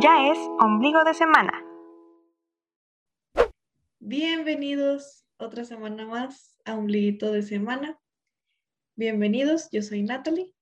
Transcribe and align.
Ya 0.00 0.28
es 0.28 0.38
ombligo 0.58 1.04
de 1.04 1.14
semana. 1.14 1.64
Bienvenidos 4.00 5.24
otra 5.36 5.64
semana 5.64 6.04
más 6.04 6.58
a 6.64 6.74
Ombliguito 6.74 7.30
de 7.30 7.42
Semana. 7.42 8.00
Bienvenidos, 8.96 9.68
yo 9.70 9.82
soy 9.82 10.02
Natalie. 10.02 10.52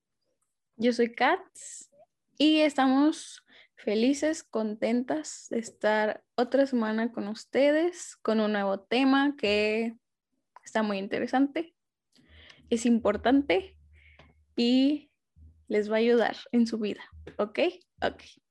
Yo 0.76 0.92
soy 0.92 1.14
Katz 1.14 1.90
y 2.36 2.60
estamos 2.60 3.42
felices, 3.74 4.42
contentas 4.42 5.46
de 5.48 5.60
estar 5.60 6.22
otra 6.34 6.66
semana 6.66 7.10
con 7.10 7.26
ustedes 7.28 8.16
con 8.16 8.38
un 8.38 8.52
nuevo 8.52 8.80
tema 8.80 9.34
que 9.36 9.96
está 10.62 10.82
muy 10.82 10.98
interesante, 10.98 11.74
es 12.68 12.84
importante 12.84 13.78
y 14.56 15.10
les 15.68 15.90
va 15.90 15.96
a 15.96 16.00
ayudar 16.00 16.36
en 16.52 16.66
su 16.66 16.78
vida, 16.78 17.02
¿ok? 17.38 17.60
Ok. 18.02 18.41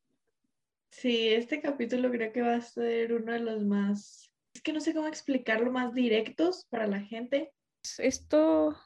Sí, 0.91 1.29
este 1.29 1.61
capítulo 1.61 2.11
creo 2.11 2.31
que 2.31 2.41
va 2.41 2.55
a 2.55 2.61
ser 2.61 3.13
uno 3.13 3.31
de 3.31 3.39
los 3.39 3.63
más, 3.63 4.31
es 4.53 4.61
que 4.61 4.73
no 4.73 4.81
sé 4.81 4.93
cómo 4.93 5.07
explicarlo, 5.07 5.71
más 5.71 5.93
directos 5.93 6.65
para 6.69 6.85
la 6.85 6.99
gente. 6.99 7.53
Esto 7.97 8.77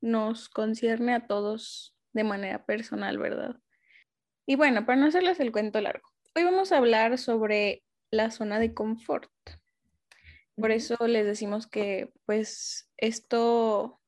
nos 0.00 0.48
concierne 0.48 1.12
a 1.12 1.26
todos 1.26 1.94
de 2.12 2.24
manera 2.24 2.64
personal, 2.64 3.18
¿verdad? 3.18 3.56
Y 4.46 4.56
bueno, 4.56 4.86
para 4.86 5.00
no 5.00 5.06
hacerles 5.06 5.40
el 5.40 5.50
cuento 5.50 5.80
largo, 5.80 6.08
hoy 6.36 6.44
vamos 6.44 6.70
a 6.70 6.78
hablar 6.78 7.18
sobre 7.18 7.82
la 8.10 8.30
zona 8.30 8.60
de 8.60 8.72
confort. 8.72 9.30
Por 10.56 10.70
eso 10.70 10.96
les 11.08 11.26
decimos 11.26 11.66
que 11.66 12.12
pues 12.26 12.88
esto 12.96 14.00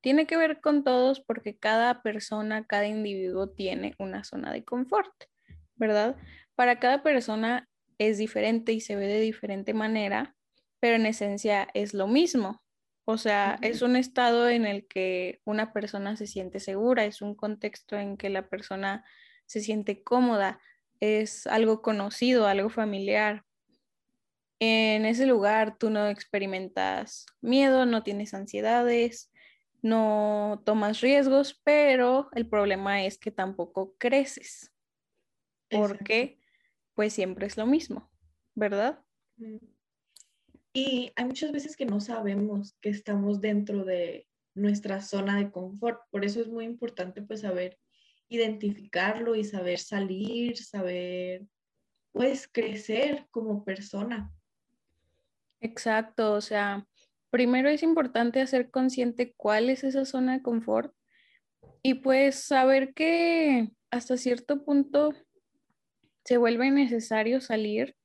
tiene 0.00 0.26
que 0.26 0.36
ver 0.36 0.60
con 0.60 0.84
todos 0.84 1.20
porque 1.20 1.58
cada 1.58 2.02
persona, 2.02 2.66
cada 2.66 2.86
individuo 2.86 3.50
tiene 3.50 3.94
una 3.98 4.22
zona 4.22 4.52
de 4.52 4.64
confort, 4.64 5.12
¿verdad? 5.80 6.14
Para 6.54 6.78
cada 6.78 7.02
persona 7.02 7.68
es 7.98 8.18
diferente 8.18 8.72
y 8.72 8.80
se 8.80 8.94
ve 8.94 9.06
de 9.08 9.20
diferente 9.20 9.74
manera, 9.74 10.36
pero 10.78 10.96
en 10.96 11.06
esencia 11.06 11.66
es 11.74 11.94
lo 11.94 12.06
mismo. 12.06 12.62
O 13.06 13.16
sea, 13.16 13.58
es 13.62 13.82
un 13.82 13.96
estado 13.96 14.48
en 14.48 14.66
el 14.66 14.86
que 14.86 15.40
una 15.44 15.72
persona 15.72 16.16
se 16.16 16.28
siente 16.28 16.60
segura, 16.60 17.06
es 17.06 17.22
un 17.22 17.34
contexto 17.34 17.96
en 17.96 18.16
que 18.16 18.28
la 18.28 18.48
persona 18.48 19.04
se 19.46 19.60
siente 19.60 20.04
cómoda, 20.04 20.60
es 21.00 21.46
algo 21.48 21.82
conocido, 21.82 22.46
algo 22.46 22.68
familiar. 22.68 23.44
En 24.60 25.06
ese 25.06 25.26
lugar 25.26 25.78
tú 25.78 25.88
no 25.90 26.08
experimentas 26.08 27.24
miedo, 27.40 27.86
no 27.86 28.02
tienes 28.02 28.34
ansiedades, 28.34 29.32
no 29.82 30.62
tomas 30.66 31.00
riesgos, 31.00 31.58
pero 31.64 32.28
el 32.34 32.46
problema 32.46 33.02
es 33.04 33.18
que 33.18 33.30
tampoco 33.30 33.94
creces, 33.98 34.72
porque 35.70 36.38
pues 36.94 37.12
siempre 37.12 37.46
es 37.46 37.56
lo 37.56 37.66
mismo, 37.66 38.10
¿verdad? 38.54 39.02
Y 40.72 41.12
hay 41.16 41.24
muchas 41.24 41.52
veces 41.52 41.76
que 41.76 41.86
no 41.86 42.00
sabemos 42.00 42.76
que 42.80 42.90
estamos 42.90 43.40
dentro 43.40 43.84
de 43.84 44.26
nuestra 44.54 45.00
zona 45.00 45.38
de 45.38 45.50
confort, 45.50 46.00
por 46.10 46.24
eso 46.24 46.40
es 46.40 46.48
muy 46.48 46.64
importante 46.64 47.22
pues 47.22 47.40
saber 47.40 47.78
identificarlo 48.28 49.34
y 49.34 49.44
saber 49.44 49.78
salir, 49.78 50.56
saber 50.56 51.46
pues 52.12 52.48
crecer 52.48 53.26
como 53.30 53.64
persona. 53.64 54.32
Exacto, 55.60 56.32
o 56.32 56.40
sea, 56.40 56.86
primero 57.30 57.68
es 57.68 57.82
importante 57.82 58.40
hacer 58.40 58.70
consciente 58.70 59.34
cuál 59.36 59.70
es 59.70 59.84
esa 59.84 60.04
zona 60.04 60.34
de 60.34 60.42
confort 60.42 60.94
y 61.82 61.94
pues 61.94 62.36
saber 62.36 62.94
que 62.94 63.70
hasta 63.90 64.16
cierto 64.16 64.64
punto 64.64 65.14
se 66.24 66.36
vuelve 66.36 66.70
necesario 66.70 67.40
salir, 67.40 67.96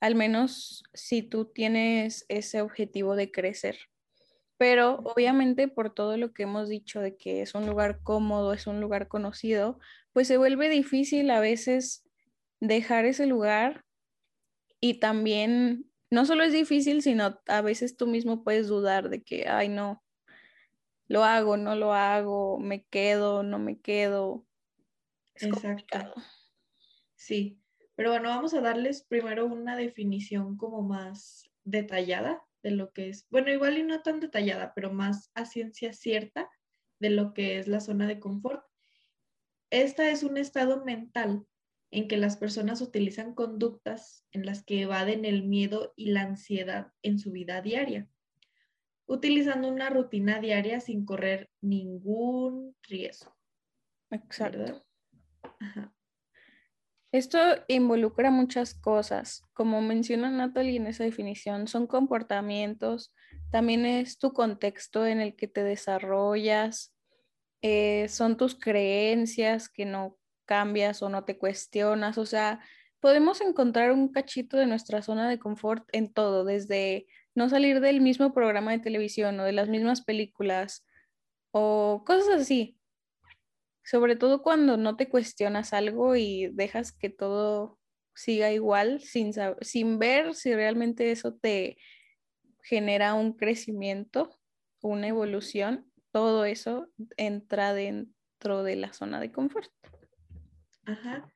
al 0.00 0.14
menos 0.14 0.84
si 0.94 1.22
tú 1.22 1.46
tienes 1.46 2.24
ese 2.28 2.60
objetivo 2.60 3.16
de 3.16 3.30
crecer. 3.30 3.78
Pero 4.58 4.96
obviamente 5.04 5.68
por 5.68 5.92
todo 5.92 6.16
lo 6.16 6.32
que 6.32 6.44
hemos 6.44 6.68
dicho 6.68 7.00
de 7.00 7.16
que 7.16 7.42
es 7.42 7.54
un 7.54 7.66
lugar 7.66 8.00
cómodo, 8.02 8.52
es 8.52 8.66
un 8.66 8.80
lugar 8.80 9.08
conocido, 9.08 9.78
pues 10.12 10.28
se 10.28 10.38
vuelve 10.38 10.68
difícil 10.68 11.30
a 11.30 11.40
veces 11.40 12.04
dejar 12.60 13.04
ese 13.04 13.26
lugar 13.26 13.84
y 14.80 15.00
también 15.00 15.90
no 16.10 16.24
solo 16.24 16.44
es 16.44 16.52
difícil, 16.52 17.02
sino 17.02 17.40
a 17.46 17.60
veces 17.60 17.96
tú 17.96 18.06
mismo 18.06 18.44
puedes 18.44 18.68
dudar 18.68 19.10
de 19.10 19.22
que, 19.22 19.48
ay, 19.48 19.68
no, 19.68 20.02
lo 21.08 21.24
hago, 21.24 21.56
no 21.56 21.76
lo 21.76 21.92
hago, 21.92 22.58
me 22.58 22.84
quedo, 22.84 23.42
no 23.42 23.58
me 23.58 23.80
quedo. 23.80 24.46
Exacto. 25.34 26.14
Sí, 27.26 27.60
pero 27.96 28.12
bueno, 28.12 28.28
vamos 28.28 28.54
a 28.54 28.60
darles 28.60 29.02
primero 29.02 29.46
una 29.46 29.74
definición 29.74 30.56
como 30.56 30.82
más 30.82 31.50
detallada 31.64 32.40
de 32.62 32.70
lo 32.70 32.92
que 32.92 33.08
es, 33.08 33.26
bueno, 33.30 33.50
igual 33.50 33.78
y 33.78 33.82
no 33.82 34.00
tan 34.00 34.20
detallada, 34.20 34.72
pero 34.76 34.92
más 34.92 35.32
a 35.34 35.44
ciencia 35.44 35.92
cierta 35.92 36.48
de 37.00 37.10
lo 37.10 37.34
que 37.34 37.58
es 37.58 37.66
la 37.66 37.80
zona 37.80 38.06
de 38.06 38.20
confort. 38.20 38.64
Esta 39.70 40.08
es 40.08 40.22
un 40.22 40.36
estado 40.36 40.84
mental 40.84 41.44
en 41.90 42.06
que 42.06 42.16
las 42.16 42.36
personas 42.36 42.80
utilizan 42.80 43.34
conductas 43.34 44.24
en 44.30 44.46
las 44.46 44.62
que 44.62 44.82
evaden 44.82 45.24
el 45.24 45.42
miedo 45.42 45.94
y 45.96 46.12
la 46.12 46.22
ansiedad 46.22 46.92
en 47.02 47.18
su 47.18 47.32
vida 47.32 47.60
diaria, 47.60 48.08
utilizando 49.06 49.66
una 49.66 49.90
rutina 49.90 50.38
diaria 50.38 50.78
sin 50.78 51.04
correr 51.04 51.50
ningún 51.60 52.76
riesgo. 52.84 53.34
Exacto. 54.12 54.86
Esto 57.12 57.38
involucra 57.68 58.30
muchas 58.30 58.74
cosas. 58.74 59.42
Como 59.52 59.80
menciona 59.80 60.30
Natalie 60.30 60.76
en 60.76 60.86
esa 60.86 61.04
definición, 61.04 61.68
son 61.68 61.86
comportamientos, 61.86 63.14
también 63.50 63.86
es 63.86 64.18
tu 64.18 64.32
contexto 64.32 65.06
en 65.06 65.20
el 65.20 65.36
que 65.36 65.48
te 65.48 65.62
desarrollas, 65.62 66.94
eh, 67.62 68.08
son 68.08 68.36
tus 68.36 68.54
creencias 68.54 69.68
que 69.68 69.84
no 69.84 70.18
cambias 70.44 71.02
o 71.02 71.08
no 71.08 71.24
te 71.24 71.38
cuestionas. 71.38 72.18
O 72.18 72.26
sea, 72.26 72.60
podemos 73.00 73.40
encontrar 73.40 73.92
un 73.92 74.08
cachito 74.08 74.56
de 74.56 74.66
nuestra 74.66 75.02
zona 75.02 75.28
de 75.28 75.38
confort 75.38 75.88
en 75.92 76.12
todo, 76.12 76.44
desde 76.44 77.06
no 77.34 77.48
salir 77.48 77.80
del 77.80 78.00
mismo 78.00 78.32
programa 78.32 78.72
de 78.72 78.78
televisión 78.80 79.38
o 79.40 79.44
de 79.44 79.52
las 79.52 79.68
mismas 79.68 80.02
películas 80.02 80.84
o 81.50 82.02
cosas 82.06 82.40
así. 82.40 82.75
Sobre 83.86 84.16
todo 84.16 84.42
cuando 84.42 84.76
no 84.76 84.96
te 84.96 85.08
cuestionas 85.08 85.72
algo 85.72 86.16
y 86.16 86.48
dejas 86.52 86.90
que 86.90 87.08
todo 87.08 87.78
siga 88.16 88.50
igual 88.50 89.00
sin, 89.00 89.32
sin 89.60 90.00
ver 90.00 90.34
si 90.34 90.52
realmente 90.52 91.12
eso 91.12 91.34
te 91.34 91.78
genera 92.64 93.14
un 93.14 93.34
crecimiento, 93.34 94.36
una 94.82 95.06
evolución, 95.06 95.88
todo 96.10 96.44
eso 96.44 96.88
entra 97.16 97.74
dentro 97.74 98.64
de 98.64 98.74
la 98.74 98.92
zona 98.92 99.20
de 99.20 99.30
confort. 99.30 99.70
Ajá. 100.84 101.32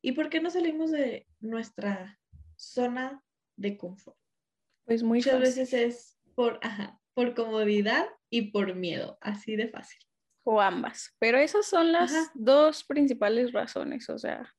¿Y 0.00 0.10
por 0.12 0.28
qué 0.28 0.40
no 0.40 0.50
salimos 0.50 0.90
de 0.90 1.28
nuestra 1.38 2.18
zona 2.56 3.22
de 3.56 3.76
confort? 3.76 4.18
Pues 4.86 5.04
muchas 5.04 5.38
veces 5.38 5.72
es 5.72 6.18
por, 6.34 6.58
por 7.14 7.34
comodidad 7.34 8.06
y 8.28 8.50
por 8.50 8.74
miedo, 8.74 9.18
así 9.20 9.54
de 9.54 9.68
fácil. 9.68 10.00
O 10.44 10.60
ambas, 10.60 11.14
pero 11.18 11.38
esas 11.38 11.66
son 11.66 11.92
las 11.92 12.12
dos 12.34 12.82
principales 12.84 13.52
razones, 13.52 14.08
o 14.10 14.18
sea, 14.18 14.52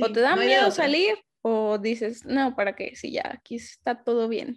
o 0.00 0.12
te 0.12 0.20
da 0.20 0.36
miedo 0.36 0.70
salir 0.70 1.16
o 1.42 1.78
dices, 1.78 2.24
no, 2.24 2.54
¿para 2.54 2.76
qué? 2.76 2.94
Si 2.94 3.12
ya 3.12 3.30
aquí 3.34 3.56
está 3.56 4.02
todo 4.02 4.28
bien. 4.28 4.56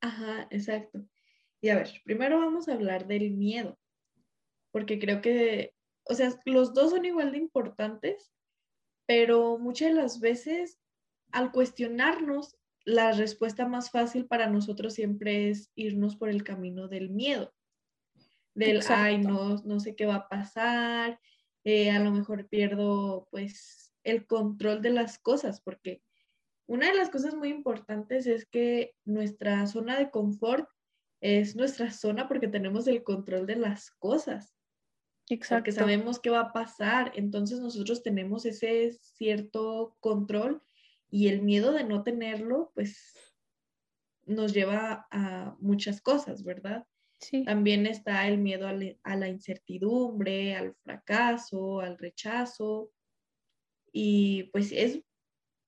Ajá, 0.00 0.46
exacto. 0.50 1.04
Y 1.60 1.68
a 1.68 1.76
ver, 1.76 1.90
primero 2.04 2.38
vamos 2.38 2.68
a 2.68 2.74
hablar 2.74 3.06
del 3.06 3.30
miedo, 3.32 3.78
porque 4.72 4.98
creo 4.98 5.20
que, 5.20 5.72
o 6.04 6.14
sea, 6.14 6.30
los 6.44 6.74
dos 6.74 6.90
son 6.90 7.04
igual 7.04 7.32
de 7.32 7.38
importantes, 7.38 8.32
pero 9.06 9.58
muchas 9.58 9.88
de 9.88 9.94
las 9.94 10.20
veces 10.20 10.78
al 11.32 11.52
cuestionarnos, 11.52 12.56
la 12.84 13.12
respuesta 13.12 13.66
más 13.66 13.90
fácil 13.90 14.26
para 14.26 14.46
nosotros 14.46 14.94
siempre 14.94 15.50
es 15.50 15.72
irnos 15.74 16.16
por 16.16 16.28
el 16.28 16.44
camino 16.44 16.86
del 16.88 17.10
miedo, 17.10 17.52
del, 18.56 18.82
ay, 18.88 19.18
no, 19.18 19.56
no 19.64 19.80
sé 19.80 19.94
qué 19.94 20.06
va 20.06 20.16
a 20.16 20.28
pasar, 20.28 21.20
eh, 21.64 21.90
a 21.90 22.00
lo 22.00 22.10
mejor 22.10 22.48
pierdo 22.48 23.28
pues 23.30 23.92
el 24.02 24.26
control 24.26 24.82
de 24.82 24.90
las 24.90 25.18
cosas, 25.18 25.60
porque 25.60 26.02
una 26.66 26.88
de 26.88 26.94
las 26.94 27.10
cosas 27.10 27.34
muy 27.34 27.50
importantes 27.50 28.26
es 28.26 28.46
que 28.46 28.94
nuestra 29.04 29.66
zona 29.66 29.98
de 29.98 30.10
confort 30.10 30.68
es 31.20 31.54
nuestra 31.54 31.90
zona 31.90 32.28
porque 32.28 32.48
tenemos 32.48 32.86
el 32.86 33.04
control 33.04 33.46
de 33.46 33.56
las 33.56 33.90
cosas. 33.92 34.54
Exacto. 35.28 35.60
Porque 35.60 35.72
sabemos 35.72 36.18
qué 36.18 36.30
va 36.30 36.40
a 36.40 36.52
pasar. 36.52 37.12
Entonces 37.14 37.60
nosotros 37.60 38.02
tenemos 38.02 38.46
ese 38.46 38.92
cierto 38.92 39.96
control 40.00 40.62
y 41.10 41.28
el 41.28 41.42
miedo 41.42 41.72
de 41.72 41.84
no 41.84 42.02
tenerlo, 42.02 42.72
pues 42.74 43.14
nos 44.24 44.52
lleva 44.52 45.06
a 45.10 45.56
muchas 45.60 46.00
cosas, 46.00 46.42
¿verdad? 46.42 46.86
Sí. 47.20 47.44
También 47.44 47.86
está 47.86 48.28
el 48.28 48.38
miedo 48.38 48.66
a, 48.68 49.16
la 49.16 49.28
incertidumbre, 49.28 50.54
al 50.54 50.74
fracaso, 50.74 51.80
al 51.80 51.98
rechazo. 51.98 52.92
Y 53.92 54.44
pues 54.52 54.72
es 54.72 55.00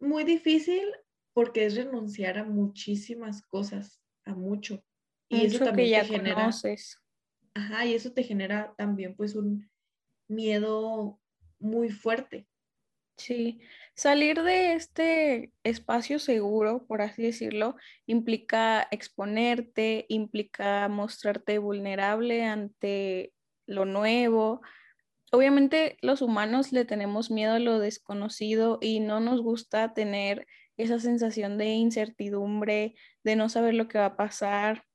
muy 0.00 0.24
difícil 0.24 0.84
porque 1.32 1.66
es 1.66 1.76
renunciar 1.76 2.38
a 2.38 2.44
muchísimas 2.44 3.42
cosas, 3.42 4.00
a 4.24 4.34
mucho. 4.34 4.84
Y 5.28 5.46
eso 5.46 5.64
también 5.64 5.86
que 5.86 5.90
ya 5.92 6.02
te 6.02 6.08
genera, 6.08 6.34
conoces. 6.36 6.98
ajá, 7.54 7.86
y 7.86 7.94
eso 7.94 8.12
te 8.12 8.22
genera 8.22 8.74
también 8.76 9.14
pues 9.14 9.34
un 9.34 9.70
miedo 10.28 11.20
muy 11.58 11.90
fuerte. 11.90 12.46
Sí, 13.18 13.60
salir 13.94 14.42
de 14.44 14.74
este 14.74 15.52
espacio 15.64 16.20
seguro, 16.20 16.86
por 16.86 17.02
así 17.02 17.22
decirlo, 17.24 17.74
implica 18.06 18.86
exponerte, 18.92 20.06
implica 20.08 20.88
mostrarte 20.88 21.58
vulnerable 21.58 22.44
ante 22.44 23.34
lo 23.66 23.84
nuevo. 23.86 24.62
Obviamente 25.32 25.98
los 26.00 26.22
humanos 26.22 26.72
le 26.72 26.84
tenemos 26.84 27.30
miedo 27.30 27.54
a 27.54 27.58
lo 27.58 27.80
desconocido 27.80 28.78
y 28.80 29.00
no 29.00 29.20
nos 29.20 29.42
gusta 29.42 29.94
tener 29.94 30.46
esa 30.76 31.00
sensación 31.00 31.58
de 31.58 31.66
incertidumbre, 31.74 32.94
de 33.24 33.36
no 33.36 33.48
saber 33.48 33.74
lo 33.74 33.88
que 33.88 33.98
va 33.98 34.06
a 34.06 34.16
pasar. 34.16 34.87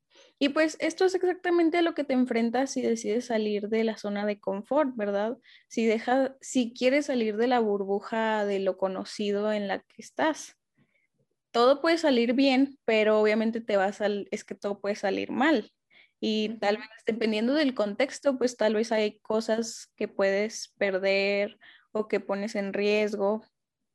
Y 0.44 0.50
pues 0.50 0.75
esto 0.81 1.06
es 1.06 1.16
exactamente 1.16 1.78
a 1.78 1.81
lo 1.81 1.94
que 1.94 2.04
te 2.04 2.12
enfrentas 2.12 2.72
si 2.72 2.81
decides 2.81 3.28
salir 3.28 3.69
de 3.69 3.86
la 3.86 3.95
zona 3.95 4.25
de 4.25 4.42
confort, 4.42 4.94
¿verdad? 4.94 5.38
Si 5.69 5.86
deja, 5.86 6.36
si 6.42 6.74
quieres 6.74 7.06
salir 7.06 7.38
de 7.38 7.48
la 7.48 7.62
burbuja 7.62 8.45
de 8.45 8.60
lo 8.60 8.75
conocido 8.75 9.54
en 9.54 9.69
la 9.69 9.80
que 9.80 10.01
estás. 10.01 10.57
Todo 11.51 11.80
puede 11.80 11.98
salir 11.98 12.34
bien, 12.34 12.78
pero 12.84 13.22
obviamente 13.22 13.62
te 13.62 13.78
va 13.78 13.86
a 13.86 13.94
sal 13.94 14.28
es 14.31 14.44
que 14.44 14.54
todo 14.54 14.81
puede 14.81 14.95
salir 14.95 15.31
mal. 15.31 15.72
Y 16.19 16.60
tal 16.60 16.75
vez, 16.75 16.90
dependiendo 17.06 17.54
del 17.54 17.74
contexto, 17.74 18.38
pues 18.38 18.57
tal 18.57 18.74
vez 18.75 18.92
hay 18.92 19.19
cosas 19.19 19.94
que 19.95 20.10
puedes 20.10 20.74
perder 20.78 21.57
o 21.94 22.10
que 22.10 22.19
pones 22.19 22.56
en 22.56 22.74
riesgo. 22.74 23.45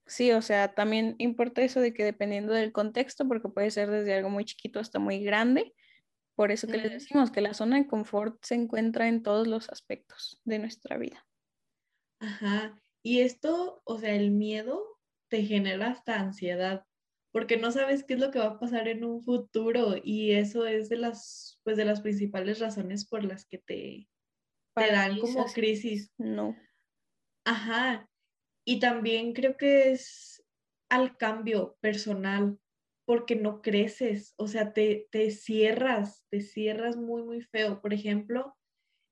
Sí, 0.06 0.32
o 0.32 0.40
sea, 0.40 0.74
también 0.74 1.14
importa 1.18 1.60
eso 1.60 1.82
de 1.82 1.92
que 1.92 2.04
dependiendo 2.04 2.54
del 2.54 2.72
contexto, 2.72 3.28
porque 3.28 3.50
puede 3.50 3.70
ser 3.70 3.90
desde 3.90 4.14
algo 4.14 4.30
muy 4.30 4.46
chiquito 4.46 4.80
hasta 4.80 4.98
muy 4.98 5.22
grande, 5.22 5.74
por 6.38 6.52
eso 6.52 6.68
que 6.68 6.76
les 6.76 6.92
decimos 6.92 7.32
que 7.32 7.40
la 7.40 7.52
zona 7.52 7.78
de 7.78 7.88
confort 7.88 8.38
se 8.44 8.54
encuentra 8.54 9.08
en 9.08 9.24
todos 9.24 9.48
los 9.48 9.68
aspectos 9.70 10.40
de 10.44 10.60
nuestra 10.60 10.96
vida. 10.96 11.26
Ajá. 12.20 12.80
Y 13.02 13.22
esto, 13.22 13.82
o 13.84 13.98
sea, 13.98 14.14
el 14.14 14.30
miedo 14.30 14.84
te 15.28 15.42
genera 15.42 15.88
hasta 15.88 16.20
ansiedad, 16.20 16.84
porque 17.32 17.56
no 17.56 17.72
sabes 17.72 18.04
qué 18.04 18.14
es 18.14 18.20
lo 18.20 18.30
que 18.30 18.38
va 18.38 18.44
a 18.44 18.60
pasar 18.60 18.86
en 18.86 19.02
un 19.02 19.20
futuro 19.20 19.96
y 20.00 20.30
eso 20.30 20.64
es 20.64 20.88
de 20.88 20.98
las, 20.98 21.58
pues, 21.64 21.76
de 21.76 21.84
las 21.84 22.02
principales 22.02 22.60
razones 22.60 23.04
por 23.04 23.24
las 23.24 23.44
que 23.44 23.58
te, 23.58 24.08
te 24.76 24.92
dan 24.92 25.18
como 25.18 25.44
crisis. 25.46 26.12
No. 26.18 26.56
Ajá. 27.44 28.08
Y 28.64 28.78
también 28.78 29.32
creo 29.32 29.56
que 29.56 29.90
es 29.90 30.44
al 30.88 31.16
cambio 31.16 31.76
personal, 31.80 32.60
porque 33.08 33.36
no 33.36 33.62
creces, 33.62 34.34
o 34.36 34.48
sea, 34.48 34.74
te, 34.74 35.08
te 35.10 35.30
cierras, 35.30 36.26
te 36.28 36.42
cierras 36.42 36.98
muy, 36.98 37.22
muy 37.22 37.40
feo. 37.40 37.80
Por 37.80 37.94
ejemplo, 37.94 38.54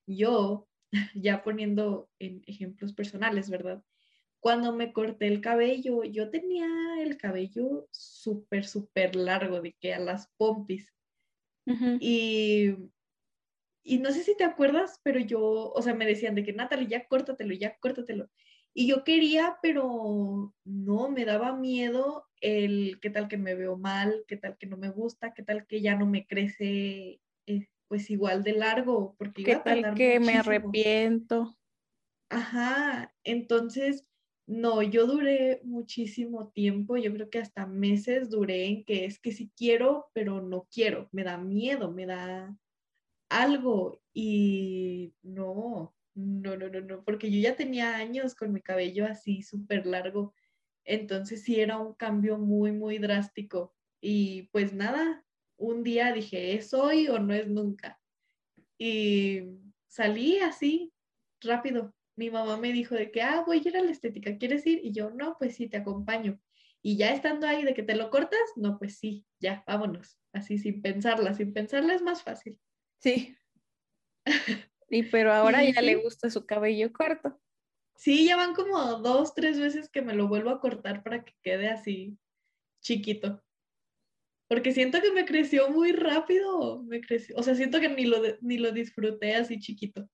yo, 0.06 0.68
ya 1.14 1.42
poniendo 1.42 2.10
en 2.18 2.42
ejemplos 2.46 2.92
personales, 2.92 3.48
¿verdad? 3.48 3.82
Cuando 4.38 4.74
me 4.74 4.92
corté 4.92 5.28
el 5.28 5.40
cabello, 5.40 6.04
yo 6.04 6.28
tenía 6.28 6.68
el 7.00 7.16
cabello 7.16 7.88
súper, 7.90 8.66
súper 8.66 9.16
largo, 9.16 9.62
de 9.62 9.72
que 9.80 9.94
a 9.94 9.98
las 9.98 10.30
pompis. 10.36 10.92
Y 11.98 12.76
y 13.82 13.98
no 13.98 14.10
sé 14.10 14.24
si 14.24 14.36
te 14.36 14.44
acuerdas, 14.44 15.00
pero 15.04 15.20
yo, 15.20 15.40
o 15.40 15.80
sea, 15.80 15.94
me 15.94 16.06
decían 16.06 16.34
de 16.34 16.44
que 16.44 16.52
Natalie, 16.52 16.88
ya 16.88 17.06
córtatelo, 17.06 17.54
ya 17.54 17.78
córtatelo. 17.78 18.28
Y 18.78 18.86
yo 18.86 19.04
quería, 19.04 19.56
pero 19.62 20.54
no, 20.66 21.08
me 21.08 21.24
daba 21.24 21.56
miedo 21.56 22.26
el 22.42 23.00
qué 23.00 23.08
tal 23.08 23.26
que 23.26 23.38
me 23.38 23.54
veo 23.54 23.78
mal, 23.78 24.22
qué 24.28 24.36
tal 24.36 24.58
que 24.58 24.66
no 24.66 24.76
me 24.76 24.90
gusta, 24.90 25.32
qué 25.32 25.42
tal 25.42 25.66
que 25.66 25.80
ya 25.80 25.96
no 25.96 26.04
me 26.04 26.26
crece 26.26 27.22
eh, 27.46 27.68
pues 27.88 28.10
igual 28.10 28.44
de 28.44 28.52
largo, 28.52 29.16
porque 29.16 29.44
qué 29.44 29.56
tal 29.56 29.94
que 29.94 30.20
me 30.20 30.34
arrepiento. 30.34 31.56
Ajá, 32.28 33.14
entonces, 33.24 34.10
no, 34.46 34.82
yo 34.82 35.06
duré 35.06 35.62
muchísimo 35.64 36.50
tiempo, 36.50 36.98
yo 36.98 37.14
creo 37.14 37.30
que 37.30 37.38
hasta 37.38 37.64
meses 37.64 38.28
duré 38.28 38.66
en 38.66 38.84
que 38.84 39.06
es 39.06 39.18
que 39.18 39.32
sí 39.32 39.50
quiero, 39.56 40.10
pero 40.12 40.42
no 40.42 40.68
quiero, 40.70 41.08
me 41.12 41.24
da 41.24 41.38
miedo, 41.38 41.90
me 41.92 42.04
da 42.04 42.54
algo 43.30 44.02
y 44.12 45.14
no, 45.22 45.95
no, 46.16 46.56
no, 46.56 46.68
no, 46.68 46.80
no, 46.80 47.04
porque 47.04 47.30
yo 47.30 47.40
ya 47.40 47.56
tenía 47.56 47.96
años 47.96 48.34
con 48.34 48.52
mi 48.52 48.62
cabello 48.62 49.06
así 49.06 49.42
súper 49.42 49.86
largo, 49.86 50.34
entonces 50.84 51.42
sí 51.42 51.60
era 51.60 51.78
un 51.78 51.94
cambio 51.94 52.38
muy, 52.38 52.72
muy 52.72 52.98
drástico. 52.98 53.74
Y 54.00 54.44
pues 54.52 54.72
nada, 54.72 55.24
un 55.58 55.82
día 55.82 56.12
dije, 56.12 56.54
¿es 56.54 56.72
hoy 56.74 57.08
o 57.08 57.18
no 57.18 57.34
es 57.34 57.48
nunca? 57.48 58.00
Y 58.78 59.42
salí 59.88 60.38
así, 60.38 60.92
rápido. 61.40 61.94
Mi 62.16 62.30
mamá 62.30 62.56
me 62.56 62.72
dijo 62.72 62.94
de 62.94 63.10
que, 63.10 63.22
ah, 63.22 63.42
voy 63.46 63.58
a 63.58 63.68
ir 63.68 63.76
a 63.76 63.82
la 63.82 63.90
estética, 63.90 64.38
¿quieres 64.38 64.66
ir? 64.66 64.80
Y 64.84 64.92
yo, 64.92 65.10
no, 65.10 65.36
pues 65.38 65.56
sí, 65.56 65.68
te 65.68 65.76
acompaño. 65.78 66.40
Y 66.82 66.96
ya 66.96 67.12
estando 67.12 67.46
ahí 67.46 67.64
de 67.64 67.74
que 67.74 67.82
te 67.82 67.96
lo 67.96 68.10
cortas, 68.10 68.40
no, 68.56 68.78
pues 68.78 68.96
sí, 68.98 69.26
ya, 69.40 69.64
vámonos. 69.66 70.18
Así 70.32 70.56
sin 70.58 70.80
pensarla, 70.82 71.34
sin 71.34 71.52
pensarla 71.52 71.94
es 71.94 72.02
más 72.02 72.22
fácil. 72.22 72.58
Sí. 73.00 73.36
Y 74.88 75.04
pero 75.04 75.32
ahora 75.32 75.64
ya 75.64 75.80
le 75.80 75.96
gusta 75.96 76.30
su 76.30 76.46
cabello 76.46 76.92
corto. 76.92 77.40
Sí, 77.96 78.26
ya 78.26 78.36
van 78.36 78.54
como 78.54 78.78
dos, 78.98 79.34
tres 79.34 79.58
veces 79.58 79.88
que 79.88 80.02
me 80.02 80.14
lo 80.14 80.28
vuelvo 80.28 80.50
a 80.50 80.60
cortar 80.60 81.02
para 81.02 81.24
que 81.24 81.32
quede 81.42 81.68
así 81.68 82.18
chiquito. 82.80 83.42
Porque 84.48 84.72
siento 84.72 85.00
que 85.00 85.10
me 85.12 85.24
creció 85.24 85.70
muy 85.70 85.92
rápido, 85.92 86.82
me 86.84 87.00
creció, 87.00 87.34
o 87.36 87.42
sea, 87.42 87.56
siento 87.56 87.80
que 87.80 87.88
ni 87.88 88.04
lo, 88.04 88.18
ni 88.42 88.58
lo 88.58 88.70
disfruté 88.70 89.34
así 89.34 89.58
chiquito. 89.58 90.08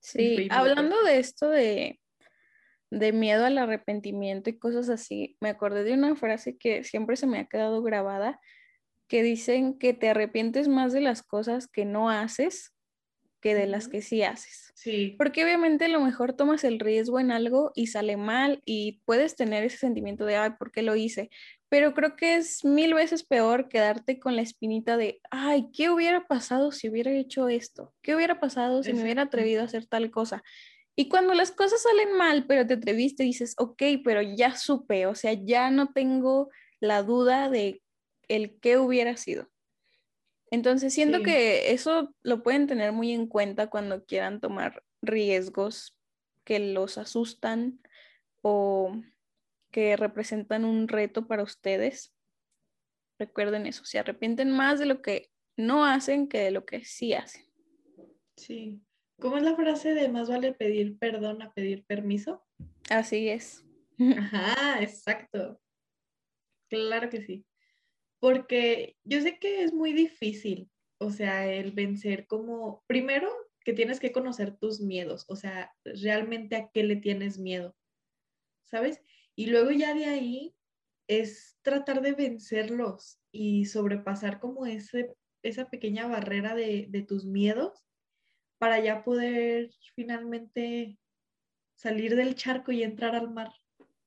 Sí, 0.00 0.48
hablando 0.50 1.02
de 1.02 1.18
esto 1.18 1.48
de, 1.48 1.98
de 2.90 3.12
miedo 3.12 3.46
al 3.46 3.56
arrepentimiento 3.56 4.50
y 4.50 4.58
cosas 4.58 4.90
así, 4.90 5.38
me 5.40 5.48
acordé 5.48 5.82
de 5.82 5.94
una 5.94 6.14
frase 6.14 6.58
que 6.58 6.84
siempre 6.84 7.16
se 7.16 7.26
me 7.26 7.38
ha 7.38 7.46
quedado 7.46 7.82
grabada, 7.82 8.38
que 9.08 9.22
dicen 9.22 9.78
que 9.78 9.94
te 9.94 10.10
arrepientes 10.10 10.68
más 10.68 10.92
de 10.92 11.00
las 11.00 11.22
cosas 11.22 11.66
que 11.66 11.86
no 11.86 12.10
haces 12.10 12.73
que 13.44 13.54
de 13.54 13.66
las 13.66 13.88
que 13.88 14.00
sí 14.00 14.22
haces. 14.22 14.72
Sí. 14.74 15.16
Porque 15.18 15.44
obviamente 15.44 15.84
a 15.84 15.88
lo 15.88 16.00
mejor 16.00 16.32
tomas 16.32 16.64
el 16.64 16.80
riesgo 16.80 17.20
en 17.20 17.30
algo 17.30 17.72
y 17.74 17.88
sale 17.88 18.16
mal 18.16 18.62
y 18.64 19.02
puedes 19.04 19.36
tener 19.36 19.62
ese 19.64 19.76
sentimiento 19.76 20.24
de, 20.24 20.36
ay, 20.36 20.52
¿por 20.58 20.72
qué 20.72 20.80
lo 20.80 20.96
hice? 20.96 21.28
Pero 21.68 21.92
creo 21.92 22.16
que 22.16 22.36
es 22.36 22.64
mil 22.64 22.94
veces 22.94 23.22
peor 23.22 23.68
quedarte 23.68 24.18
con 24.18 24.34
la 24.34 24.40
espinita 24.40 24.96
de, 24.96 25.20
ay, 25.30 25.68
¿qué 25.74 25.90
hubiera 25.90 26.26
pasado 26.26 26.72
si 26.72 26.88
hubiera 26.88 27.12
hecho 27.12 27.50
esto? 27.50 27.92
¿Qué 28.00 28.16
hubiera 28.16 28.40
pasado 28.40 28.82
si 28.82 28.94
me 28.94 29.02
hubiera 29.02 29.24
atrevido 29.24 29.60
a 29.60 29.66
hacer 29.66 29.84
tal 29.84 30.10
cosa? 30.10 30.42
Y 30.96 31.10
cuando 31.10 31.34
las 31.34 31.52
cosas 31.52 31.82
salen 31.82 32.16
mal, 32.16 32.46
pero 32.46 32.66
te 32.66 32.74
atreviste, 32.74 33.24
dices, 33.24 33.56
ok, 33.58 33.82
pero 34.02 34.22
ya 34.22 34.56
supe, 34.56 35.04
o 35.04 35.14
sea, 35.14 35.34
ya 35.34 35.70
no 35.70 35.92
tengo 35.92 36.48
la 36.80 37.02
duda 37.02 37.50
de 37.50 37.82
el 38.26 38.58
qué 38.58 38.78
hubiera 38.78 39.18
sido. 39.18 39.50
Entonces, 40.54 40.94
siento 40.94 41.20
que 41.24 41.72
eso 41.72 42.14
lo 42.22 42.44
pueden 42.44 42.68
tener 42.68 42.92
muy 42.92 43.10
en 43.10 43.26
cuenta 43.26 43.66
cuando 43.66 44.04
quieran 44.04 44.40
tomar 44.40 44.84
riesgos 45.02 45.98
que 46.44 46.60
los 46.60 46.96
asustan 46.96 47.80
o 48.40 48.96
que 49.72 49.96
representan 49.96 50.64
un 50.64 50.86
reto 50.86 51.26
para 51.26 51.42
ustedes. 51.42 52.14
Recuerden 53.18 53.66
eso, 53.66 53.84
se 53.84 53.98
arrepienten 53.98 54.52
más 54.52 54.78
de 54.78 54.86
lo 54.86 55.02
que 55.02 55.28
no 55.56 55.84
hacen 55.84 56.28
que 56.28 56.38
de 56.38 56.50
lo 56.52 56.64
que 56.64 56.84
sí 56.84 57.14
hacen. 57.14 57.44
Sí. 58.36 58.80
¿Cómo 59.18 59.38
es 59.38 59.42
la 59.42 59.56
frase 59.56 59.92
de 59.92 60.08
más 60.08 60.28
vale 60.28 60.52
pedir 60.52 60.96
perdón 60.98 61.42
a 61.42 61.52
pedir 61.52 61.84
permiso? 61.84 62.44
Así 62.88 63.28
es. 63.28 63.64
Ajá, 64.16 64.80
exacto. 64.80 65.60
Claro 66.68 67.10
que 67.10 67.22
sí 67.22 67.44
porque 68.24 68.96
yo 69.04 69.20
sé 69.20 69.38
que 69.38 69.64
es 69.64 69.74
muy 69.74 69.92
difícil, 69.92 70.70
o 70.96 71.10
sea, 71.10 71.46
el 71.52 71.72
vencer 71.72 72.26
como, 72.26 72.82
primero 72.86 73.30
que 73.62 73.74
tienes 73.74 74.00
que 74.00 74.12
conocer 74.12 74.56
tus 74.56 74.80
miedos, 74.80 75.26
o 75.28 75.36
sea, 75.36 75.74
realmente 75.84 76.56
a 76.56 76.70
qué 76.72 76.84
le 76.84 76.96
tienes 76.96 77.38
miedo, 77.38 77.76
¿sabes? 78.64 79.02
Y 79.36 79.48
luego 79.48 79.72
ya 79.72 79.92
de 79.92 80.06
ahí 80.06 80.54
es 81.06 81.58
tratar 81.60 82.00
de 82.00 82.12
vencerlos 82.12 83.20
y 83.30 83.66
sobrepasar 83.66 84.40
como 84.40 84.64
ese, 84.64 85.14
esa 85.42 85.68
pequeña 85.68 86.06
barrera 86.06 86.54
de, 86.54 87.04
tus 87.06 87.26
miedos 87.26 87.84
para 88.56 88.80
ya 88.80 89.04
poder 89.04 89.68
finalmente 89.94 90.98
salir 91.74 92.16
del 92.16 92.36
charco 92.36 92.72
y 92.72 92.84
entrar 92.84 93.16
al 93.16 93.30
mar, 93.30 93.52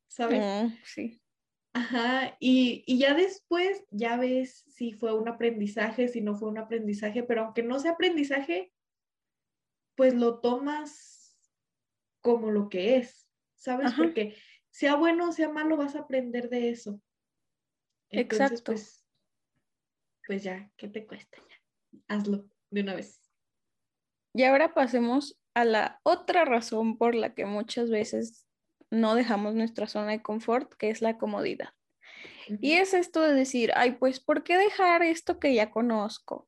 ¿sabes? 0.08 0.42
Mm, 0.42 0.76
sí. 0.86 1.22
Ajá, 1.78 2.36
y, 2.40 2.98
ya 2.98 3.14
después 3.14 3.86
ya 3.92 4.18
ves 4.18 4.66
si 4.68 4.94
fue 4.94 5.14
un 5.14 5.28
aprendizaje, 5.28 6.08
si 6.08 6.22
no 6.22 6.34
fue 6.34 6.50
un 6.50 6.58
aprendizaje, 6.58 7.22
pero 7.22 7.44
aunque 7.44 7.62
no 7.62 7.78
sea 7.78 7.92
aprendizaje, 7.92 8.74
pues 9.94 10.16
lo 10.16 10.40
tomas 10.40 11.38
como 12.22 12.50
lo 12.50 12.68
que 12.68 12.98
es, 12.98 13.30
¿sabes? 13.54 13.94
Porque 13.94 14.36
sea 14.72 14.96
bueno 14.96 15.30
o 15.30 15.32
sea 15.32 15.50
malo, 15.50 15.78
vas 15.78 15.96
a 15.96 16.00
aprender 16.00 16.50
de 16.50 16.72
eso. 16.72 17.00
Entonces, 18.10 18.52
Exacto. 18.52 18.72
Pues, 18.72 19.06
pues 20.26 20.44
ya, 20.44 20.72
¿qué 20.78 20.88
te 20.88 21.06
cuesta? 21.06 21.38
Ya, 21.48 22.00
hazlo 22.08 22.50
de 22.72 22.82
una 22.82 22.96
vez. 22.96 23.22
Y 24.34 24.46
ahora 24.46 24.74
pasemos 24.74 25.40
a 25.54 25.64
la 25.64 26.00
otra 26.02 26.44
razón 26.44 26.98
por 26.98 27.14
la 27.14 27.36
que 27.36 27.46
muchas 27.46 27.92
veces 27.92 28.47
no 28.90 29.16
dejamos 29.16 29.56
nuestra 29.56 29.88
zona 29.88 30.12
de 30.12 30.22
confort, 30.22 30.74
que 30.76 30.90
es 30.90 31.02
la 31.02 31.18
comodidad. 31.18 31.70
Y 32.62 32.74
es 32.74 32.94
esto 32.94 33.22
de 33.22 33.34
decir, 33.34 33.72
ay, 33.76 33.94
pues, 33.94 34.20
¿por 34.20 34.44
qué 34.44 34.58
dejar 34.58 35.04
esto 35.04 35.40
que 35.40 35.54
ya 35.54 35.70
conozco? 35.70 36.48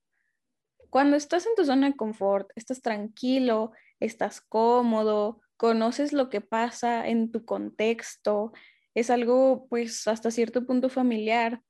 Cuando 0.90 1.18
estás 1.18 1.46
en 1.46 1.56
tu 1.56 1.66
zona 1.66 1.90
de 1.90 1.98
confort, 1.98 2.50
estás 2.56 2.82
tranquilo, 2.82 3.74
estás 4.00 4.42
cómodo, 4.42 5.42
conoces 5.58 6.14
lo 6.14 6.30
que 6.30 6.42
pasa 6.42 7.08
en 7.08 7.32
tu 7.32 7.44
contexto, 7.46 8.54
es 8.96 9.10
algo 9.10 9.68
pues 9.70 10.08
hasta 10.08 10.32
cierto 10.32 10.66
punto 10.66 10.90
familiar, 10.90 11.62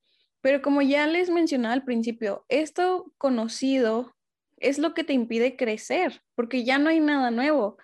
pero 0.42 0.62
como 0.62 0.82
ya 0.82 1.06
les 1.08 1.30
mencionaba 1.30 1.74
al 1.74 1.84
principio, 1.84 2.46
esto 2.48 3.12
conocido 3.18 4.16
es 4.58 4.78
lo 4.78 4.94
que 4.94 5.04
te 5.04 5.14
impide 5.14 5.56
crecer, 5.56 6.22
porque 6.36 6.64
ya 6.64 6.78
no 6.78 6.90
hay 6.90 7.00
nada 7.00 7.32
nuevo. 7.32 7.78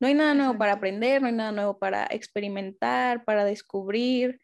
No 0.00 0.08
hay 0.08 0.14
nada 0.14 0.34
nuevo 0.34 0.56
para 0.58 0.72
aprender, 0.72 1.20
no 1.20 1.28
hay 1.28 1.34
nada 1.34 1.52
nuevo 1.52 1.78
para 1.78 2.06
experimentar, 2.10 3.24
para 3.24 3.44
descubrir. 3.44 4.40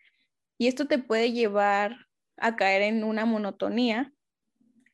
Y 0.59 0.69
esto 0.69 0.87
te 0.87 0.99
puede 0.99 1.33
llevar 1.33 1.97
a 2.37 2.57
caer 2.57 2.83
en 2.83 3.03
una 3.05 3.25
monotonía 3.25 4.13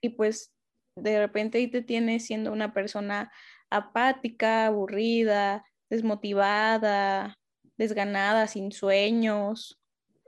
y 0.00 0.10
pues 0.10 0.52
de 0.96 1.18
repente 1.18 1.58
ahí 1.58 1.68
te 1.68 1.82
tienes 1.82 2.26
siendo 2.26 2.52
una 2.52 2.72
persona 2.72 3.32
apática, 3.70 4.66
aburrida, 4.66 5.64
desmotivada, 5.90 7.38
desganada, 7.76 8.46
sin 8.46 8.72
sueños. 8.72 9.80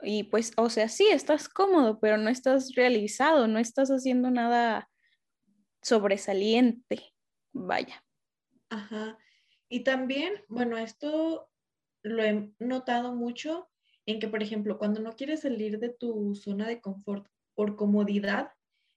Y 0.03 0.25
pues, 0.25 0.53
o 0.57 0.71
sea, 0.71 0.89
sí, 0.89 1.09
estás 1.09 1.49
cómodo, 1.49 1.99
pero 2.01 2.17
no 2.17 2.29
estás 2.29 2.75
realizado, 2.75 3.47
no 3.47 3.59
estás 3.59 3.91
haciendo 3.91 4.31
nada 4.31 4.91
sobresaliente. 5.83 7.13
Vaya. 7.53 8.03
Ajá. 8.71 9.19
Y 9.75 9.81
también, 9.81 10.35
bueno, 10.47 10.79
esto 10.79 11.51
lo 12.05 12.23
he 12.23 12.55
notado 12.61 13.13
mucho 13.13 13.69
en 14.07 14.21
que, 14.21 14.29
por 14.29 14.41
ejemplo, 14.41 14.79
cuando 14.79 15.01
no 15.01 15.17
quieres 15.17 15.41
salir 15.41 15.81
de 15.81 15.89
tu 15.89 16.37
zona 16.37 16.69
de 16.69 16.81
confort 16.81 17.27
por 17.57 17.75
comodidad, 17.75 18.53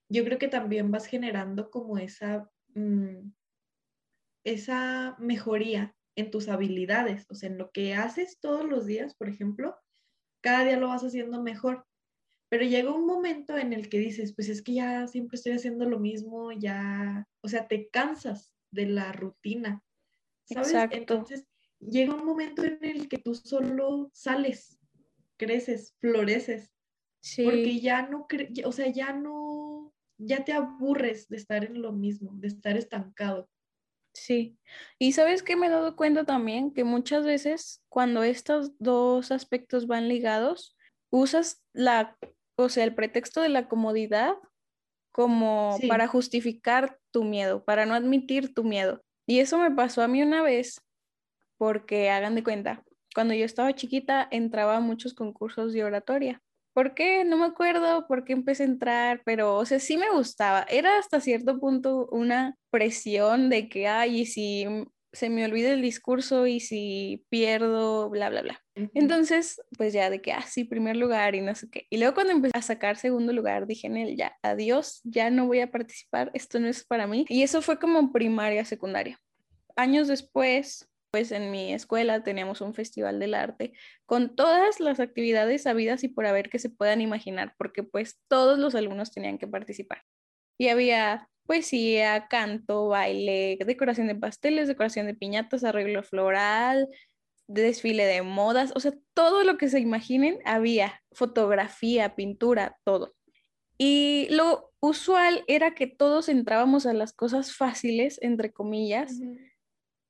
yo 0.07 0.23
creo 0.23 0.37
que 0.37 0.49
también 0.49 0.91
vas 0.91 1.07
generando 1.07 1.71
como 1.71 1.97
esa, 1.97 2.51
mm, 2.75 3.31
esa 4.45 5.15
mejoría 5.17 5.95
en 6.15 6.29
tus 6.29 6.47
habilidades, 6.47 7.25
o 7.31 7.33
sea, 7.33 7.49
en 7.49 7.57
lo 7.57 7.71
que 7.71 7.95
haces 7.95 8.39
todos 8.39 8.63
los 8.63 8.85
días, 8.85 9.15
por 9.15 9.29
ejemplo, 9.29 9.75
cada 10.43 10.63
día 10.63 10.77
lo 10.77 10.89
vas 10.89 11.03
haciendo 11.03 11.41
mejor. 11.41 11.87
Pero 12.49 12.65
llega 12.65 12.93
un 12.93 13.07
momento 13.07 13.57
en 13.57 13.73
el 13.73 13.89
que 13.89 13.97
dices, 13.97 14.35
pues 14.35 14.47
es 14.47 14.61
que 14.61 14.75
ya 14.75 15.07
siempre 15.07 15.37
estoy 15.37 15.53
haciendo 15.53 15.89
lo 15.89 15.97
mismo, 15.97 16.51
ya, 16.51 17.27
o 17.41 17.47
sea, 17.47 17.67
te 17.67 17.89
cansas 17.89 18.53
de 18.69 18.85
la 18.85 19.11
rutina, 19.11 19.83
¿sabes? 20.47 20.67
Exacto. 20.69 20.95
Entonces, 20.97 21.45
llega 21.79 22.15
un 22.15 22.25
momento 22.25 22.63
en 22.63 22.79
el 22.83 23.07
que 23.07 23.17
tú 23.19 23.35
solo 23.35 24.09
sales, 24.13 24.79
creces, 25.37 25.95
floreces, 25.99 26.71
porque 27.43 27.65
Sí, 27.73 27.81
ya 27.81 28.07
no, 28.07 28.27
cre- 28.27 28.65
o 28.65 28.71
sea, 28.71 28.87
ya 28.87 29.13
no, 29.13 29.93
ya 30.17 30.43
te 30.45 30.53
aburres 30.53 31.27
de 31.27 31.37
estar 31.37 31.63
en 31.65 31.81
lo 31.81 31.91
mismo, 31.91 32.31
de 32.35 32.47
estar 32.47 32.77
estancado. 32.77 33.49
sí. 34.13 34.57
Y 34.97 35.11
sabes 35.11 35.43
que 35.43 35.55
me 35.55 35.67
he 35.67 35.69
dado 35.69 35.95
cuenta 35.95 36.25
también 36.25 36.73
que 36.73 36.83
muchas 36.83 37.23
veces 37.25 37.83
cuando 37.89 38.23
estos 38.23 38.71
dos 38.79 39.31
aspectos 39.31 39.85
van 39.85 40.07
ligados, 40.07 40.75
usas 41.11 41.63
la, 41.73 42.17
o 42.57 42.69
sea, 42.69 42.83
el 42.83 42.95
pretexto 42.95 43.41
de 43.41 43.49
la 43.49 43.67
comodidad 43.67 44.33
como 45.11 45.77
Sí. 45.79 45.87
para 45.87 46.07
justificar 46.07 46.99
tu 47.11 47.23
miedo, 47.23 47.63
para 47.63 47.85
no 47.85 47.93
admitir 47.93 48.53
tu 48.53 48.63
miedo. 48.63 49.03
Y 49.27 49.39
eso 49.39 49.59
me 49.59 49.71
pasó 49.71 50.01
a 50.01 50.07
mí 50.07 50.23
una 50.23 50.41
vez 50.41 50.81
porque 51.57 52.09
hagan 52.09 52.35
de 52.35 52.43
cuenta, 52.43 52.83
cuando 53.13 53.33
yo 53.33 53.45
estaba 53.45 53.73
chiquita 53.75 54.27
entraba 54.31 54.77
a 54.77 54.79
muchos 54.79 55.13
concursos 55.13 55.73
de 55.73 55.83
oratoria. 55.83 56.41
¿Por 56.73 56.93
qué? 56.93 57.25
No 57.25 57.37
me 57.37 57.45
acuerdo 57.45 58.07
por 58.07 58.23
qué 58.23 58.33
empecé 58.33 58.63
a 58.63 58.67
entrar, 58.67 59.21
pero, 59.25 59.55
o 59.57 59.65
sea, 59.65 59.79
sí 59.79 59.97
me 59.97 60.11
gustaba. 60.11 60.63
Era 60.69 60.99
hasta 60.99 61.19
cierto 61.19 61.59
punto 61.59 62.07
una 62.11 62.55
presión 62.69 63.49
de 63.49 63.67
que, 63.69 63.87
ay, 63.87 64.21
y 64.21 64.25
si 64.27 64.65
se 65.11 65.29
me 65.29 65.45
olvida 65.45 65.71
el 65.71 65.81
discurso 65.81 66.47
y 66.47 66.59
si 66.59 67.25
pierdo, 67.29 68.09
bla, 68.09 68.29
bla, 68.29 68.41
bla. 68.41 68.63
Entonces, 68.93 69.61
pues 69.77 69.93
ya 69.93 70.09
de 70.09 70.21
que, 70.21 70.33
ah, 70.33 70.43
sí, 70.43 70.63
primer 70.63 70.97
lugar 70.97 71.33
y 71.35 71.41
no 71.41 71.55
sé 71.55 71.69
qué. 71.69 71.87
Y 71.89 71.97
luego 71.97 72.13
cuando 72.13 72.33
empecé 72.33 72.57
a 72.57 72.61
sacar 72.61 72.97
segundo 72.97 73.33
lugar, 73.33 73.65
dije 73.65 73.87
en 73.87 73.97
él, 73.97 74.15
ya, 74.15 74.37
adiós, 74.43 75.01
ya 75.03 75.29
no 75.29 75.47
voy 75.47 75.61
a 75.61 75.71
participar, 75.71 76.29
esto 76.33 76.59
no 76.59 76.67
es 76.67 76.83
para 76.83 77.07
mí. 77.07 77.25
Y 77.29 77.43
eso 77.43 77.61
fue 77.61 77.79
como 77.79 78.11
primaria, 78.11 78.65
secundaria. 78.65 79.19
Años 79.75 80.07
después, 80.07 80.87
pues 81.11 81.31
en 81.31 81.51
mi 81.51 81.73
escuela 81.73 82.23
teníamos 82.23 82.61
un 82.61 82.73
festival 82.73 83.19
del 83.19 83.33
arte 83.33 83.73
con 84.05 84.35
todas 84.35 84.79
las 84.79 84.99
actividades 84.99 85.65
habidas 85.65 86.03
y 86.03 86.09
por 86.09 86.25
haber 86.25 86.49
que 86.49 86.59
se 86.59 86.69
puedan 86.69 87.01
imaginar, 87.01 87.55
porque 87.57 87.83
pues 87.83 88.19
todos 88.27 88.59
los 88.59 88.75
alumnos 88.75 89.11
tenían 89.11 89.37
que 89.37 89.47
participar. 89.47 90.03
Y 90.59 90.67
había 90.67 91.29
poesía, 91.47 92.27
canto, 92.27 92.89
baile, 92.89 93.57
decoración 93.65 94.07
de 94.07 94.15
pasteles, 94.15 94.67
decoración 94.67 95.07
de 95.07 95.15
piñatas, 95.15 95.63
arreglo 95.63 96.03
floral, 96.03 96.87
desfile 97.47 98.05
de 98.05 98.21
modas, 98.21 98.73
o 98.75 98.79
sea, 98.79 98.93
todo 99.13 99.43
lo 99.43 99.57
que 99.57 99.69
se 99.69 99.79
imaginen 99.79 100.39
había, 100.45 101.01
fotografía, 101.13 102.15
pintura, 102.15 102.77
todo. 102.83 103.15
Y 103.77 104.27
lo 104.31 104.71
usual 104.79 105.43
era 105.47 105.73
que 105.73 105.87
todos 105.87 106.29
entrábamos 106.29 106.85
a 106.85 106.93
las 106.93 107.13
cosas 107.13 107.55
fáciles, 107.55 108.19
entre 108.21 108.51
comillas, 108.51 109.13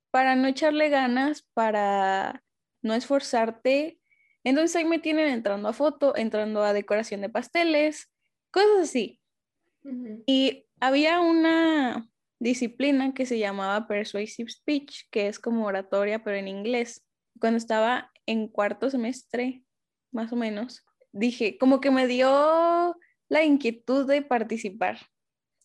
para 0.10 0.36
no 0.36 0.48
echarle 0.48 0.89
ganas, 0.89 1.48
para 1.53 2.44
no 2.82 2.94
esforzarte. 2.94 4.00
Entonces 4.44 4.75
ahí 4.75 4.86
me 4.86 5.00
tienen 5.00 5.27
entrando 5.27 5.67
a 5.67 5.74
foto, 5.74 6.15
entrando 6.15 6.63
a 6.63 6.74
decoración 6.74 7.22
de 7.22 7.29
pasteles, 7.29 8.10
cosas 8.51 8.84
así. 8.84 9.20
Y 10.25 10.67
había 10.79 11.19
una 11.19 12.10
disciplina 12.39 13.13
que 13.13 13.25
se 13.25 13.39
llamaba 13.39 13.88
Persuasive 13.88 14.50
Speech, 14.50 15.10
que 15.12 15.27
es 15.27 15.39
como 15.39 15.65
oratoria, 15.65 16.24
pero 16.24 16.38
en 16.38 16.48
inglés. 16.48 17.05
Cuando 17.39 17.57
estaba 17.57 18.12
en 18.25 18.48
cuarto 18.48 18.89
semestre, 18.89 19.63
más 20.12 20.31
o 20.31 20.36
menos, 20.36 20.86
dije, 21.12 21.57
como 21.57 21.79
que 21.79 21.91
me 21.91 22.07
dio 22.07 22.96
la 23.29 23.43
inquietud 23.43 24.07
de 24.07 24.22
participar. 24.22 25.00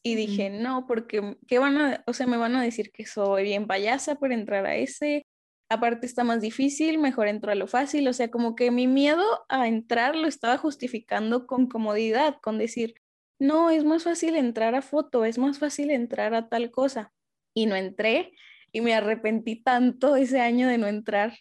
Y 0.05 0.17
dije, 0.17 0.51
no, 0.51 0.87
porque 0.87 1.37
¿qué 1.47 1.61
van 1.61 1.79
a, 1.79 2.05
o 2.07 2.13
sea, 2.13 2.27
me 2.27 2.37
van 2.37 2.57
a 2.57 2.63
decir 2.63 2.91
que 2.91 3.07
soy 3.07 3.45
bien 3.45 3.69
payasa 3.69 4.17
por 4.17 4.33
entrar 4.33 4.67
a 4.67 4.75
ese. 4.75 5.25
Aparte 5.69 6.07
está 6.07 6.25
más 6.25 6.41
difícil, 6.41 6.99
mejor 6.99 7.29
entro 7.29 7.53
a 7.53 7.55
lo 7.55 7.69
fácil. 7.69 8.09
O 8.09 8.13
sea, 8.13 8.29
como 8.29 8.57
que 8.57 8.73
mi 8.73 8.89
miedo 8.89 9.25
a 9.49 9.69
entrar 9.69 10.17
lo 10.17 10.27
estaba 10.27 10.59
justificando 10.59 11.47
con 11.47 11.69
comodidad, 11.69 12.39
con 12.43 12.59
decir, 12.59 12.95
no, 13.43 13.71
es 13.71 13.85
más 13.85 14.05
fácil 14.05 14.37
entrar 14.37 14.77
a 14.77 14.83
foto, 14.83 15.25
es 15.25 15.37
más 15.37 15.59
fácil 15.59 15.91
entrar 15.91 16.33
a 16.33 16.49
tal 16.49 16.71
cosa. 16.71 17.13
Y 17.53 17.67
no 17.67 17.75
entré 17.75 18.33
y 18.71 18.81
me 18.83 18.95
arrepentí 18.95 19.57
tanto 19.61 20.15
ese 20.15 20.41
año 20.41 20.69
de 20.69 20.79
no 20.79 20.87
entrar, 20.87 21.37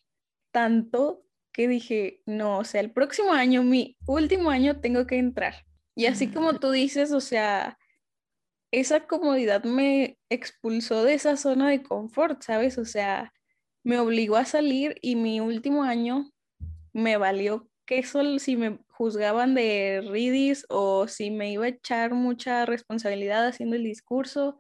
tanto 0.51 1.23
que 1.53 1.67
dije, 1.67 2.23
no, 2.25 2.57
o 2.57 2.63
sea, 2.63 2.81
el 2.81 2.91
próximo 2.91 3.33
año, 3.33 3.61
mi 3.61 3.97
último 4.07 4.49
año, 4.49 4.79
tengo 4.79 5.05
que 5.05 5.19
entrar. 5.19 5.63
Y 5.95 6.07
así 6.07 6.27
como 6.27 6.59
tú 6.59 6.71
dices, 6.71 7.11
o 7.11 7.21
sea, 7.21 7.77
esa 8.71 9.05
comodidad 9.05 9.63
me 9.63 10.17
expulsó 10.29 11.03
de 11.03 11.13
esa 11.13 11.37
zona 11.37 11.69
de 11.69 11.83
confort, 11.83 12.41
¿sabes? 12.41 12.79
O 12.79 12.85
sea, 12.85 13.31
me 13.83 13.99
obligó 13.99 14.37
a 14.37 14.45
salir 14.45 14.95
y 15.01 15.15
mi 15.15 15.39
último 15.39 15.83
año 15.83 16.31
me 16.93 17.17
valió 17.17 17.69
que 17.85 17.99
eso 17.99 18.39
si 18.39 18.55
me 18.55 18.79
juzgaban 19.01 19.55
de 19.55 20.03
ridis 20.07 20.67
o 20.69 21.07
si 21.07 21.31
me 21.31 21.51
iba 21.51 21.65
a 21.65 21.69
echar 21.69 22.13
mucha 22.13 22.67
responsabilidad 22.67 23.47
haciendo 23.47 23.75
el 23.75 23.83
discurso, 23.83 24.59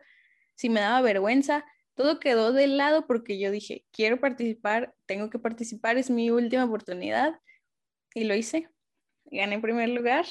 si 0.55 0.67
me 0.67 0.79
daba 0.79 0.99
vergüenza, 1.01 1.63
todo 1.93 2.19
quedó 2.19 2.51
de 2.51 2.65
lado 2.65 3.05
porque 3.05 3.37
yo 3.37 3.51
dije, 3.51 3.85
quiero 3.91 4.19
participar, 4.19 4.95
tengo 5.05 5.29
que 5.29 5.37
participar, 5.37 5.99
es 5.99 6.09
mi 6.09 6.31
última 6.31 6.65
oportunidad 6.65 7.35
y 8.15 8.23
lo 8.23 8.33
hice. 8.33 8.67
Gané 9.25 9.53
en 9.53 9.61
primer 9.61 9.89
lugar 9.89 10.25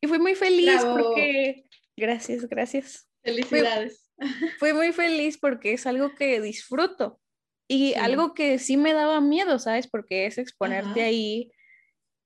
y 0.00 0.06
fui 0.06 0.20
muy 0.20 0.36
feliz 0.36 0.82
Bravo. 0.82 0.98
porque, 0.98 1.64
gracias, 1.96 2.48
gracias. 2.48 3.08
Felicidades. 3.24 4.08
Fui 4.60 4.72
muy 4.72 4.92
feliz 4.92 5.36
porque 5.36 5.72
es 5.72 5.84
algo 5.84 6.14
que 6.14 6.40
disfruto 6.40 7.20
y 7.68 7.88
Sí. 7.88 7.94
algo 7.94 8.34
que 8.34 8.60
sí 8.60 8.76
me 8.76 8.92
daba 8.92 9.20
miedo, 9.20 9.58
¿sabes? 9.58 9.88
Porque 9.88 10.26
es 10.26 10.38
exponerte 10.38 11.00
Ajá. 11.00 11.08
ahí 11.08 11.50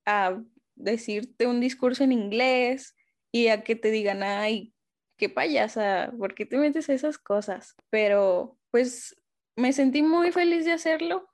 a 0.05 0.43
decirte 0.77 1.47
un 1.47 1.61
discurso 1.61 2.05
en 2.05 2.13
inglés 2.13 2.95
y 3.33 3.49
a 3.49 3.65
que 3.65 3.77
te 3.77 3.91
digan, 3.91 4.23
ay, 4.23 4.75
qué 5.17 5.29
payasa, 5.29 6.13
¿por 6.19 6.35
qué 6.35 6.47
te 6.47 6.59
metes 6.59 6.89
a 6.89 6.95
esas 6.95 7.19
cosas? 7.19 7.75
Pero 7.91 8.59
pues 8.71 9.17
me 9.57 9.73
sentí 9.73 10.03
muy 10.03 10.33
feliz 10.33 10.65
de 10.65 10.73
hacerlo 10.73 11.29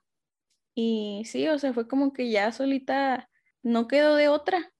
Y 0.75 1.23
sí, 1.25 1.47
o 1.49 1.59
sea, 1.59 1.73
fue 1.73 1.87
como 1.87 2.13
que 2.13 2.29
ya 2.31 2.51
solita 2.51 3.29
no 3.61 3.87
quedó 3.87 4.15
de 4.15 4.29
otra 4.29 4.73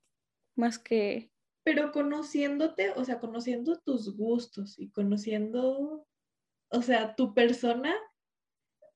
más 0.56 0.80
que... 0.80 1.32
Pero 1.64 1.92
conociéndote, 1.92 2.92
o 2.92 3.06
sea, 3.06 3.20
conociendo 3.20 3.80
tus 3.80 4.18
gustos 4.18 4.78
y 4.80 4.92
conociendo, 4.92 6.06
o 6.70 6.82
sea, 6.82 7.16
tu 7.16 7.34
persona, 7.34 7.96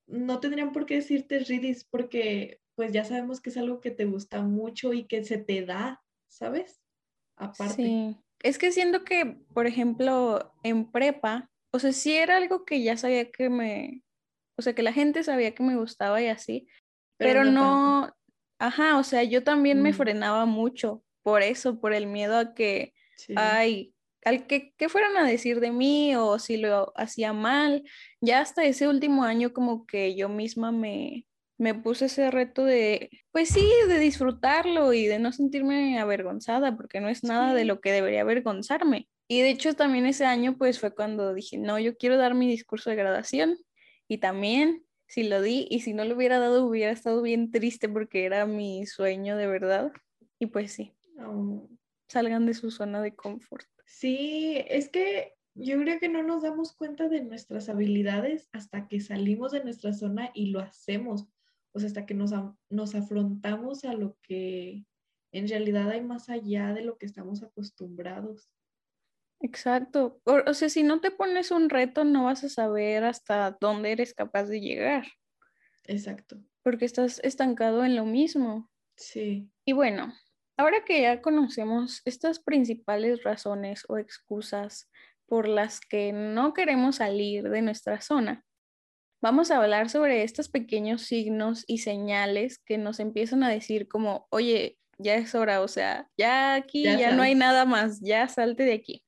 no 0.06 0.40
tendrían 0.40 0.72
por 0.74 0.86
qué 0.86 0.96
decirte 0.96 1.40
ridis 1.40 1.86
porque 1.86 2.62
pues 2.78 2.94
ya 2.94 3.04
sabemos 3.04 3.42
que 3.42 3.50
es 3.50 3.58
algo 3.58 3.82
que 3.82 3.90
te 3.90 4.06
gusta 4.06 4.44
mucho 4.44 4.94
y 4.94 5.08
que 5.08 5.24
se 5.26 5.40
te 5.40 5.66
da, 5.66 6.00
¿sabes? 6.28 6.80
Aparte. 7.36 7.74
Sí, 7.74 8.18
es 8.44 8.60
que 8.60 8.72
siento 8.72 9.04
que, 9.04 9.26
por 9.52 9.66
ejemplo, 9.66 10.54
en 10.62 10.92
prepa, 10.92 11.50
o 11.74 11.80
sea, 11.80 11.92
sí 11.92 12.16
era 12.16 12.38
algo 12.38 12.66
que 12.66 12.84
ya 12.84 12.96
sabía 12.96 13.32
que 13.32 13.50
me, 13.50 14.04
o 14.60 14.62
sea, 14.62 14.76
que 14.76 14.84
la 14.84 14.94
gente 14.94 15.24
sabía 15.24 15.56
que 15.56 15.64
me 15.64 15.76
gustaba 15.76 16.22
y 16.22 16.28
así, 16.28 16.68
pero, 17.18 17.44
no, 17.44 18.16
ajá, 18.60 19.00
o 19.00 19.04
sea, 19.04 19.24
yo 19.24 19.44
también 19.44 19.82
me 19.82 19.90
mm. 19.90 19.96
frenaba 19.96 20.46
mucho 20.46 21.04
por 21.24 21.42
eso, 21.42 21.80
por 21.80 21.94
el 21.94 22.06
miedo 22.06 22.38
a 22.38 22.54
que, 22.54 22.94
ay, 23.36 23.96
al 24.24 24.46
que, 24.46 24.76
que, 24.78 24.88
fueran 24.88 25.18
a 25.18 25.26
decir 25.26 25.62
de 25.62 25.72
mí 25.72 26.16
o 26.16 26.38
si 26.38 26.58
lo 26.58 26.94
hacía 26.96 27.34
mal. 27.34 27.84
Ya 28.22 28.42
hasta 28.42 28.66
ese 28.66 28.88
último 28.88 29.24
año 29.24 29.52
como 29.52 29.88
que 29.88 30.16
yo 30.16 30.30
misma 30.30 30.72
me, 30.72 31.26
me 31.58 31.74
puse 31.74 32.06
ese 32.06 32.30
reto 32.32 32.64
de, 32.64 33.10
pues 33.32 33.50
sí, 33.50 33.68
de 33.88 34.00
disfrutarlo 34.00 34.94
y 34.94 35.08
de 35.08 35.20
no 35.20 35.32
sentirme 35.32 36.00
avergonzada, 36.00 36.76
porque 36.76 37.02
no 37.02 37.10
es 37.10 37.24
nada 37.24 37.54
de 37.54 37.66
lo 37.66 37.82
que 37.82 37.92
debería 37.92 38.22
avergonzarme. 38.22 39.08
Y 39.28 39.42
de 39.42 39.50
hecho 39.50 39.74
también 39.74 40.06
ese 40.06 40.26
año 40.26 40.58
pues 40.58 40.80
fue 40.80 40.94
cuando 40.94 41.34
dije, 41.34 41.58
no, 41.58 41.80
yo 41.80 41.98
quiero 41.98 42.18
dar 42.18 42.34
mi 42.34 42.48
discurso 42.48 42.90
de 42.90 42.96
graduación 42.96 43.58
y 44.08 44.20
también 44.20 44.86
si 45.08 45.24
lo 45.24 45.42
di 45.42 45.68
y 45.70 45.82
si 45.82 45.94
no 45.94 46.06
lo 46.06 46.16
hubiera 46.16 46.40
dado 46.40 46.66
hubiera 46.66 46.92
estado 46.92 47.22
bien 47.22 47.52
triste 47.52 47.90
porque 47.90 48.26
era 48.26 48.46
mi 48.46 48.86
sueño 48.86 49.36
de 49.36 49.48
verdad. 49.48 49.92
Y 50.40 50.48
pues 50.48 50.72
sí, 50.72 50.94
salgan 52.08 52.46
de 52.46 52.54
su 52.54 52.72
zona 52.72 53.02
de 53.02 53.16
confort. 53.16 53.68
Sí, 53.86 54.64
es 54.68 54.90
que 54.90 55.34
yo 55.56 55.78
creo 55.80 56.00
que 56.00 56.10
no 56.10 56.24
nos 56.24 56.44
damos 56.44 56.74
cuenta 56.74 57.10
de 57.10 57.24
nuestras 57.24 57.68
habilidades 57.68 58.48
hasta 58.52 58.88
que 58.88 59.00
salimos 59.00 59.52
de 59.52 59.64
nuestra 59.64 59.92
zona 59.94 60.30
y 60.34 60.52
lo 60.52 60.60
hacemos. 60.60 61.28
O 61.78 61.80
sea, 61.80 61.90
hasta 61.90 62.08
que 62.08 62.16
nos, 62.16 62.32
nos 62.72 62.96
afrontamos 62.96 63.86
a 63.86 63.94
lo 63.94 64.18
que 64.24 64.84
en 65.32 65.48
realidad 65.48 65.92
hay 65.92 66.02
más 66.02 66.28
allá 66.28 66.74
de 66.74 66.82
lo 66.82 66.98
que 66.98 67.06
estamos 67.06 67.44
acostumbrados. 67.44 68.50
Exacto. 69.42 70.20
O, 70.24 70.56
sea, 70.56 70.70
si 70.70 70.82
no 70.82 71.02
te 71.02 71.12
pones 71.12 71.52
un 71.52 71.70
reto, 71.70 72.04
no 72.04 72.24
vas 72.24 72.44
a 72.44 72.50
saber 72.50 73.04
hasta 73.04 73.56
dónde 73.62 73.92
eres 73.92 74.16
capaz 74.16 74.46
de 74.46 74.60
llegar. 74.60 75.06
Exacto. 75.84 76.44
Porque 76.64 76.86
estás 76.86 77.22
estancado 77.24 77.86
en 77.86 77.96
lo 77.96 78.06
mismo. 78.06 78.72
Sí. 78.96 79.48
Y 79.64 79.74
bueno, 79.74 80.16
ahora 80.58 80.84
que 80.84 81.04
ya 81.04 81.22
conocemos 81.22 82.02
estas 82.06 82.40
principales 82.40 83.22
razones 83.22 83.86
o 83.88 84.00
excusas 84.00 84.90
por 85.28 85.48
las 85.48 85.80
que 85.80 86.12
no 86.12 86.56
queremos 86.56 86.96
salir 86.96 87.48
de 87.52 87.62
nuestra 87.62 88.02
zona, 88.02 88.47
vamos 89.22 89.52
a 89.52 89.58
hablar 89.58 89.90
sobre 89.90 90.24
estos 90.24 90.50
pequeños 90.50 91.02
signos 91.04 91.64
y 91.68 91.80
señales 91.80 92.60
que 92.60 92.78
nos 92.78 93.00
empiezan 93.00 93.44
a 93.44 93.50
decir 93.50 93.88
como, 93.88 94.28
oye, 94.30 94.78
ya 94.98 95.16
es 95.16 95.36
hora, 95.36 95.62
o 95.62 95.68
sea, 95.68 96.10
ya 96.18 96.56
aquí 96.56 96.84
ya 96.84 97.12
no 97.12 97.22
hay 97.22 97.36
nada 97.36 97.66
más, 97.66 98.00
ya 98.02 98.28
salte 98.28 98.64
de 98.64 98.74
aquí. 98.74 99.04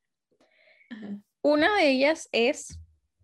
Una 1.41 1.75
de 1.75 1.89
ellas 1.89 2.29
es 2.31 2.79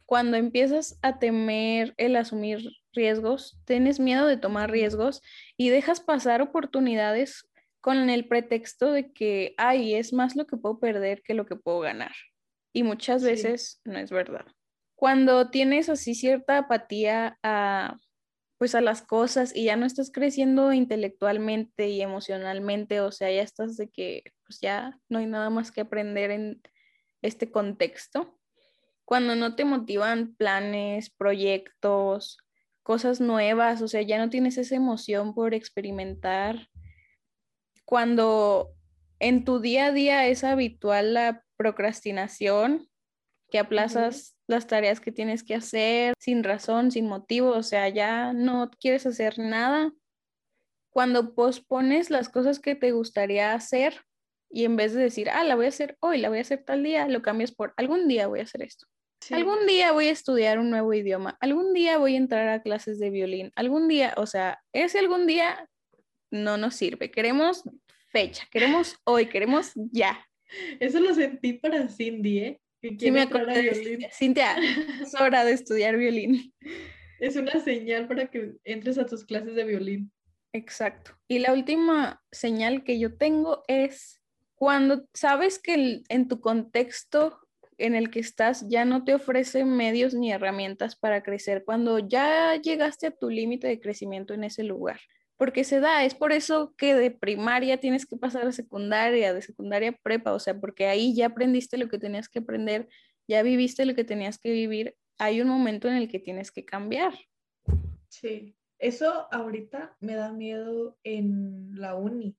cuando 0.06 0.38
empiezas 0.38 0.98
a 1.02 1.20
temer 1.20 1.94
el 1.98 2.16
asumir 2.16 2.72
riesgos, 2.94 3.60
tienes 3.66 4.00
miedo 4.00 4.26
de 4.26 4.38
tomar 4.38 4.72
riesgos 4.72 5.22
y 5.58 5.70
dejas 5.70 6.00
pasar 6.00 6.42
oportunidades 6.42 7.48
con 7.82 8.10
el 8.10 8.28
pretexto 8.28 8.92
de 8.92 9.12
que, 9.12 9.54
ay, 9.58 9.96
es 9.96 10.14
más 10.14 10.36
lo 10.36 10.48
que 10.48 10.58
puedo 10.58 10.80
perder 10.80 11.22
que 11.22 11.34
lo 11.34 11.46
que 11.46 11.56
puedo 11.56 11.82
ganar. 11.82 12.14
Y 12.74 12.84
muchas 12.84 13.24
veces 13.24 13.80
no 13.84 14.00
es 14.00 14.10
verdad. 14.10 14.46
Cuando 14.96 15.50
tienes 15.50 15.90
así 15.90 16.16
cierta 16.16 16.58
apatía 16.60 17.38
a 17.44 17.98
pues 18.58 18.74
a 18.74 18.82
las 18.82 19.02
cosas 19.02 19.56
y 19.56 19.66
ya 19.66 19.76
no 19.76 19.86
estás 19.86 20.12
creciendo 20.12 20.72
intelectualmente 20.72 21.90
y 21.90 22.02
emocionalmente, 22.02 23.02
o 23.02 23.12
sea, 23.12 23.30
ya 23.32 23.42
estás 23.42 23.76
de 23.78 23.90
que 23.90 24.24
pues 24.46 24.60
ya 24.62 25.00
no 25.10 25.20
hay 25.20 25.26
nada 25.26 25.50
más 25.50 25.72
que 25.72 25.82
aprender 25.82 26.32
en 26.32 26.62
este 27.22 27.52
contexto, 27.52 28.40
cuando 29.04 29.36
no 29.36 29.56
te 29.56 29.66
motivan 29.66 30.36
planes, 30.36 31.10
proyectos, 31.10 32.38
cosas 32.84 33.20
nuevas, 33.20 33.82
o 33.82 33.88
sea, 33.88 34.02
ya 34.02 34.18
no 34.18 34.30
tienes 34.30 34.58
esa 34.58 34.76
emoción 34.76 35.34
por 35.34 35.54
experimentar, 35.54 36.70
cuando 37.84 38.74
en 39.20 39.44
tu 39.44 39.60
día 39.60 39.88
a 39.88 39.92
día 39.92 40.28
es 40.28 40.44
habitual 40.44 41.14
la 41.14 41.44
procrastinación, 41.58 42.88
que 43.56 43.60
aplazas 43.60 44.36
las 44.48 44.68
tareas 44.68 45.00
que 45.00 45.14
tienes 45.14 45.42
que 45.42 45.56
hacer 45.56 46.14
sin 46.20 46.44
razón, 46.44 46.92
sin 46.92 47.08
motivo, 47.08 47.52
o 47.52 47.64
sea, 47.64 47.88
ya 47.88 48.34
no 48.34 48.70
quieres 48.82 49.06
hacer 49.06 49.40
nada. 49.40 49.94
Cuando 50.90 51.34
pospones 51.36 52.10
las 52.10 52.28
cosas 52.28 52.60
que 52.60 52.76
te 52.76 52.92
gustaría 52.92 53.54
hacer 53.54 54.02
y 54.52 54.66
en 54.66 54.76
vez 54.76 54.94
de 54.94 55.04
decir, 55.04 55.30
ah, 55.30 55.46
la 55.46 55.56
voy 55.56 55.68
a 55.68 55.70
hacer 55.70 55.96
hoy, 56.02 56.18
la 56.18 56.28
voy 56.28 56.40
a 56.40 56.42
hacer 56.42 56.66
tal 56.66 56.84
día, 56.84 57.08
lo 57.08 57.22
cambias 57.22 57.54
por 57.54 57.74
algún 57.78 58.10
día 58.10 58.28
voy 58.28 58.42
a 58.42 58.44
hacer 58.44 58.62
esto. 58.62 58.88
Algún 59.32 59.66
día 59.66 59.94
voy 59.94 60.08
a 60.08 60.12
estudiar 60.12 60.60
un 60.60 60.70
nuevo 60.70 60.94
idioma, 60.94 61.38
algún 61.40 61.72
día 61.72 61.98
voy 61.98 62.16
a 62.16 62.18
entrar 62.18 62.50
a 62.50 62.62
clases 62.62 63.00
de 63.00 63.10
violín, 63.10 63.54
algún 63.56 63.88
día, 63.88 64.16
o 64.18 64.26
sea, 64.26 64.60
ese 64.74 65.00
algún 65.00 65.28
día 65.28 65.70
no 66.30 66.58
nos 66.58 66.76
sirve. 66.76 67.10
Queremos 67.10 67.64
fecha, 68.12 68.46
queremos 68.52 68.98
hoy, 69.06 69.28
queremos 69.28 69.72
ya. 69.94 70.28
Eso 70.82 71.00
lo 71.00 71.16
sentí 71.16 71.54
para 71.54 71.88
Cindy, 71.88 72.40
¿eh? 72.40 72.62
Que 72.90 73.06
sí, 73.06 73.12
me 73.12 73.22
acuerdo 73.22 73.54
de 73.54 74.10
Cintia, 74.12 74.56
es 75.02 75.16
hora 75.20 75.44
de 75.44 75.54
estudiar 75.54 75.98
violín. 75.98 76.54
Es 77.20 77.36
una 77.36 77.60
señal 77.60 78.08
para 78.08 78.28
que 78.28 78.54
entres 78.64 78.98
a 78.98 79.06
tus 79.06 79.26
clases 79.26 79.56
de 79.56 79.64
violín. 79.64 80.12
Exacto. 80.54 81.12
Y 81.28 81.40
la 81.40 81.54
última 81.54 82.24
señal 82.32 82.84
que 82.84 83.00
yo 83.00 83.18
tengo 83.18 83.64
es 83.68 84.22
cuando 84.56 85.08
sabes 85.14 85.60
que 85.60 86.04
en 86.08 86.28
tu 86.28 86.40
contexto 86.40 87.40
en 87.78 87.96
el 87.96 88.10
que 88.10 88.20
estás 88.20 88.68
ya 88.70 88.86
no 88.86 89.04
te 89.04 89.14
ofrece 89.14 89.66
medios 89.66 90.14
ni 90.14 90.32
herramientas 90.32 90.96
para 90.96 91.24
crecer, 91.24 91.64
cuando 91.66 92.00
ya 92.00 92.56
llegaste 92.56 93.08
a 93.08 93.12
tu 93.12 93.30
límite 93.30 93.68
de 93.68 93.82
crecimiento 93.82 94.34
en 94.34 94.46
ese 94.46 94.64
lugar, 94.64 95.00
porque 95.38 95.64
se 95.64 95.80
da, 95.80 96.06
es 96.06 96.16
por 96.16 96.32
eso 96.32 96.74
que 96.78 96.96
de 96.96 97.12
primaria 97.12 97.80
tienes 97.80 98.06
que 98.06 98.18
pasar 98.18 98.48
a 98.48 98.52
secundaria, 98.52 99.34
de 99.34 99.42
secundaria 99.42 99.90
a 99.90 99.98
prepa, 100.02 100.34
o 100.34 100.40
sea, 100.40 100.60
porque 100.60 100.88
ahí 100.88 101.16
ya 101.16 101.28
aprendiste 101.28 101.78
lo 101.78 101.90
que 101.90 102.00
tenías 102.00 102.30
que 102.30 102.40
aprender, 102.40 102.88
ya 103.28 103.44
viviste 103.44 103.86
lo 103.86 103.96
que 103.96 104.04
tenías 104.04 104.38
que 104.40 104.52
vivir, 104.52 104.96
hay 105.18 105.42
un 105.42 105.48
momento 105.48 105.88
en 105.88 105.96
el 105.96 106.08
que 106.08 106.20
tienes 106.20 106.52
que 106.52 106.66
cambiar. 106.66 107.14
Sí, 108.10 108.56
eso 108.80 109.28
ahorita 109.32 109.98
me 110.00 110.16
da 110.16 110.32
miedo 110.32 110.98
en 111.04 111.72
la 111.76 111.96
uni, 111.96 112.38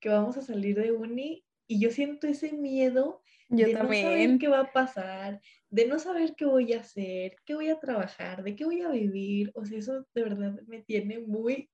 que 0.00 0.08
vamos 0.08 0.36
a 0.36 0.42
salir 0.42 0.80
de 0.80 0.92
uni 0.92 1.44
y 1.66 1.80
yo 1.80 1.90
siento 1.90 2.26
ese 2.26 2.52
miedo 2.52 3.22
de 3.48 3.74
no 3.74 3.92
saber 3.92 4.38
qué 4.38 4.48
va 4.48 4.60
a 4.60 4.72
pasar, 4.72 5.40
de 5.68 5.86
no 5.86 5.98
saber 5.98 6.34
qué 6.36 6.44
voy 6.44 6.72
a 6.72 6.80
hacer, 6.80 7.36
qué 7.44 7.54
voy 7.54 7.68
a 7.68 7.78
trabajar, 7.78 8.42
de 8.42 8.56
qué 8.56 8.64
voy 8.64 8.80
a 8.80 8.90
vivir. 8.90 9.50
O 9.54 9.64
sea, 9.64 9.78
eso 9.78 10.06
de 10.14 10.22
verdad 10.22 10.60
me 10.66 10.82
tiene 10.82 11.18
muy... 11.18 11.70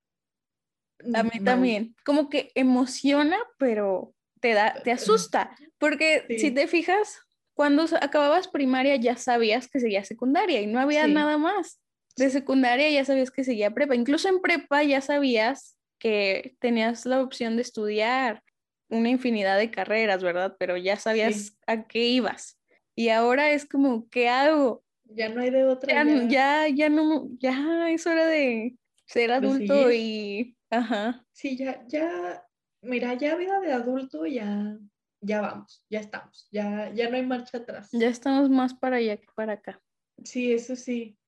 A 1.14 1.22
mí 1.22 1.40
también. 1.44 1.94
Como 2.04 2.28
que 2.28 2.50
emociona, 2.54 3.38
pero 3.58 4.14
te 4.40 4.52
da, 4.52 4.80
te 4.82 4.92
asusta. 4.92 5.56
Porque 5.78 6.24
si 6.38 6.50
te 6.50 6.66
fijas, 6.66 7.20
cuando 7.54 7.84
acababas 8.00 8.48
primaria 8.48 8.96
ya 8.96 9.16
sabías 9.16 9.68
que 9.68 9.80
seguía 9.80 10.04
secundaria 10.04 10.60
y 10.60 10.66
no 10.66 10.80
había 10.80 11.06
nada 11.06 11.38
más. 11.38 11.80
De 12.16 12.30
secundaria 12.30 12.88
ya 12.90 13.04
sabías 13.04 13.30
que 13.30 13.44
seguía 13.44 13.72
prepa. 13.72 13.94
Incluso 13.94 14.28
en 14.28 14.40
prepa 14.40 14.82
ya 14.82 15.00
sabías 15.00 15.78
que 15.98 16.56
tenías 16.60 17.04
la 17.06 17.20
opción 17.22 17.56
de 17.56 17.62
estudiar 17.62 18.42
una 18.88 19.08
infinidad 19.10 19.58
de 19.58 19.70
carreras, 19.70 20.22
¿verdad? 20.22 20.56
Pero 20.58 20.76
ya 20.76 20.96
sabías 20.96 21.58
a 21.66 21.86
qué 21.86 22.06
ibas. 22.06 22.58
Y 22.94 23.10
ahora 23.10 23.50
es 23.50 23.66
como, 23.66 24.08
¿qué 24.08 24.28
hago? 24.28 24.82
Ya 25.04 25.28
no 25.28 25.40
hay 25.42 25.50
de 25.50 25.64
otra. 25.64 26.04
Ya, 26.04 26.28
ya, 26.28 26.68
ya, 26.68 26.88
no, 26.88 27.28
ya 27.38 27.90
es 27.90 28.06
hora 28.06 28.26
de 28.26 28.76
ser 29.06 29.32
adulto 29.32 29.92
y, 29.92 30.56
ajá. 30.70 31.24
Sí, 31.32 31.56
ya, 31.56 31.84
ya, 31.86 32.44
mira, 32.82 33.14
ya 33.14 33.36
vida 33.36 33.60
de 33.60 33.72
adulto, 33.72 34.26
ya, 34.26 34.78
ya 35.20 35.40
vamos, 35.40 35.84
ya 35.88 36.00
estamos, 36.00 36.48
ya, 36.50 36.92
ya 36.92 37.08
no 37.08 37.16
hay 37.16 37.24
marcha 37.24 37.58
atrás. 37.58 37.88
Ya 37.92 38.08
estamos 38.08 38.50
más 38.50 38.74
para 38.74 38.96
allá 38.96 39.16
que 39.16 39.28
para 39.34 39.54
acá. 39.54 39.80
Sí, 40.24 40.52
eso 40.52 40.76
sí. 40.76 41.18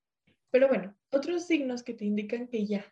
Pero 0.50 0.68
bueno, 0.68 0.96
otros 1.10 1.46
signos 1.46 1.82
que 1.82 1.94
te 1.94 2.04
indican 2.04 2.48
que 2.48 2.66
ya, 2.66 2.84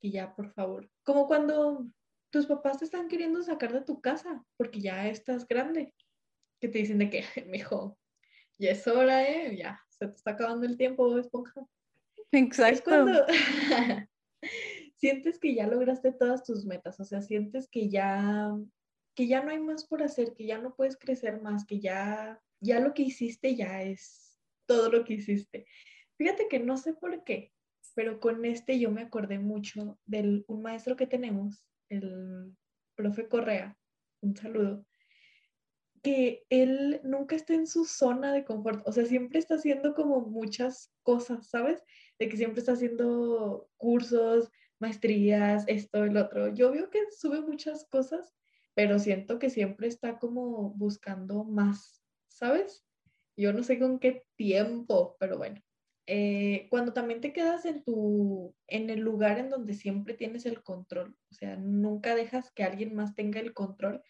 que 0.00 0.10
ya, 0.10 0.34
por 0.34 0.52
favor. 0.52 0.90
Como 1.02 1.26
cuando 1.26 1.86
tus 2.30 2.46
papás 2.46 2.78
te 2.78 2.84
están 2.84 3.08
queriendo 3.08 3.42
sacar 3.42 3.72
de 3.72 3.82
tu 3.82 4.00
casa 4.00 4.44
porque 4.56 4.80
ya 4.80 5.08
estás 5.08 5.46
grande. 5.46 5.94
Que 6.60 6.68
te 6.68 6.78
dicen 6.78 6.98
de 6.98 7.10
que, 7.10 7.24
mijo, 7.46 7.98
ya 8.58 8.70
es 8.70 8.86
hora, 8.86 9.22
¿eh? 9.28 9.56
Ya, 9.56 9.80
se 9.88 10.08
te 10.08 10.14
está 10.14 10.32
acabando 10.32 10.66
el 10.66 10.76
tiempo, 10.76 11.16
esponja. 11.18 11.62
Exacto. 12.32 12.74
Es 12.74 12.82
cuando, 12.82 13.26
sientes 14.96 15.38
que 15.38 15.54
ya 15.54 15.66
lograste 15.66 16.12
todas 16.12 16.42
tus 16.44 16.64
metas, 16.64 16.98
o 17.00 17.04
sea, 17.04 17.22
sientes 17.22 17.68
que 17.68 17.88
ya, 17.88 18.52
que 19.14 19.26
ya 19.26 19.42
no 19.42 19.50
hay 19.50 19.60
más 19.60 19.86
por 19.86 20.02
hacer, 20.02 20.34
que 20.34 20.46
ya 20.46 20.58
no 20.58 20.74
puedes 20.74 20.96
crecer 20.96 21.40
más, 21.42 21.64
que 21.64 21.80
ya, 21.80 22.40
ya 22.60 22.80
lo 22.80 22.94
que 22.94 23.02
hiciste 23.02 23.54
ya 23.56 23.82
es 23.82 24.38
todo 24.66 24.90
lo 24.90 25.04
que 25.04 25.14
hiciste. 25.14 25.66
Fíjate 26.16 26.48
que 26.48 26.58
no 26.58 26.76
sé 26.76 26.94
por 26.94 27.24
qué, 27.24 27.52
pero 27.94 28.20
con 28.20 28.44
este 28.44 28.78
yo 28.78 28.90
me 28.90 29.02
acordé 29.02 29.38
mucho 29.38 29.98
de 30.06 30.44
un 30.46 30.62
maestro 30.62 30.96
que 30.96 31.06
tenemos, 31.06 31.66
el 31.88 32.56
profe 32.94 33.28
Correa, 33.28 33.78
un 34.22 34.36
saludo, 34.36 34.86
que 36.02 36.44
él 36.50 37.00
nunca 37.04 37.36
está 37.36 37.54
en 37.54 37.66
su 37.66 37.84
zona 37.84 38.32
de 38.32 38.44
confort, 38.44 38.86
o 38.86 38.92
sea, 38.92 39.04
siempre 39.04 39.38
está 39.38 39.56
haciendo 39.56 39.94
como 39.94 40.20
muchas 40.20 40.92
cosas, 41.02 41.48
¿sabes? 41.48 41.82
De 42.18 42.28
que 42.28 42.36
siempre 42.36 42.60
está 42.60 42.72
haciendo 42.72 43.68
cursos, 43.76 44.50
maestrías, 44.78 45.64
esto, 45.66 46.04
el 46.04 46.16
otro. 46.16 46.54
Yo 46.54 46.70
veo 46.70 46.90
que 46.90 47.00
sube 47.10 47.40
muchas 47.40 47.86
cosas, 47.88 48.34
pero 48.74 48.98
siento 48.98 49.38
que 49.38 49.50
siempre 49.50 49.88
está 49.88 50.18
como 50.18 50.70
buscando 50.70 51.44
más, 51.44 52.02
¿sabes? 52.28 52.84
Yo 53.36 53.52
no 53.52 53.62
sé 53.62 53.78
con 53.78 53.98
qué 53.98 54.24
tiempo, 54.36 55.16
pero 55.18 55.38
bueno. 55.38 55.60
Eh, 56.08 56.68
cuando 56.70 56.92
también 56.92 57.20
te 57.20 57.32
quedas 57.32 57.64
en 57.64 57.82
tu, 57.82 58.54
en 58.68 58.90
el 58.90 59.00
lugar 59.00 59.38
en 59.38 59.50
donde 59.50 59.74
siempre 59.74 60.14
tienes 60.14 60.46
el 60.46 60.62
control, 60.62 61.16
o 61.30 61.34
sea, 61.34 61.56
nunca 61.56 62.14
dejas 62.14 62.52
que 62.52 62.62
alguien 62.62 62.94
más 62.94 63.16
tenga 63.16 63.40
el 63.40 63.52
control, 63.54 64.04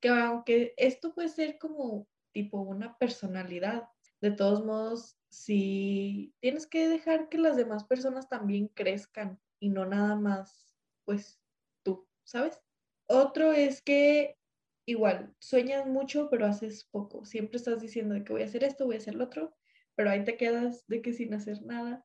que 0.00 0.08
aunque 0.08 0.72
esto 0.76 1.14
puede 1.14 1.28
ser 1.28 1.58
como 1.58 2.06
tipo 2.32 2.60
una 2.60 2.96
personalidad, 2.96 3.88
de 4.20 4.30
todos 4.30 4.64
modos, 4.64 5.18
si 5.32 6.34
tienes 6.40 6.66
que 6.66 6.88
dejar 6.88 7.30
que 7.30 7.38
las 7.38 7.56
demás 7.56 7.84
personas 7.84 8.28
también 8.28 8.68
crezcan 8.68 9.40
y 9.58 9.70
no 9.70 9.86
nada 9.86 10.14
más, 10.14 10.76
pues 11.06 11.40
tú, 11.82 12.06
¿sabes? 12.22 12.60
Otro 13.06 13.54
es 13.54 13.80
que 13.80 14.36
igual, 14.84 15.34
sueñas 15.38 15.86
mucho, 15.86 16.28
pero 16.28 16.44
haces 16.44 16.84
poco. 16.84 17.24
Siempre 17.24 17.56
estás 17.56 17.80
diciendo 17.80 18.14
que 18.22 18.32
voy 18.34 18.42
a 18.42 18.44
hacer 18.44 18.62
esto, 18.62 18.84
voy 18.84 18.96
a 18.96 18.98
hacer 18.98 19.14
lo 19.14 19.24
otro, 19.24 19.56
pero 19.94 20.10
ahí 20.10 20.22
te 20.22 20.36
quedas 20.36 20.86
de 20.86 21.00
que 21.00 21.14
sin 21.14 21.32
hacer 21.32 21.62
nada, 21.62 22.04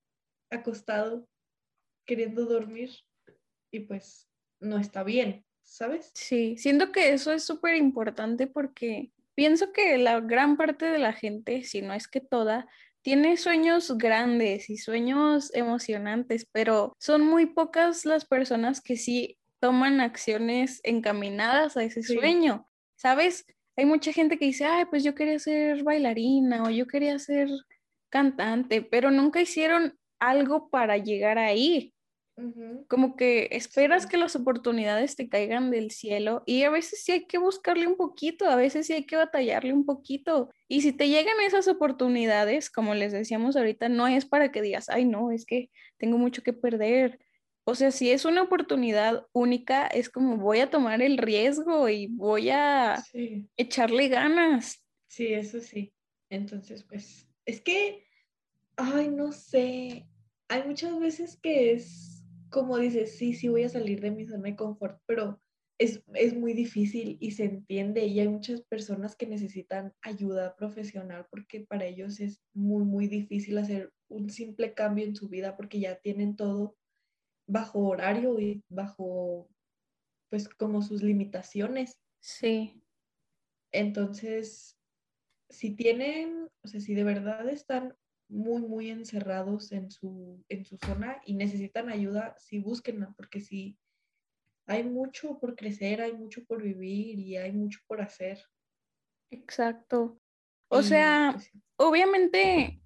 acostado, 0.50 1.28
queriendo 2.06 2.46
dormir, 2.46 2.92
y 3.72 3.82
pues 3.82 4.30
no 4.62 4.80
está 4.80 5.04
bien, 5.04 5.46
¿sabes? 5.64 6.12
Sí, 6.14 6.56
siento 6.58 6.94
que 6.94 7.12
eso 7.12 7.34
es 7.34 7.44
súper 7.44 7.76
importante 7.76 8.48
porque 8.48 9.12
pienso 9.36 9.74
que 9.74 9.98
la 9.98 10.22
gran 10.22 10.56
parte 10.56 10.86
de 10.86 11.00
la 11.00 11.12
gente, 11.12 11.66
si 11.66 11.82
no 11.82 11.94
es 11.94 12.08
que 12.08 12.22
toda, 12.22 12.70
tiene 13.08 13.38
sueños 13.38 13.98
grandes 13.98 14.70
y 14.70 14.76
sueños 14.76 15.50
emocionantes, 15.56 16.46
pero 16.52 16.94
son 17.00 17.26
muy 17.26 17.46
pocas 17.46 18.04
las 18.04 18.26
personas 18.26 18.82
que 18.82 18.98
sí 18.98 19.38
toman 19.62 20.02
acciones 20.02 20.82
encaminadas 20.84 21.78
a 21.78 21.86
ese 21.86 22.04
sueño, 22.04 22.68
¿sabes? 22.98 23.46
Hay 23.78 23.86
mucha 23.86 24.12
gente 24.12 24.38
que 24.38 24.48
dice, 24.48 24.66
ay, 24.66 24.88
pues 24.90 25.06
yo 25.06 25.16
quería 25.16 25.40
ser 25.40 25.84
bailarina 25.84 26.64
o 26.64 26.70
yo 26.70 26.86
quería 26.86 27.18
ser 27.18 27.48
cantante, 28.10 28.82
pero 28.82 29.10
nunca 29.10 29.40
hicieron 29.40 29.98
algo 30.20 30.70
para 30.70 30.98
llegar 30.98 31.38
ahí. 31.38 31.94
Como 32.88 33.16
que 33.16 33.50
esperas 33.52 34.06
que 34.06 34.18
las 34.18 34.36
oportunidades 34.36 35.16
te 35.16 35.28
caigan 35.28 35.72
del 35.72 35.90
cielo 35.90 36.44
y 36.46 36.64
a 36.64 36.70
veces 36.70 37.04
sí 37.04 37.12
hay 37.12 37.26
que 37.26 37.40
buscarle 37.40 37.88
un 37.88 37.96
poquito, 37.96 38.46
a 38.46 38.56
veces 38.56 38.86
sí 38.86 38.94
hay 38.94 39.06
que 39.06 39.16
batallarle 39.16 39.74
un 39.74 39.86
poquito. 39.86 40.52
Y 40.68 40.82
si 40.82 40.94
te 40.94 41.10
llegan 41.10 41.40
esas 41.46 41.68
oportunidades, 41.68 42.70
como 42.70 42.94
les 42.94 43.12
decíamos 43.12 43.56
ahorita, 43.56 43.90
no 43.90 44.08
es 44.08 44.26
para 44.26 44.52
que 44.52 44.62
digas, 44.62 44.88
ay 44.90 45.06
no, 45.06 45.32
es 45.32 45.46
que 45.46 45.72
tengo 45.98 46.20
mucho 46.20 46.44
que 46.44 46.54
perder. 46.54 47.20
O 47.64 47.74
sea, 47.74 47.92
si 47.92 48.12
es 48.12 48.24
una 48.24 48.44
oportunidad 48.44 49.26
única, 49.34 49.88
es 49.88 50.08
como 50.08 50.38
voy 50.38 50.60
a 50.60 50.70
tomar 50.70 51.02
el 51.02 51.18
riesgo 51.18 51.90
y 51.90 52.08
voy 52.08 52.52
a 52.52 53.04
echarle 53.58 54.10
ganas. 54.10 54.86
Sí, 55.08 55.34
eso 55.34 55.60
sí. 55.60 55.92
Entonces, 56.30 56.84
pues, 56.84 57.28
es 57.46 57.62
que, 57.62 58.06
ay, 58.76 59.10
no 59.10 59.32
sé, 59.32 60.08
hay 60.48 60.64
muchas 60.66 60.98
veces 61.00 61.38
que 61.42 61.74
es 61.74 62.17
como 62.50 62.78
dices, 62.78 63.18
sí, 63.18 63.34
sí 63.34 63.48
voy 63.48 63.64
a 63.64 63.70
salir 63.70 64.02
de 64.02 64.12
mi 64.12 64.26
zona 64.26 64.50
de 64.50 64.56
confort, 64.56 65.02
pero 65.06 65.42
es, 65.80 66.02
muy 66.36 66.54
difícil 66.54 67.18
y 67.20 67.32
se 67.32 67.46
entiende 67.46 68.06
y 68.06 68.20
hay 68.20 68.28
muchas 68.28 68.62
personas 68.62 69.16
que 69.16 69.28
necesitan 69.28 69.94
ayuda 70.02 70.56
profesional 70.56 71.28
porque 71.30 71.62
para 71.62 71.86
ellos 71.86 72.20
es 72.20 72.42
muy, 72.54 72.84
muy 72.84 73.08
difícil 73.08 73.58
hacer 73.58 73.92
un 74.10 74.30
simple 74.30 74.74
cambio 74.74 75.06
en 75.06 75.16
su 75.16 75.30
vida 75.30 75.56
porque 75.56 75.80
ya 75.80 76.00
tienen 76.00 76.36
todo 76.36 76.76
bajo 77.48 77.80
horario 77.80 78.40
y 78.40 78.64
bajo, 78.70 79.50
pues, 80.30 80.50
como 80.50 80.82
sus 80.82 81.04
limitaciones. 81.04 81.98
Sí. 82.20 82.82
Entonces, 83.72 84.78
si 85.50 85.76
tienen, 85.76 86.50
o 86.64 86.68
sea, 86.68 86.82
si 86.82 86.94
de 86.94 87.04
verdad 87.04 87.48
están 87.50 87.96
muy, 88.30 88.62
muy 88.62 88.90
encerrados 88.90 89.72
en 89.72 89.90
su, 89.92 90.44
en 90.50 90.66
su 90.66 90.78
zona 90.78 91.22
y 91.26 91.36
necesitan 91.36 91.90
ayuda, 91.90 92.36
sí 92.38 92.60
búsquenla, 92.60 93.14
porque 93.16 93.42
sí 93.42 93.78
hay 94.66 94.84
mucho 94.84 95.40
por 95.40 95.56
crecer, 95.56 96.02
hay 96.02 96.14
mucho 96.14 96.44
por 96.46 96.62
vivir 96.62 97.20
y 97.20 97.38
hay 97.38 97.52
mucho 97.54 97.80
por 97.88 98.02
hacer. 98.02 98.44
Exacto. 99.32 100.20
O 100.70 100.82
sea, 100.84 101.32
pues 101.34 101.52
obviamente 101.78 102.82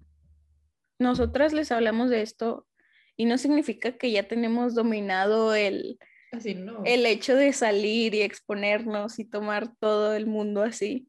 nosotras 0.98 1.52
les 1.52 1.72
hablamos 1.72 2.10
de 2.10 2.22
esto 2.22 2.68
y 3.16 3.24
no 3.24 3.36
significa 3.38 3.98
que 3.98 4.12
ya 4.12 4.28
tenemos 4.28 4.74
dominado 4.74 5.54
el, 5.54 5.98
así 6.30 6.54
no. 6.54 6.82
el 6.84 7.04
hecho 7.06 7.34
de 7.34 7.52
salir 7.52 8.14
y 8.14 8.22
exponernos 8.22 9.18
y 9.18 9.24
tomar 9.24 9.76
todo 9.76 10.14
el 10.14 10.26
mundo 10.26 10.62
así. 10.62 11.08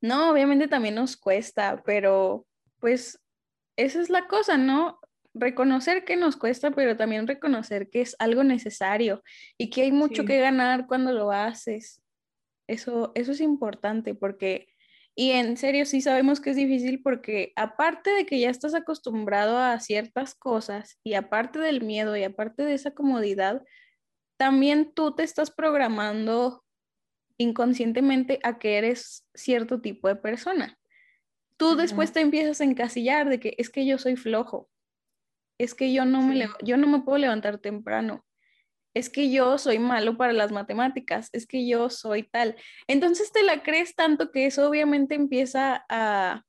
No, 0.00 0.30
obviamente 0.30 0.68
también 0.68 0.94
nos 0.94 1.16
cuesta, 1.16 1.82
pero 1.84 2.46
pues 2.80 3.20
esa 3.76 4.00
es 4.00 4.10
la 4.10 4.26
cosa, 4.28 4.56
¿no? 4.56 5.00
Reconocer 5.34 6.04
que 6.04 6.16
nos 6.16 6.36
cuesta, 6.36 6.70
pero 6.70 6.96
también 6.96 7.26
reconocer 7.26 7.90
que 7.90 8.00
es 8.00 8.14
algo 8.18 8.44
necesario 8.44 9.22
y 9.58 9.70
que 9.70 9.82
hay 9.82 9.92
mucho 9.92 10.24
que 10.24 10.38
ganar 10.38 10.86
cuando 10.86 11.12
lo 11.12 11.32
haces. 11.32 12.00
Eso, 12.68 13.12
eso 13.14 13.32
es 13.32 13.40
importante 13.40 14.14
porque, 14.14 14.68
y 15.16 15.32
en 15.32 15.56
serio 15.56 15.86
sí 15.86 16.00
sabemos 16.00 16.40
que 16.40 16.50
es 16.50 16.56
difícil 16.56 17.02
porque 17.02 17.52
aparte 17.56 18.10
de 18.10 18.26
que 18.26 18.38
ya 18.38 18.48
estás 18.48 18.74
acostumbrado 18.74 19.58
a 19.58 19.78
ciertas 19.80 20.34
cosas 20.34 20.98
y 21.02 21.14
aparte 21.14 21.58
del 21.58 21.82
miedo 21.82 22.16
y 22.16 22.22
aparte 22.22 22.64
de 22.64 22.74
esa 22.74 22.92
comodidad, 22.92 23.62
también 24.36 24.92
tú 24.94 25.14
te 25.14 25.24
estás 25.24 25.50
programando 25.50 26.64
inconscientemente 27.36 28.38
a 28.44 28.58
que 28.58 28.78
eres 28.78 29.26
cierto 29.34 29.80
tipo 29.80 30.06
de 30.06 30.16
persona 30.16 30.78
tú 31.56 31.76
después 31.76 32.12
te 32.12 32.20
empiezas 32.20 32.60
a 32.60 32.64
encasillar 32.64 33.28
de 33.28 33.40
que 33.40 33.54
es 33.58 33.70
que 33.70 33.86
yo 33.86 33.98
soy 33.98 34.16
flojo, 34.16 34.68
es 35.58 35.74
que 35.74 35.92
yo 35.92 36.04
no, 36.04 36.22
me, 36.22 36.48
yo 36.62 36.76
no 36.76 36.86
me 36.86 37.02
puedo 37.02 37.18
levantar 37.18 37.58
temprano, 37.58 38.24
es 38.94 39.10
que 39.10 39.30
yo 39.30 39.58
soy 39.58 39.78
malo 39.78 40.16
para 40.16 40.32
las 40.32 40.52
matemáticas, 40.52 41.28
es 41.32 41.46
que 41.46 41.66
yo 41.66 41.90
soy 41.90 42.22
tal. 42.22 42.56
Entonces 42.86 43.32
te 43.32 43.42
la 43.42 43.62
crees 43.62 43.94
tanto 43.96 44.30
que 44.30 44.46
eso 44.46 44.68
obviamente 44.68 45.16
empieza 45.16 45.84
a 45.88 46.44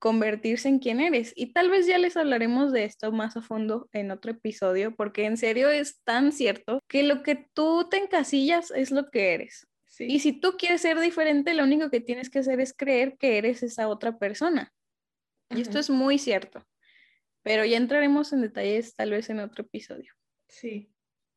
convertirse 0.00 0.68
en 0.68 0.80
quien 0.80 1.00
eres. 1.00 1.32
Y 1.34 1.52
tal 1.52 1.70
vez 1.70 1.86
ya 1.86 1.96
les 1.96 2.16
hablaremos 2.16 2.72
de 2.72 2.84
esto 2.84 3.10
más 3.12 3.36
a 3.36 3.42
fondo 3.42 3.88
en 3.92 4.10
otro 4.10 4.32
episodio, 4.32 4.94
porque 4.94 5.24
en 5.24 5.36
serio 5.36 5.70
es 5.70 6.02
tan 6.04 6.32
cierto 6.32 6.80
que 6.88 7.04
lo 7.04 7.22
que 7.22 7.46
tú 7.54 7.88
te 7.88 7.96
encasillas 7.96 8.70
es 8.72 8.90
lo 8.90 9.08
que 9.10 9.32
eres. 9.32 9.66
Y 9.98 10.20
si 10.20 10.32
tú 10.32 10.56
quieres 10.58 10.82
ser 10.82 10.98
diferente, 10.98 11.54
lo 11.54 11.64
único 11.64 11.90
que 11.90 12.00
tienes 12.00 12.30
que 12.30 12.40
hacer 12.40 12.60
es 12.60 12.74
creer 12.74 13.16
que 13.18 13.38
eres 13.38 13.62
esa 13.62 13.88
otra 13.88 14.18
persona. 14.18 14.72
Y 15.50 15.60
esto 15.60 15.78
es 15.78 15.90
muy 15.90 16.18
cierto. 16.18 16.66
Pero 17.42 17.64
ya 17.64 17.76
entraremos 17.76 18.32
en 18.32 18.40
detalles 18.40 18.94
tal 18.94 19.10
vez 19.10 19.28
en 19.30 19.40
otro 19.40 19.64
episodio. 19.64 20.12
Sí. 20.48 20.90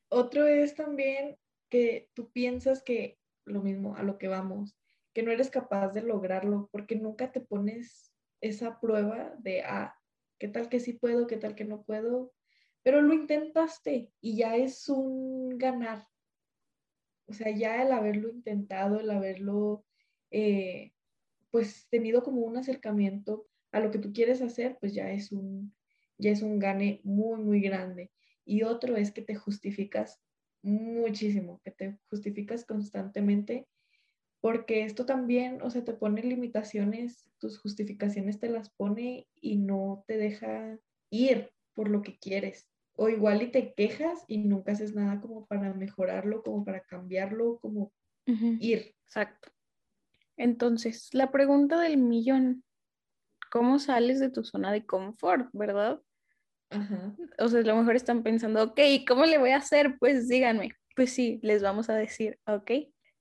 Otro 0.10 0.48
es 0.48 0.76
también 0.76 1.38
que 1.70 2.10
tú 2.14 2.32
piensas 2.32 2.82
que 2.82 3.18
lo 3.46 3.62
mismo 3.62 3.96
a 3.96 4.04
lo 4.04 4.18
que 4.18 4.28
vamos, 4.28 4.78
que 5.14 5.24
no 5.24 5.32
eres 5.32 5.50
capaz 5.50 5.90
de 5.90 6.02
lograrlo 6.02 6.70
porque 6.72 6.96
nunca 6.96 7.32
te 7.32 7.42
pones 7.42 8.14
esa 8.42 8.80
prueba 8.80 9.34
de, 9.40 9.64
ah, 9.64 9.96
¿qué 10.40 10.48
tal 10.48 10.70
que 10.70 10.80
sí 10.80 10.94
puedo? 10.94 11.28
¿Qué 11.28 11.38
tal 11.38 11.56
que 11.56 11.66
no 11.66 11.84
puedo? 11.84 12.34
Pero 12.84 13.02
lo 13.02 13.14
intentaste 13.14 14.12
y 14.22 14.38
ya 14.38 14.56
es 14.56 14.88
un 14.88 15.58
ganar, 15.58 16.08
o 17.28 17.34
sea, 17.34 17.52
ya 17.52 17.84
el 17.84 17.92
haberlo 17.92 18.30
intentado, 18.30 19.00
el 19.00 19.10
haberlo, 19.12 19.86
eh, 20.32 20.94
pues, 21.52 21.88
tenido 21.90 22.24
como 22.24 22.42
un 22.42 22.58
acercamiento 22.58 23.48
a 23.72 23.80
lo 23.80 23.92
que 23.92 24.00
tú 24.00 24.14
quieres 24.14 24.42
hacer, 24.42 24.78
pues 24.80 24.94
ya 24.94 25.12
es 25.12 25.32
un, 25.32 25.76
ya 26.18 26.32
es 26.32 26.42
un 26.42 26.60
gane 26.60 27.02
muy, 27.04 27.40
muy 27.42 27.62
grande. 27.62 28.12
Y 28.46 28.64
otro 28.64 28.96
es 28.96 29.12
que 29.12 29.22
te 29.22 29.36
justificas 29.36 30.22
muchísimo, 30.62 31.62
que 31.64 31.72
te 31.72 31.98
justificas 32.10 32.66
constantemente, 32.66 33.68
porque 34.40 34.84
esto 34.84 35.06
también, 35.06 35.62
o 35.62 35.70
sea, 35.70 35.84
te 35.84 35.94
pone 35.94 36.22
limitaciones, 36.24 37.30
tus 37.40 37.60
justificaciones 37.60 38.40
te 38.40 38.50
las 38.50 38.70
pone 38.70 39.28
y 39.36 39.58
no 39.58 40.04
te 40.08 40.18
deja 40.18 40.80
ir 41.10 41.52
por 41.74 41.90
lo 41.90 42.02
que 42.02 42.18
quieres. 42.18 42.70
O 42.98 43.10
igual 43.10 43.42
y 43.44 43.52
te 43.52 43.74
quejas 43.74 44.26
y 44.28 44.40
nunca 44.40 44.74
haces 44.74 44.94
nada 44.94 45.22
como 45.22 45.46
para 45.46 45.74
mejorarlo, 45.74 46.44
como 46.44 46.66
para 46.66 46.82
cambiarlo, 46.82 47.60
como 47.60 47.94
ir. 48.26 48.96
Exacto. 49.06 49.52
Entonces, 50.36 51.14
la 51.14 51.32
pregunta 51.32 51.80
del 51.80 51.98
millón, 51.98 52.64
¿cómo 53.52 53.80
sales 53.80 54.20
de 54.20 54.30
tu 54.30 54.44
zona 54.44 54.72
de 54.72 54.86
confort, 54.86 55.50
verdad? 55.54 56.02
Ajá. 56.70 57.16
O 57.40 57.48
sea, 57.48 57.62
a 57.62 57.64
lo 57.64 57.76
mejor 57.78 57.96
están 57.96 58.24
pensando, 58.24 58.64
ok, 58.64 58.80
¿cómo 59.08 59.26
le 59.26 59.38
voy 59.38 59.52
a 59.52 59.58
hacer? 59.58 59.98
Pues 60.00 60.28
díganme. 60.28 60.72
Pues 60.96 61.14
sí, 61.14 61.40
les 61.44 61.62
vamos 61.62 61.90
a 61.90 61.96
decir, 61.96 62.40
ok. 62.46 62.72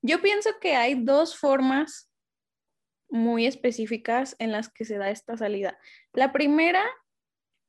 Yo 0.01 0.21
pienso 0.21 0.49
que 0.59 0.75
hay 0.75 1.03
dos 1.03 1.37
formas 1.37 2.11
muy 3.09 3.45
específicas 3.45 4.35
en 4.39 4.51
las 4.51 4.69
que 4.69 4.85
se 4.85 4.97
da 4.97 5.11
esta 5.11 5.37
salida. 5.37 5.77
La 6.13 6.33
primera 6.33 6.83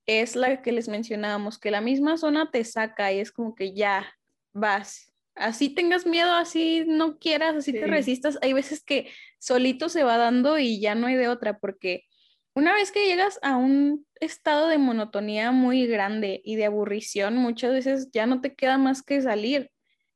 es 0.09 0.37
la 0.37 0.63
que 0.63 0.73
les 0.73 0.89
mencionábamos, 0.89 1.59
que 1.59 1.71
la 1.71 1.83
misma 1.83 2.17
zona 2.17 2.51
te 2.51 2.65
saca 2.65 3.13
y 3.13 3.21
es 3.21 3.31
como 3.31 3.55
que 3.55 3.75
ya 3.75 4.11
vas. 4.55 5.13
Así 5.35 5.69
tengas 5.69 6.07
miedo, 6.07 6.33
así 6.33 6.85
no 6.87 7.19
quieras, 7.19 7.55
así 7.55 7.73
te 7.75 7.87
resistas. 7.87 8.39
Hay 8.41 8.55
veces 8.55 8.83
que 8.83 9.13
solito 9.39 9.91
se 9.91 10.05
va 10.05 10.17
dando 10.17 10.59
y 10.59 10.81
ya 10.81 10.95
no 10.95 11.07
hay 11.07 11.15
de 11.15 11.29
otra, 11.29 11.59
porque 11.59 12.07
una 12.55 12.73
vez 12.73 12.91
que 12.91 13.07
llegas 13.07 13.39
a 13.43 13.57
un 13.57 14.07
estado 14.19 14.69
de 14.69 14.79
monotonía 14.79 15.53
muy 15.53 15.87
grande 15.87 16.41
y 16.43 16.57
de 16.57 16.65
aburrición, 16.65 17.37
muchas 17.37 17.73
veces 17.73 18.09
ya 18.11 18.27
no 18.27 18.41
te 18.41 18.55
queda 18.55 18.79
más 18.79 19.03
que 19.03 19.21
salir 19.21 19.71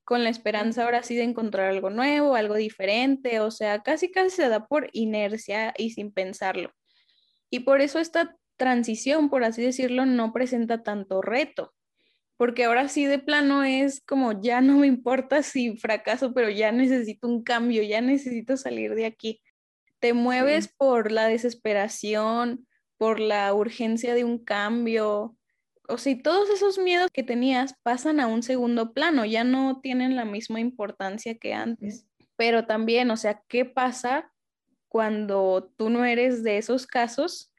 con 0.05 0.25
la 0.25 0.31
esperanza 0.31 0.85
ahora 0.85 1.03
sí 1.03 1.15
de 1.17 1.25
encontrar 1.25 1.69
algo 1.69 1.91
nuevo, 1.91 2.35
algo 2.35 2.55
diferente, 2.55 3.41
o 3.41 3.51
sea, 3.51 3.83
casi 3.83 4.11
casi 4.11 4.31
se 4.31 4.49
da 4.49 4.67
por 4.67 4.89
inercia 4.93 5.75
y 5.77 5.91
sin 5.91 6.13
pensarlo. 6.13 6.73
Y 7.51 7.61
por 7.61 7.83
eso 7.83 7.99
esta 7.99 8.37
transición, 8.63 9.29
por 9.29 9.43
así 9.43 9.61
decirlo, 9.61 10.07
no 10.07 10.33
presenta 10.33 10.85
tanto 10.85 11.21
reto, 11.21 11.75
porque 12.37 12.63
ahora 12.63 12.89
sí 12.89 13.07
de 13.07 13.19
plano 13.19 13.65
es 13.65 14.01
como 14.01 14.41
ya 14.41 14.61
no 14.61 14.79
me 14.79 14.87
importa 14.87 15.43
si 15.43 15.77
fracaso, 15.79 16.33
pero 16.33 16.49
ya 16.49 16.71
necesito 16.71 17.27
un 17.27 17.43
cambio, 17.43 17.83
ya 17.83 18.01
necesito 18.01 18.57
salir 18.57 18.95
de 18.95 19.07
aquí. 19.07 19.43
Te 19.99 20.13
mueves 20.13 20.69
por 20.69 21.11
la 21.11 21.27
desesperación, 21.27 22.69
por 22.99 23.19
la 23.19 23.53
urgencia 23.53 24.15
de 24.15 24.23
un 24.23 24.39
cambio, 24.39 25.37
o 25.89 25.99
sea, 25.99 26.17
todos 26.23 26.49
esos 26.51 26.79
miedos 26.79 27.11
que 27.13 27.25
tenías 27.25 27.75
pasan 27.83 28.21
a 28.21 28.29
un 28.29 28.45
segundo 28.45 28.93
plano, 28.93 29.25
ya 29.25 29.43
no 29.43 29.81
tienen 29.81 30.15
la 30.15 30.25
misma 30.25 30.61
importancia 30.61 31.37
que 31.37 31.53
antes. 31.53 32.07
Pero 32.37 32.65
también, 32.65 33.11
o 33.11 33.17
sea, 33.17 33.43
¿qué 33.49 33.65
pasa 33.65 34.33
cuando 34.87 35.73
tú 35.77 35.91
no 35.91 36.05
eres 36.05 36.45
de 36.45 36.59
esos 36.59 36.87
casos 36.87 37.52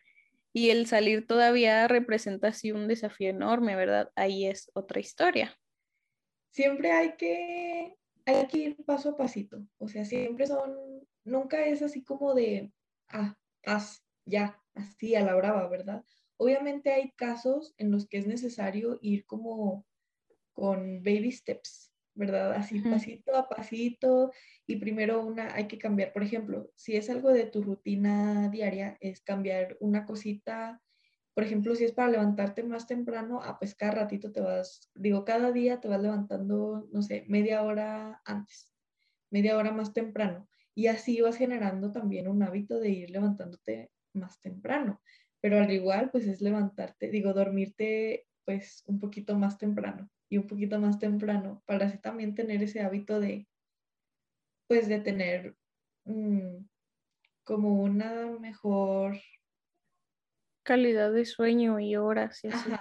y 0.54 0.70
el 0.70 0.86
salir 0.86 1.26
todavía 1.26 1.88
representa 1.88 2.50
así 2.50 2.72
un 2.72 2.88
desafío 2.88 3.30
enorme, 3.30 3.76
¿verdad? 3.76 4.12
Ahí 4.16 4.46
es 4.46 4.70
otra 4.74 5.00
historia. 5.00 5.58
Siempre 6.52 6.92
hay 6.92 7.16
que, 7.18 7.98
hay 8.26 8.48
que 8.48 8.58
ir 8.58 8.86
paso 8.86 9.10
a 9.10 9.18
pasito, 9.18 9.66
o 9.80 9.88
sea, 9.88 10.06
siempre 10.06 10.46
son, 10.46 10.76
nunca 11.24 11.66
es 11.66 11.82
así 11.82 12.04
como 12.04 12.36
de, 12.36 12.72
ah, 13.10 13.36
haz, 13.66 14.06
ya, 14.26 14.62
así 14.76 15.16
a 15.16 15.26
la 15.26 15.34
brava, 15.34 15.68
¿verdad? 15.68 16.06
Obviamente 16.38 16.94
hay 16.94 17.12
casos 17.12 17.74
en 17.78 17.90
los 17.90 18.08
que 18.08 18.20
es 18.20 18.28
necesario 18.28 19.00
ir 19.02 19.26
como 19.26 19.86
con 20.54 21.02
baby 21.02 21.32
steps, 21.32 21.93
¿verdad? 22.16 22.54
Así 22.54 22.80
pasito 22.80 23.36
a 23.36 23.48
pasito 23.50 24.32
y 24.68 24.78
primero 24.78 25.26
una 25.26 25.54
hay 25.56 25.68
que 25.68 25.78
cambiar, 25.78 26.14
por 26.14 26.24
ejemplo, 26.24 26.72
si 26.76 26.96
es 26.96 27.10
algo 27.10 27.32
de 27.32 27.46
tu 27.46 27.64
rutina 27.64 28.50
diaria, 28.50 28.98
es 29.00 29.22
cambiar 29.22 29.78
una 29.80 30.06
cosita, 30.06 30.82
por 31.34 31.44
ejemplo, 31.44 31.76
si 31.76 31.86
es 31.86 31.92
para 31.94 32.12
levantarte 32.12 32.64
más 32.64 32.88
temprano, 32.88 33.42
a 33.42 33.50
ah, 33.50 33.60
pues 33.60 33.76
cada 33.76 33.94
ratito 33.94 34.32
te 34.32 34.42
vas, 34.42 34.92
digo, 34.96 35.26
cada 35.26 35.52
día 35.52 35.80
te 35.80 35.88
vas 35.88 36.02
levantando, 36.02 36.88
no 36.92 37.02
sé, 37.02 37.26
media 37.28 37.64
hora 37.64 38.22
antes, 38.26 38.74
media 39.32 39.58
hora 39.58 39.72
más 39.72 39.94
temprano 39.94 40.48
y 40.76 40.88
así 40.88 41.22
vas 41.22 41.38
generando 41.38 41.92
también 41.92 42.28
un 42.28 42.44
hábito 42.44 42.80
de 42.80 42.90
ir 42.90 43.10
levantándote 43.12 43.92
más 44.14 44.40
temprano 44.42 45.02
pero 45.44 45.60
al 45.60 45.70
igual 45.72 46.10
pues 46.10 46.26
es 46.26 46.40
levantarte, 46.40 47.10
digo, 47.10 47.34
dormirte 47.34 48.28
pues 48.46 48.82
un 48.88 49.02
poquito 49.02 49.38
más 49.38 49.58
temprano 49.58 50.10
y 50.34 50.38
un 50.40 50.48
poquito 50.48 50.80
más 50.80 50.98
temprano 50.98 51.62
para 51.68 51.86
así 51.86 52.00
también 52.00 52.34
tener 52.34 52.64
ese 52.64 52.82
hábito 52.82 53.20
de 53.20 53.48
pues 54.68 54.88
de 54.88 55.00
tener 55.00 55.56
mm, 56.06 56.66
como 57.44 57.84
una 57.84 58.26
mejor 58.40 59.22
calidad 60.64 61.14
de 61.14 61.26
sueño 61.26 61.80
y 61.80 61.98
horas 61.98 62.44
y 62.44 62.48
así. 62.48 62.72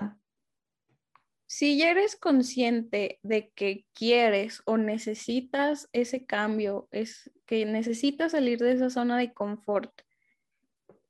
Si 1.47 1.77
ya 1.77 1.91
eres 1.91 2.17
consciente 2.17 3.21
de 3.23 3.51
que 3.51 3.85
quieres 3.93 4.63
o 4.65 4.79
necesitas 4.79 5.91
ese 5.93 6.25
cambio, 6.25 6.89
es 6.91 7.31
que 7.45 7.67
necesitas 7.67 8.33
salir 8.33 8.61
de 8.61 8.73
esa 8.73 8.89
zona 8.89 9.19
de 9.19 9.35
confort, 9.35 9.93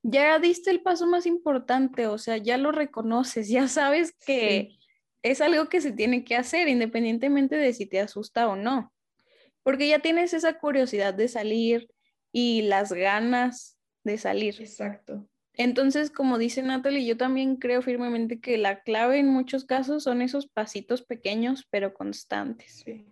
ya 0.02 0.40
diste 0.40 0.72
el 0.72 0.83
paso 0.83 1.07
más 1.07 1.26
importante, 1.26 2.09
o 2.09 2.18
sea, 2.18 2.37
ya 2.38 2.59
lo 2.59 2.72
reconoces, 2.72 3.48
ya 3.48 3.68
sabes 3.68 4.16
que 4.26 4.76
es 5.22 5.40
algo 5.40 5.68
que 5.68 5.80
se 5.80 5.92
tiene 5.92 6.24
que 6.24 6.37
hacer 6.37 6.68
independientemente 6.68 7.56
de 7.56 7.72
si 7.72 7.87
te 7.87 8.00
asusta 8.00 8.48
o 8.48 8.56
no, 8.56 8.92
porque 9.62 9.88
ya 9.88 10.00
tienes 10.00 10.35
esa 10.35 10.58
curiosidad 10.58 11.14
de 11.14 11.28
salir 11.28 11.88
y 12.32 12.62
las 12.62 12.92
ganas 12.92 13.78
de 14.04 14.18
salir. 14.18 14.56
Exacto. 14.61 15.28
Entonces, 15.54 16.11
como 16.11 16.38
dice 16.38 16.62
Natalie, 16.62 17.04
yo 17.04 17.16
también 17.16 17.56
creo 17.56 17.82
firmemente 17.82 18.40
que 18.40 18.56
la 18.56 18.82
clave 18.82 19.18
en 19.18 19.28
muchos 19.28 19.64
casos 19.64 20.04
son 20.04 20.22
esos 20.22 20.46
pasitos 20.48 21.02
pequeños 21.02 21.66
pero 21.70 21.92
constantes. 21.92 22.82
Sí, 22.85 23.06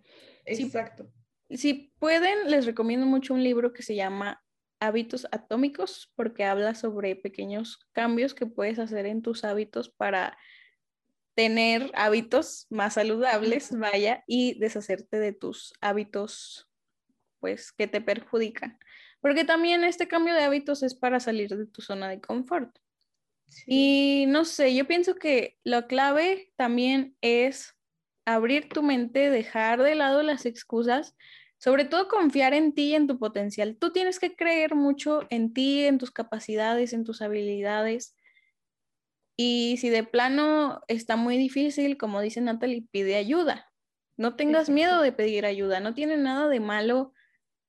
exacto. 0.46 1.12
si 1.50 1.92
pueden, 1.98 2.50
les 2.50 2.64
recomiendo 2.64 3.04
mucho 3.06 3.34
un 3.34 3.44
libro 3.44 3.72
que 3.72 3.82
se 3.82 3.94
llama 3.94 4.42
hábitos 4.80 5.28
atómicos 5.30 6.10
porque 6.16 6.44
habla 6.44 6.74
sobre 6.74 7.14
pequeños 7.14 7.86
cambios 7.92 8.32
que 8.32 8.46
puedes 8.46 8.78
hacer 8.78 9.04
en 9.04 9.20
tus 9.20 9.44
hábitos 9.44 9.90
para 9.90 10.38
tener 11.40 11.90
hábitos 11.94 12.66
más 12.68 12.94
saludables, 12.94 13.70
vaya, 13.72 14.24
y 14.26 14.58
deshacerte 14.58 15.18
de 15.18 15.32
tus 15.32 15.72
hábitos 15.80 16.68
pues 17.38 17.72
que 17.72 17.86
te 17.86 18.02
perjudican. 18.02 18.78
Porque 19.22 19.46
también 19.46 19.82
este 19.82 20.06
cambio 20.06 20.34
de 20.34 20.42
hábitos 20.42 20.82
es 20.82 20.94
para 20.94 21.18
salir 21.18 21.48
de 21.56 21.66
tu 21.66 21.80
zona 21.80 22.10
de 22.10 22.20
confort. 22.20 22.76
Y 23.66 24.26
no 24.28 24.44
sé, 24.44 24.74
yo 24.74 24.86
pienso 24.86 25.14
que 25.14 25.58
la 25.64 25.86
clave 25.86 26.52
también 26.56 27.16
es 27.22 27.74
abrir 28.26 28.68
tu 28.68 28.82
mente, 28.82 29.30
dejar 29.30 29.82
de 29.82 29.94
lado 29.94 30.22
las 30.22 30.44
excusas 30.44 31.16
sobre 31.56 31.84
todo 31.84 32.08
confiar 32.08 32.54
en 32.54 32.74
ti 32.74 32.88
y 32.90 32.94
en 32.94 33.06
tu 33.06 33.18
potencial. 33.18 33.76
Tú 33.78 33.92
tienes 33.92 34.18
que 34.18 34.34
creer 34.34 34.74
mucho 34.74 35.26
en 35.28 35.52
ti, 35.52 35.84
en 35.84 35.98
tus 35.98 36.10
capacidades, 36.10 36.94
en 36.94 37.04
tus 37.04 37.20
habilidades. 37.20 38.16
Y 39.42 39.78
si 39.78 39.88
de 39.88 40.04
plano 40.04 40.82
está 40.86 41.16
muy 41.16 41.38
difícil, 41.38 41.96
como 41.96 42.20
dice 42.20 42.42
Natalie, 42.42 42.84
pide 42.90 43.16
ayuda. 43.16 43.72
No 44.18 44.36
tengas 44.36 44.68
miedo 44.68 45.00
de 45.00 45.12
pedir 45.12 45.46
ayuda. 45.46 45.80
No 45.80 45.94
tiene 45.94 46.18
nada 46.18 46.46
de 46.46 46.60
malo 46.60 47.14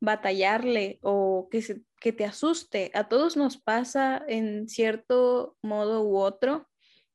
batallarle 0.01 0.99
o 1.01 1.47
que, 1.49 1.61
se, 1.61 1.81
que 2.01 2.11
te 2.11 2.25
asuste. 2.25 2.91
A 2.93 3.07
todos 3.07 3.37
nos 3.37 3.55
pasa 3.55 4.21
en 4.27 4.67
cierto 4.67 5.55
modo 5.61 6.03
u 6.03 6.17
otro, 6.17 6.67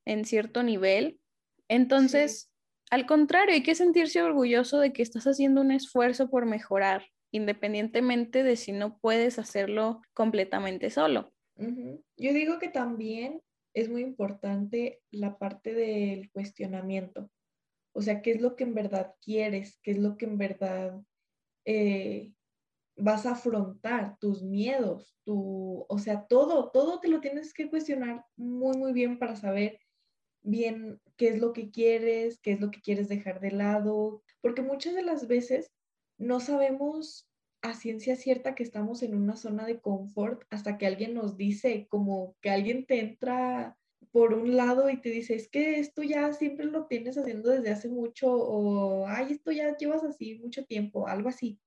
en 0.06 0.24
cierto 0.24 0.62
nivel. 0.62 1.20
Entonces, 1.68 2.50
al 2.90 3.04
contrario, 3.04 3.54
hay 3.54 3.62
que 3.62 3.74
sentirse 3.74 4.22
orgulloso 4.22 4.80
de 4.80 4.94
que 4.94 5.02
estás 5.02 5.26
haciendo 5.26 5.60
un 5.60 5.70
esfuerzo 5.70 6.30
por 6.30 6.46
mejorar, 6.46 7.04
independientemente 7.30 8.42
de 8.42 8.56
si 8.56 8.72
no 8.72 8.96
puedes 9.00 9.38
hacerlo 9.38 10.00
completamente 10.14 10.88
solo. 10.88 11.30
Yo 11.58 12.32
digo 12.32 12.58
que 12.58 12.68
también 12.68 13.42
es 13.76 13.90
muy 13.90 14.00
importante 14.00 15.02
la 15.10 15.36
parte 15.36 15.74
del 15.74 16.30
cuestionamiento. 16.30 17.30
O 17.92 18.00
sea, 18.00 18.22
¿qué 18.22 18.30
es 18.30 18.40
lo 18.40 18.56
que 18.56 18.64
en 18.64 18.72
verdad 18.72 19.14
quieres? 19.20 19.78
¿Qué 19.82 19.90
es 19.90 19.98
lo 19.98 20.16
que 20.16 20.24
en 20.24 20.38
verdad 20.38 20.98
eh, 21.66 22.32
vas 22.96 23.26
a 23.26 23.32
afrontar? 23.32 24.16
Tus 24.18 24.42
miedos, 24.42 25.14
tu, 25.24 25.84
o 25.90 25.98
sea, 25.98 26.26
todo, 26.26 26.70
todo 26.70 27.00
te 27.00 27.08
lo 27.08 27.20
tienes 27.20 27.52
que 27.52 27.68
cuestionar 27.68 28.24
muy, 28.34 28.78
muy 28.78 28.94
bien 28.94 29.18
para 29.18 29.36
saber 29.36 29.78
bien 30.40 30.98
qué 31.18 31.28
es 31.28 31.38
lo 31.38 31.52
que 31.52 31.70
quieres, 31.70 32.40
qué 32.40 32.52
es 32.52 32.60
lo 32.60 32.70
que 32.70 32.80
quieres 32.80 33.08
dejar 33.10 33.40
de 33.40 33.50
lado, 33.50 34.22
porque 34.40 34.62
muchas 34.62 34.94
de 34.94 35.02
las 35.02 35.26
veces 35.26 35.70
no 36.16 36.40
sabemos 36.40 37.28
a 37.70 37.74
ciencia 37.74 38.16
cierta 38.16 38.54
que 38.54 38.62
estamos 38.62 39.02
en 39.02 39.14
una 39.14 39.36
zona 39.36 39.66
de 39.66 39.80
confort 39.80 40.42
hasta 40.50 40.78
que 40.78 40.86
alguien 40.86 41.14
nos 41.14 41.36
dice, 41.36 41.86
como 41.88 42.36
que 42.40 42.50
alguien 42.50 42.86
te 42.86 43.00
entra 43.00 43.76
por 44.12 44.34
un 44.34 44.56
lado 44.56 44.88
y 44.88 45.00
te 45.00 45.10
dice, 45.10 45.34
es 45.34 45.48
que 45.48 45.78
esto 45.78 46.02
ya 46.02 46.32
siempre 46.32 46.66
lo 46.66 46.86
tienes 46.86 47.18
haciendo 47.18 47.50
desde 47.50 47.70
hace 47.70 47.88
mucho 47.88 48.32
o, 48.32 49.06
ay, 49.06 49.32
esto 49.32 49.52
ya 49.52 49.76
llevas 49.76 50.04
así 50.04 50.38
mucho 50.38 50.64
tiempo, 50.64 51.08
algo 51.08 51.28
así. 51.28 51.60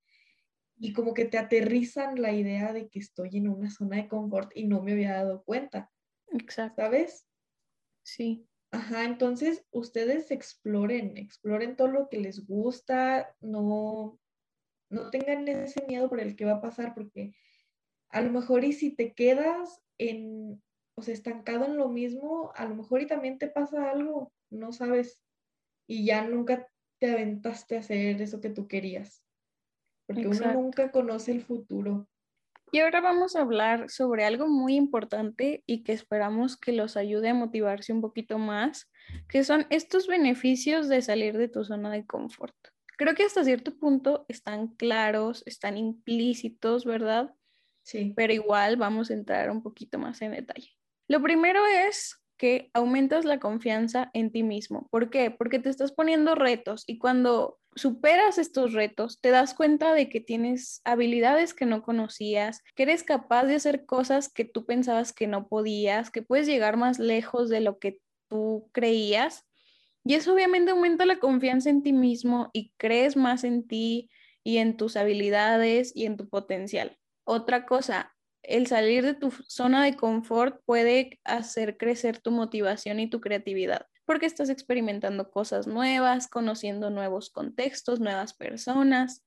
Y 0.78 0.94
como 0.94 1.14
que 1.14 1.26
te 1.26 1.38
aterrizan 1.38 2.22
la 2.22 2.32
idea 2.32 2.72
de 2.72 2.88
que 2.88 3.00
estoy 3.00 3.38
en 3.38 3.50
una 3.50 3.70
zona 3.70 3.98
de 3.98 4.08
confort 4.08 4.52
y 4.56 4.66
no 4.66 4.82
me 4.82 4.94
había 4.94 5.14
dado 5.14 5.44
cuenta. 5.44 5.92
Exacto. 6.32 6.82
¿Sabes? 6.82 7.28
Sí. 8.04 8.48
Ajá, 8.72 9.04
entonces 9.04 9.66
ustedes 9.72 10.32
exploren, 10.32 11.18
exploren 11.18 11.76
todo 11.76 11.88
lo 11.88 12.08
que 12.08 12.20
les 12.20 12.46
gusta, 12.46 13.36
no, 13.42 14.19
no 14.90 15.10
tengan 15.10 15.48
ese 15.48 15.86
miedo 15.88 16.10
por 16.10 16.20
el 16.20 16.36
que 16.36 16.46
va 16.46 16.54
a 16.54 16.62
pasar, 16.62 16.94
porque 16.94 17.34
a 18.10 18.22
lo 18.22 18.32
mejor 18.32 18.64
y 18.64 18.74
si 18.74 18.92
te 18.96 19.14
quedas 19.14 19.82
en, 19.98 20.62
o 20.96 21.02
sea, 21.02 21.14
estancado 21.14 21.66
en 21.66 21.78
lo 21.78 21.90
mismo, 21.90 22.52
a 22.56 22.66
lo 22.66 22.76
mejor 22.76 23.02
y 23.02 23.08
también 23.08 23.38
te 23.38 23.48
pasa 23.48 23.90
algo, 23.92 24.34
no 24.50 24.72
sabes, 24.72 25.22
y 25.88 26.06
ya 26.06 26.26
nunca 26.26 26.68
te 27.00 27.12
aventaste 27.12 27.78
a 27.78 27.80
hacer 27.80 28.22
eso 28.22 28.42
que 28.42 28.50
tú 28.50 28.68
querías, 28.68 29.24
porque 30.08 30.28
uno 30.28 30.54
nunca 30.54 30.92
conoce 30.92 31.32
el 31.32 31.42
futuro. 31.42 32.08
Y 32.72 32.80
ahora 32.80 33.02
vamos 33.02 33.36
a 33.36 33.42
hablar 33.42 33.90
sobre 33.90 34.26
algo 34.26 34.48
muy 34.48 34.76
importante 34.76 35.64
y 35.66 35.84
que 35.84 35.94
esperamos 35.94 36.56
que 36.56 36.72
los 36.72 36.98
ayude 36.98 37.30
a 37.30 37.34
motivarse 37.34 37.94
un 37.94 38.02
poquito 38.02 38.38
más, 38.38 38.92
que 39.28 39.44
son 39.44 39.66
estos 39.72 40.08
beneficios 40.08 40.88
de 40.88 41.02
salir 41.02 41.38
de 41.38 41.48
tu 41.48 41.64
zona 41.64 41.90
de 41.90 42.06
confort. 42.06 42.56
Creo 43.00 43.16
que 43.16 43.24
hasta 43.24 43.46
cierto 43.46 43.78
punto 43.78 44.26
están 44.28 44.76
claros, 44.76 45.42
están 45.46 45.78
implícitos, 45.78 46.84
¿verdad? 46.84 47.34
Sí. 47.82 48.12
Pero 48.14 48.34
igual 48.34 48.76
vamos 48.76 49.10
a 49.10 49.14
entrar 49.14 49.50
un 49.52 49.64
poquito 49.64 49.98
más 49.98 50.22
en 50.22 50.34
detalle. 50.34 50.72
Lo 51.08 51.22
primero 51.22 51.66
es 51.66 52.22
que 52.38 52.70
aumentas 52.74 53.24
la 53.24 53.40
confianza 53.40 54.12
en 54.14 54.34
ti 54.34 54.44
mismo. 54.44 54.90
¿Por 54.92 55.10
qué? 55.10 55.32
Porque 55.32 55.60
te 55.60 55.70
estás 55.70 55.94
poniendo 55.94 56.36
retos 56.36 56.84
y 56.88 56.98
cuando 56.98 57.60
superas 57.74 58.38
estos 58.38 58.74
retos, 58.74 59.22
te 59.22 59.30
das 59.30 59.54
cuenta 59.54 59.94
de 59.94 60.10
que 60.10 60.20
tienes 60.20 60.82
habilidades 60.84 61.54
que 61.54 61.66
no 61.66 61.84
conocías, 61.84 62.62
que 62.76 62.84
eres 62.84 63.04
capaz 63.04 63.46
de 63.46 63.56
hacer 63.56 63.86
cosas 63.86 64.28
que 64.28 64.44
tú 64.44 64.66
pensabas 64.66 65.14
que 65.14 65.28
no 65.28 65.48
podías, 65.48 66.12
que 66.12 66.22
puedes 66.22 66.48
llegar 66.48 66.76
más 66.76 67.00
lejos 67.00 67.48
de 67.48 67.62
lo 67.62 67.80
que 67.80 68.02
tú 68.28 68.70
creías. 68.74 69.46
Y 70.10 70.16
eso 70.16 70.34
obviamente 70.34 70.72
aumenta 70.72 71.06
la 71.06 71.20
confianza 71.20 71.70
en 71.70 71.84
ti 71.84 71.94
mismo 71.94 72.50
y 72.52 72.74
crees 72.78 73.16
más 73.16 73.44
en 73.44 73.68
ti 73.68 74.10
y 74.44 74.58
en 74.58 74.76
tus 74.76 74.96
habilidades 74.96 75.96
y 75.96 76.08
en 76.08 76.18
tu 76.18 76.28
potencial. 76.28 76.98
Otra 77.26 77.68
cosa, 77.68 78.12
el 78.42 78.66
salir 78.66 79.06
de 79.06 79.14
tu 79.14 79.30
zona 79.30 79.86
de 79.86 79.96
confort 79.96 80.64
puede 80.66 81.20
hacer 81.26 81.78
crecer 81.78 82.18
tu 82.18 82.32
motivación 82.32 83.00
y 83.00 83.08
tu 83.08 83.22
creatividad, 83.22 83.86
porque 84.04 84.26
estás 84.26 84.50
experimentando 84.50 85.30
cosas 85.30 85.68
nuevas, 85.68 86.28
conociendo 86.28 86.90
nuevos 86.90 87.30
contextos, 87.30 88.00
nuevas 88.00 88.34
personas, 88.34 89.24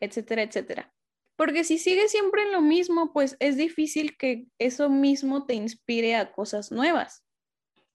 etcétera, 0.00 0.42
etcétera. 0.42 0.92
Porque 1.36 1.62
si 1.62 1.78
sigues 1.78 2.10
siempre 2.10 2.42
en 2.42 2.50
lo 2.50 2.60
mismo, 2.60 3.12
pues 3.12 3.36
es 3.38 3.56
difícil 3.56 4.16
que 4.16 4.46
eso 4.58 4.90
mismo 4.90 5.46
te 5.46 5.54
inspire 5.54 6.16
a 6.16 6.32
cosas 6.32 6.72
nuevas. 6.72 7.24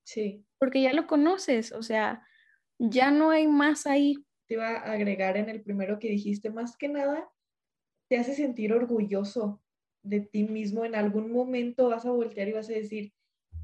Sí. 0.04 0.46
Porque 0.58 0.82
ya 0.82 0.94
lo 0.94 1.06
conoces, 1.06 1.74
o 1.74 1.84
sea, 1.84 2.26
ya 2.80 3.12
no 3.12 3.30
hay 3.30 3.48
más 3.48 3.86
ahí. 3.86 4.16
Te 4.48 4.56
iba 4.56 4.70
a 4.70 4.94
agregar 4.94 5.38
en 5.38 5.50
el 5.50 5.62
primero 5.62 6.00
que 6.00 6.10
dijiste, 6.10 6.50
más 6.50 6.76
que 6.78 6.88
nada, 6.88 7.30
te 8.10 8.18
hace 8.18 8.34
sentir 8.34 8.74
orgulloso 8.74 9.62
de 10.02 10.22
ti 10.22 10.44
mismo, 10.44 10.86
en 10.86 10.96
algún 10.96 11.32
momento 11.32 11.90
vas 11.90 12.06
a 12.06 12.12
voltear 12.12 12.48
y 12.48 12.54
vas 12.54 12.70
a 12.70 12.74
decir, 12.74 13.14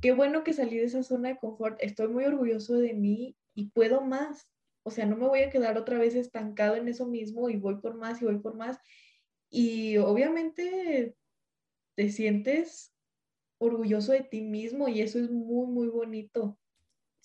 qué 0.02 0.12
bueno 0.12 0.44
que 0.44 0.54
salí 0.54 0.78
de 0.78 0.86
esa 0.86 1.02
zona 1.02 1.30
de 1.30 1.38
confort, 1.38 1.82
estoy 1.82 2.10
muy 2.10 2.26
orgulloso 2.26 2.76
de 2.76 2.94
mí 2.94 3.36
y 3.56 3.70
puedo 3.70 4.02
más. 4.02 4.48
O 4.84 4.92
sea, 4.92 5.06
no 5.06 5.16
me 5.16 5.28
voy 5.28 5.40
a 5.40 5.50
quedar 5.50 5.78
otra 5.78 5.98
vez 5.98 6.14
estancado 6.14 6.76
en 6.76 6.88
eso 6.88 7.08
mismo 7.08 7.50
y 7.50 7.56
voy 7.56 7.78
por 7.78 7.96
más 7.96 8.22
y 8.22 8.26
voy 8.26 8.38
por 8.38 8.56
más. 8.56 8.78
Y 9.50 9.98
obviamente 9.98 11.16
te 11.96 12.12
sientes 12.12 12.94
orgulloso 13.58 14.12
de 14.12 14.22
ti 14.22 14.42
mismo 14.42 14.88
y 14.88 15.02
eso 15.02 15.18
es 15.18 15.32
muy, 15.32 15.68
muy 15.68 15.88
bonito. 15.88 16.60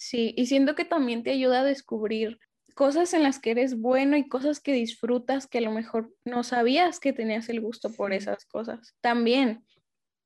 Sí, 0.00 0.32
y 0.34 0.46
siento 0.46 0.74
que 0.74 0.86
también 0.86 1.22
te 1.22 1.30
ayuda 1.30 1.60
a 1.60 1.64
descubrir 1.64 2.38
cosas 2.74 3.12
en 3.12 3.22
las 3.22 3.38
que 3.38 3.50
eres 3.50 3.78
bueno 3.78 4.16
y 4.16 4.26
cosas 4.26 4.58
que 4.58 4.72
disfrutas 4.72 5.46
que 5.46 5.58
a 5.58 5.60
lo 5.60 5.72
mejor 5.72 6.10
no 6.24 6.42
sabías 6.42 7.00
que 7.00 7.12
tenías 7.12 7.50
el 7.50 7.60
gusto 7.60 7.92
por 7.92 8.14
esas 8.14 8.46
cosas. 8.46 8.96
También 9.02 9.62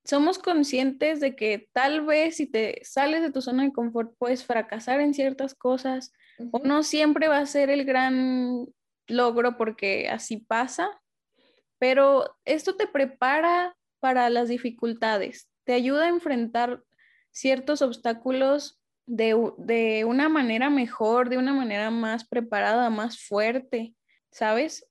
somos 0.04 0.38
conscientes 0.38 1.18
de 1.18 1.34
que 1.34 1.68
tal 1.72 2.06
vez 2.06 2.36
si 2.36 2.46
te 2.46 2.82
sales 2.84 3.20
de 3.22 3.32
tu 3.32 3.42
zona 3.42 3.64
de 3.64 3.72
confort 3.72 4.14
puedes 4.16 4.44
fracasar 4.44 5.00
en 5.00 5.12
ciertas 5.12 5.56
cosas 5.56 6.12
o 6.52 6.60
no 6.60 6.84
siempre 6.84 7.26
va 7.26 7.38
a 7.38 7.46
ser 7.46 7.68
el 7.68 7.84
gran 7.84 8.66
logro 9.08 9.56
porque 9.56 10.08
así 10.08 10.36
pasa, 10.36 10.88
pero 11.80 12.36
esto 12.44 12.76
te 12.76 12.86
prepara 12.86 13.76
para 13.98 14.30
las 14.30 14.48
dificultades, 14.48 15.50
te 15.64 15.72
ayuda 15.72 16.04
a 16.04 16.10
enfrentar 16.10 16.84
ciertos 17.32 17.82
obstáculos 17.82 18.80
de, 19.06 20.04
una 20.06 20.28
manera 20.28 20.70
mejor, 20.70 21.28
de 21.28 21.38
una 21.38 21.52
manera 21.52 21.90
más 21.90 22.26
preparada, 22.26 22.90
más 22.90 23.20
fuerte, 23.20 23.94
¿sabes? 24.30 24.86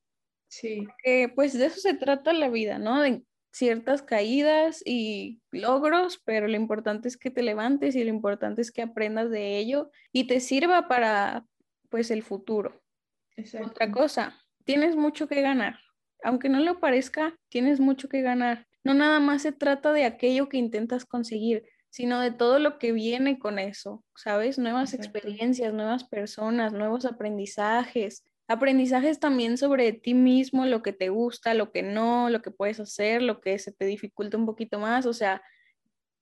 Sí. 0.47 0.87
pues 1.35 1.57
de 1.57 1.65
eso 1.65 1.79
se 1.79 1.95
trata 1.95 2.31
la 2.31 2.49
vida, 2.49 2.77
¿no? 2.77 3.01
De 3.01 3.23
ciertas 3.51 4.01
caídas 4.01 4.81
y 4.85 5.41
logros, 5.51 6.21
pero 6.25 6.47
lo 6.47 6.55
importante 6.55 7.07
es 7.07 7.17
que 7.17 7.31
te 7.31 7.43
levantes 7.43 7.95
y 7.95 8.03
lo 8.03 8.09
importante 8.09 8.61
es 8.61 8.71
que 8.71 8.81
aprendas 8.81 9.29
de 9.29 9.57
ello 9.57 9.91
y 10.11 10.25
te 10.25 10.39
sirva 10.39 10.87
para, 10.87 11.45
pues, 11.89 12.11
el 12.11 12.23
futuro. 12.23 12.83
Otra 13.63 13.91
cosa, 13.91 14.39
tienes 14.63 14.95
mucho 14.95 15.27
que 15.27 15.41
ganar. 15.41 15.79
Aunque 16.23 16.49
no 16.49 16.59
lo 16.59 16.79
parezca, 16.79 17.35
tienes 17.49 17.79
mucho 17.79 18.09
que 18.09 18.21
ganar. 18.21 18.67
No 18.83 18.93
nada 18.93 19.19
más 19.19 19.43
se 19.43 19.51
trata 19.51 19.93
de 19.93 20.05
aquello 20.05 20.49
que 20.49 20.57
intentas 20.57 21.05
conseguir, 21.05 21.63
sino 21.93 22.19
de 22.19 22.31
todo 22.31 22.57
lo 22.57 22.79
que 22.79 22.91
viene 22.91 23.37
con 23.37 23.59
eso, 23.59 24.03
¿sabes? 24.15 24.57
Nuevas 24.57 24.95
experiencias, 24.95 25.75
nuevas 25.75 26.03
personas, 26.03 26.73
nuevos 26.73 27.05
aprendizajes, 27.05 28.25
aprendizajes 28.47 29.19
también 29.19 29.59
sobre 29.59 29.93
ti 29.93 30.15
mismo, 30.15 30.65
lo 30.65 30.81
que 30.81 30.91
te 30.91 31.09
gusta, 31.09 31.53
lo 31.53 31.71
que 31.71 31.83
no, 31.83 32.31
lo 32.31 32.41
que 32.41 32.49
puedes 32.49 32.79
hacer, 32.79 33.21
lo 33.21 33.41
que 33.41 33.59
se 33.59 33.71
te 33.71 33.85
dificulta 33.85 34.37
un 34.37 34.47
poquito 34.47 34.79
más, 34.79 35.05
o 35.05 35.13
sea, 35.13 35.43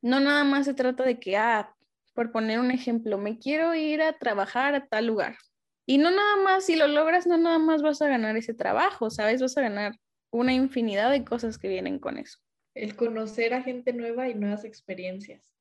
no 0.02 0.20
nada 0.20 0.44
más 0.44 0.66
se 0.66 0.74
trata 0.74 1.06
de 1.06 1.22
que, 1.22 1.38
ah, 1.38 1.74
por 2.14 2.34
poner 2.34 2.60
un 2.60 2.72
ejemplo, 2.72 3.18
me 3.18 3.40
quiero 3.40 3.74
ir 3.74 4.02
a 4.02 4.18
trabajar 4.18 4.76
a 4.76 4.88
tal 4.88 5.06
lugar. 5.06 5.38
Y 5.86 6.00
no 6.00 6.12
nada 6.12 6.36
más, 6.44 6.66
si 6.66 6.76
lo 6.76 6.90
logras, 6.90 7.28
no 7.28 7.38
nada 7.38 7.60
más 7.60 7.82
vas 7.82 8.02
a 8.02 8.10
ganar 8.10 8.36
ese 8.36 8.54
trabajo, 8.54 9.10
¿sabes? 9.10 9.42
Vas 9.42 9.58
a 9.58 9.62
ganar 9.62 9.94
una 10.32 10.52
infinidad 10.52 11.10
de 11.12 11.24
cosas 11.24 11.58
que 11.58 11.70
vienen 11.70 11.98
con 11.98 12.18
eso. 12.18 12.40
El 12.76 12.98
conocer 12.98 13.54
a 13.54 13.64
gente 13.64 13.94
nueva 13.94 14.28
y 14.28 14.36
nuevas 14.36 14.66
experiencias 14.66 15.52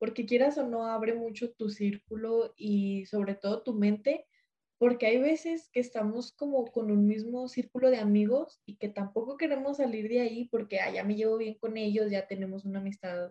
porque 0.00 0.24
quieras 0.24 0.56
o 0.56 0.66
no, 0.66 0.86
abre 0.86 1.14
mucho 1.14 1.52
tu 1.52 1.68
círculo 1.68 2.54
y 2.56 3.04
sobre 3.04 3.34
todo 3.34 3.62
tu 3.62 3.74
mente, 3.74 4.26
porque 4.78 5.04
hay 5.04 5.18
veces 5.18 5.68
que 5.70 5.80
estamos 5.80 6.32
como 6.32 6.64
con 6.72 6.90
un 6.90 7.06
mismo 7.06 7.48
círculo 7.48 7.90
de 7.90 7.98
amigos 7.98 8.62
y 8.64 8.76
que 8.76 8.88
tampoco 8.88 9.36
queremos 9.36 9.76
salir 9.76 10.08
de 10.08 10.22
ahí 10.22 10.48
porque 10.48 10.80
ah, 10.80 10.90
ya 10.90 11.04
me 11.04 11.16
llevo 11.16 11.36
bien 11.36 11.54
con 11.60 11.76
ellos, 11.76 12.10
ya 12.10 12.26
tenemos 12.26 12.64
una 12.64 12.80
amistad 12.80 13.30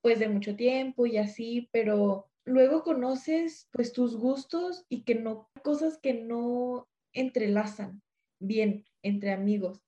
pues 0.00 0.18
de 0.18 0.28
mucho 0.28 0.56
tiempo 0.56 1.06
y 1.06 1.18
así, 1.18 1.68
pero 1.70 2.28
luego 2.44 2.82
conoces 2.82 3.68
pues 3.70 3.92
tus 3.92 4.16
gustos 4.16 4.84
y 4.88 5.04
que 5.04 5.14
no, 5.14 5.48
cosas 5.62 5.98
que 5.98 6.14
no 6.14 6.88
entrelazan 7.12 8.02
bien 8.40 8.84
entre 9.02 9.30
amigos. 9.30 9.80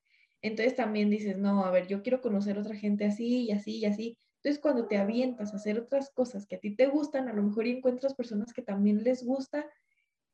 Entonces 0.42 0.76
también 0.76 1.10
dices, 1.10 1.36
no, 1.36 1.64
a 1.64 1.72
ver, 1.72 1.88
yo 1.88 2.04
quiero 2.04 2.20
conocer 2.20 2.56
otra 2.56 2.76
gente 2.76 3.04
así 3.04 3.46
y 3.46 3.50
así 3.50 3.78
y 3.78 3.86
así, 3.86 4.16
entonces, 4.44 4.60
cuando 4.60 4.86
te 4.86 4.98
avientas 4.98 5.54
a 5.54 5.56
hacer 5.56 5.78
otras 5.78 6.10
cosas 6.10 6.46
que 6.46 6.56
a 6.56 6.60
ti 6.60 6.76
te 6.76 6.86
gustan, 6.86 7.30
a 7.30 7.32
lo 7.32 7.42
mejor 7.42 7.66
encuentras 7.66 8.14
personas 8.14 8.52
que 8.52 8.60
también 8.60 9.02
les 9.02 9.24
gusta. 9.24 9.66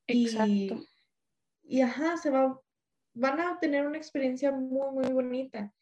Exacto. 0.09 0.81
Y, 1.63 1.81
ajá, 1.81 2.17
se 2.17 2.31
va, 2.31 2.61
van 3.15 3.39
a 3.39 3.61
tener 3.61 3.87
una 3.87 3.99
experiencia 3.99 4.51
muy, 4.51 4.91
muy 4.91 5.13
bonita. 5.13 5.73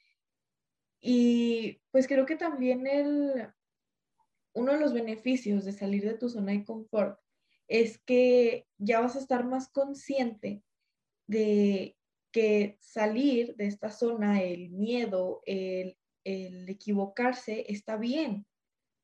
Y 1.01 1.81
pues 1.91 2.07
creo 2.07 2.27
que 2.27 2.37
también 2.37 2.87
el, 2.87 3.49
uno 4.53 4.73
de 4.75 4.81
los 4.81 4.93
beneficios 4.93 5.65
de 5.65 5.73
salir 5.73 6.05
de 6.05 6.19
tu 6.19 6.29
zona 6.29 6.53
de 6.53 6.67
confort 6.67 7.19
es 7.67 7.99
que 7.99 8.67
ya 8.77 9.01
vas 9.01 9.17
a 9.17 9.21
estar 9.21 9.47
más 9.47 9.71
consciente 9.71 10.63
de 11.27 11.97
que 12.31 12.77
salir 12.81 13.57
de 13.57 13.69
esta 13.69 13.91
zona, 13.91 14.43
el 14.43 14.69
miedo, 14.69 15.41
el 15.47 15.98
el 16.29 16.69
equivocarse 16.69 17.65
está 17.69 17.97
bien. 17.97 18.47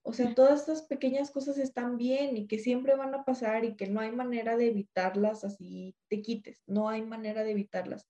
O 0.02 0.12
sea, 0.12 0.34
todas 0.34 0.60
estas 0.60 0.82
pequeñas 0.82 1.30
cosas 1.30 1.56
están 1.56 1.96
bien 1.96 2.36
y 2.36 2.46
que 2.46 2.58
siempre 2.58 2.94
van 2.94 3.14
a 3.14 3.24
pasar 3.24 3.64
y 3.64 3.74
que 3.74 3.86
no 3.86 4.00
hay 4.00 4.12
manera 4.12 4.58
de 4.58 4.68
evitarlas 4.68 5.44
así 5.44 5.96
te 6.08 6.20
quites, 6.20 6.62
no 6.66 6.90
hay 6.90 7.00
manera 7.00 7.42
de 7.42 7.52
evitarlas. 7.52 8.06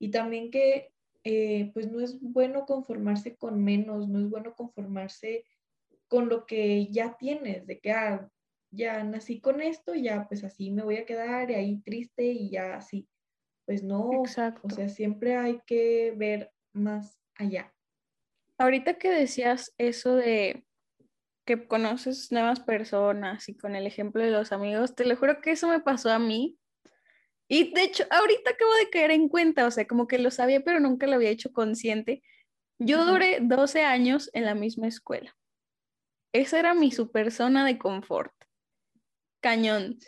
Y 0.00 0.10
también 0.10 0.50
que 0.50 0.90
eh, 1.22 1.70
pues 1.72 1.90
no 1.90 2.00
es 2.00 2.20
bueno 2.20 2.66
conformarse 2.66 3.36
con 3.36 3.62
menos, 3.62 4.08
no 4.08 4.18
es 4.18 4.28
bueno 4.28 4.54
conformarse 4.54 5.44
con 6.08 6.28
lo 6.28 6.46
que 6.46 6.88
ya 6.90 7.16
tienes, 7.16 7.66
de 7.66 7.78
que 7.78 7.92
ah, 7.92 8.28
ya 8.72 9.04
nací 9.04 9.40
con 9.40 9.60
esto, 9.60 9.94
ya 9.94 10.26
pues 10.28 10.42
así 10.42 10.72
me 10.72 10.82
voy 10.82 10.96
a 10.96 11.06
quedar 11.06 11.50
y 11.50 11.54
ahí 11.54 11.80
triste 11.82 12.24
y 12.24 12.50
ya 12.50 12.76
así. 12.76 13.08
Pues 13.64 13.84
no, 13.84 14.22
o 14.22 14.26
sea, 14.26 14.88
siempre 14.88 15.36
hay 15.36 15.60
que 15.66 16.12
ver 16.16 16.52
más 16.72 17.20
allá. 17.36 17.75
Ahorita 18.58 18.94
que 18.94 19.10
decías 19.10 19.74
eso 19.78 20.16
de 20.16 20.64
que 21.46 21.68
conoces 21.68 22.32
nuevas 22.32 22.60
personas 22.60 23.48
y 23.48 23.56
con 23.56 23.76
el 23.76 23.86
ejemplo 23.86 24.22
de 24.22 24.30
los 24.30 24.52
amigos, 24.52 24.94
te 24.94 25.04
lo 25.04 25.16
juro 25.16 25.40
que 25.40 25.52
eso 25.52 25.68
me 25.68 25.80
pasó 25.80 26.10
a 26.10 26.18
mí. 26.18 26.58
Y 27.48 27.72
de 27.72 27.84
hecho, 27.84 28.04
ahorita 28.10 28.50
acabo 28.50 28.74
de 28.74 28.90
caer 28.90 29.12
en 29.12 29.28
cuenta, 29.28 29.66
o 29.66 29.70
sea, 29.70 29.86
como 29.86 30.08
que 30.08 30.18
lo 30.18 30.30
sabía, 30.30 30.60
pero 30.60 30.80
nunca 30.80 31.06
lo 31.06 31.14
había 31.14 31.30
hecho 31.30 31.52
consciente. 31.52 32.22
Yo 32.78 33.04
duré 33.04 33.38
12 33.40 33.84
años 33.84 34.28
en 34.32 34.44
la 34.44 34.54
misma 34.54 34.88
escuela. 34.88 35.36
Esa 36.32 36.58
era 36.58 36.74
mi 36.74 36.90
super 36.90 37.30
zona 37.30 37.64
de 37.64 37.78
confort. 37.78 38.32
Cañón. 39.40 39.98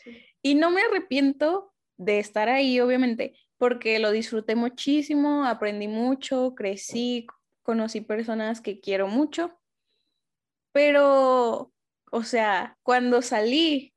Y 0.42 0.57
no 0.57 0.70
me 0.70 0.82
arrepiento 0.82 1.72
de 1.96 2.18
estar 2.18 2.49
ahí, 2.49 2.80
obviamente, 2.80 3.34
porque 3.57 3.99
lo 4.01 4.11
disfruté 4.11 4.57
muchísimo, 4.57 5.44
aprendí 5.44 5.86
mucho, 5.86 6.55
crecí, 6.57 7.26
conocí 7.69 8.01
personas 8.01 8.62
que 8.62 8.81
quiero 8.81 9.09
mucho. 9.09 9.61
Pero, 10.73 11.71
o 12.11 12.23
sea, 12.23 12.79
cuando 12.83 13.21
salí 13.21 13.93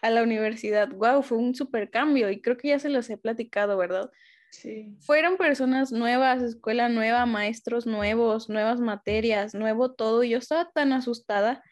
a 0.00 0.10
la 0.10 0.22
universidad, 0.22 0.88
wow, 0.90 1.20
fue 1.24 1.38
un 1.38 1.56
super 1.56 1.90
cambio 1.90 2.30
y 2.30 2.40
creo 2.40 2.56
que 2.56 2.68
ya 2.68 2.78
se 2.78 2.88
los 2.88 3.10
he 3.10 3.16
platicado, 3.16 3.76
¿verdad? 3.76 4.12
Sí. 4.52 4.96
Fueron 5.00 5.38
personas 5.38 5.90
nuevas, 5.90 6.40
escuela 6.40 6.88
nueva, 6.88 7.26
maestros 7.26 7.84
nuevos, 7.84 8.48
nuevas 8.48 8.78
materias, 8.78 9.54
nuevo 9.54 9.92
todo. 9.92 10.22
Y 10.22 10.28
yo 10.28 10.38
estaba 10.38 10.70
tan 10.70 10.92
asustada. 10.92 11.64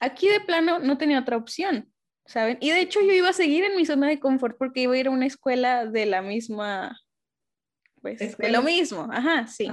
Aquí 0.00 0.28
de 0.28 0.38
plano 0.42 0.78
no 0.78 0.96
tenía 0.96 1.18
otra 1.18 1.38
opción, 1.38 1.92
¿saben? 2.24 2.58
Y 2.60 2.70
de 2.70 2.82
hecho 2.82 3.00
yo 3.00 3.10
iba 3.10 3.30
a 3.30 3.32
seguir 3.32 3.64
en 3.64 3.76
mi 3.76 3.84
zona 3.84 4.06
de 4.06 4.20
confort 4.20 4.56
porque 4.56 4.82
iba 4.82 4.94
a 4.94 4.98
ir 4.98 5.08
a 5.08 5.10
una 5.10 5.26
escuela 5.26 5.86
de 5.86 6.06
la 6.06 6.22
misma, 6.22 7.00
pues, 8.00 8.36
de 8.38 8.50
lo 8.50 8.62
mismo. 8.62 9.08
Ajá, 9.10 9.48
sí. 9.48 9.68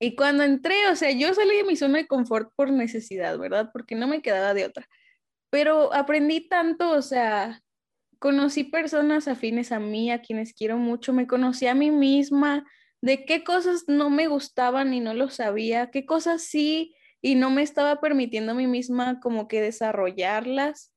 Y 0.00 0.14
cuando 0.14 0.44
entré, 0.44 0.88
o 0.88 0.96
sea, 0.96 1.10
yo 1.10 1.34
salí 1.34 1.56
de 1.56 1.64
mi 1.64 1.76
zona 1.76 1.98
de 1.98 2.06
confort 2.06 2.52
por 2.54 2.70
necesidad, 2.70 3.36
¿verdad? 3.38 3.70
Porque 3.72 3.94
no 3.94 4.06
me 4.06 4.22
quedaba 4.22 4.54
de 4.54 4.64
otra. 4.64 4.88
Pero 5.50 5.92
aprendí 5.92 6.48
tanto, 6.48 6.90
o 6.90 7.02
sea, 7.02 7.62
conocí 8.18 8.64
personas 8.64 9.28
afines 9.28 9.72
a 9.72 9.80
mí, 9.80 10.10
a 10.10 10.20
quienes 10.20 10.52
quiero 10.52 10.76
mucho, 10.76 11.12
me 11.12 11.26
conocí 11.26 11.66
a 11.66 11.74
mí 11.74 11.90
misma, 11.90 12.64
de 13.00 13.24
qué 13.24 13.44
cosas 13.44 13.84
no 13.86 14.10
me 14.10 14.26
gustaban 14.26 14.92
y 14.92 15.00
no 15.00 15.14
lo 15.14 15.30
sabía, 15.30 15.90
qué 15.90 16.04
cosas 16.04 16.42
sí 16.42 16.94
y 17.20 17.34
no 17.34 17.50
me 17.50 17.62
estaba 17.62 18.00
permitiendo 18.00 18.52
a 18.52 18.54
mí 18.56 18.66
misma 18.66 19.20
como 19.20 19.48
que 19.48 19.60
desarrollarlas. 19.60 20.92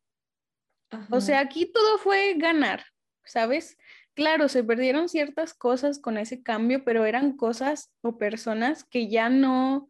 O 1.09 1.21
sea, 1.21 1.39
aquí 1.39 1.71
todo 1.71 1.97
fue 1.99 2.35
ganar, 2.37 2.83
¿sabes? 3.23 3.77
Claro, 4.13 4.49
se 4.49 4.63
perdieron 4.63 5.07
ciertas 5.07 5.53
cosas 5.53 5.99
con 5.99 6.17
ese 6.17 6.43
cambio, 6.43 6.83
pero 6.83 7.05
eran 7.05 7.37
cosas 7.37 7.93
o 8.01 8.17
personas 8.17 8.83
que 8.83 9.09
ya 9.09 9.29
no 9.29 9.87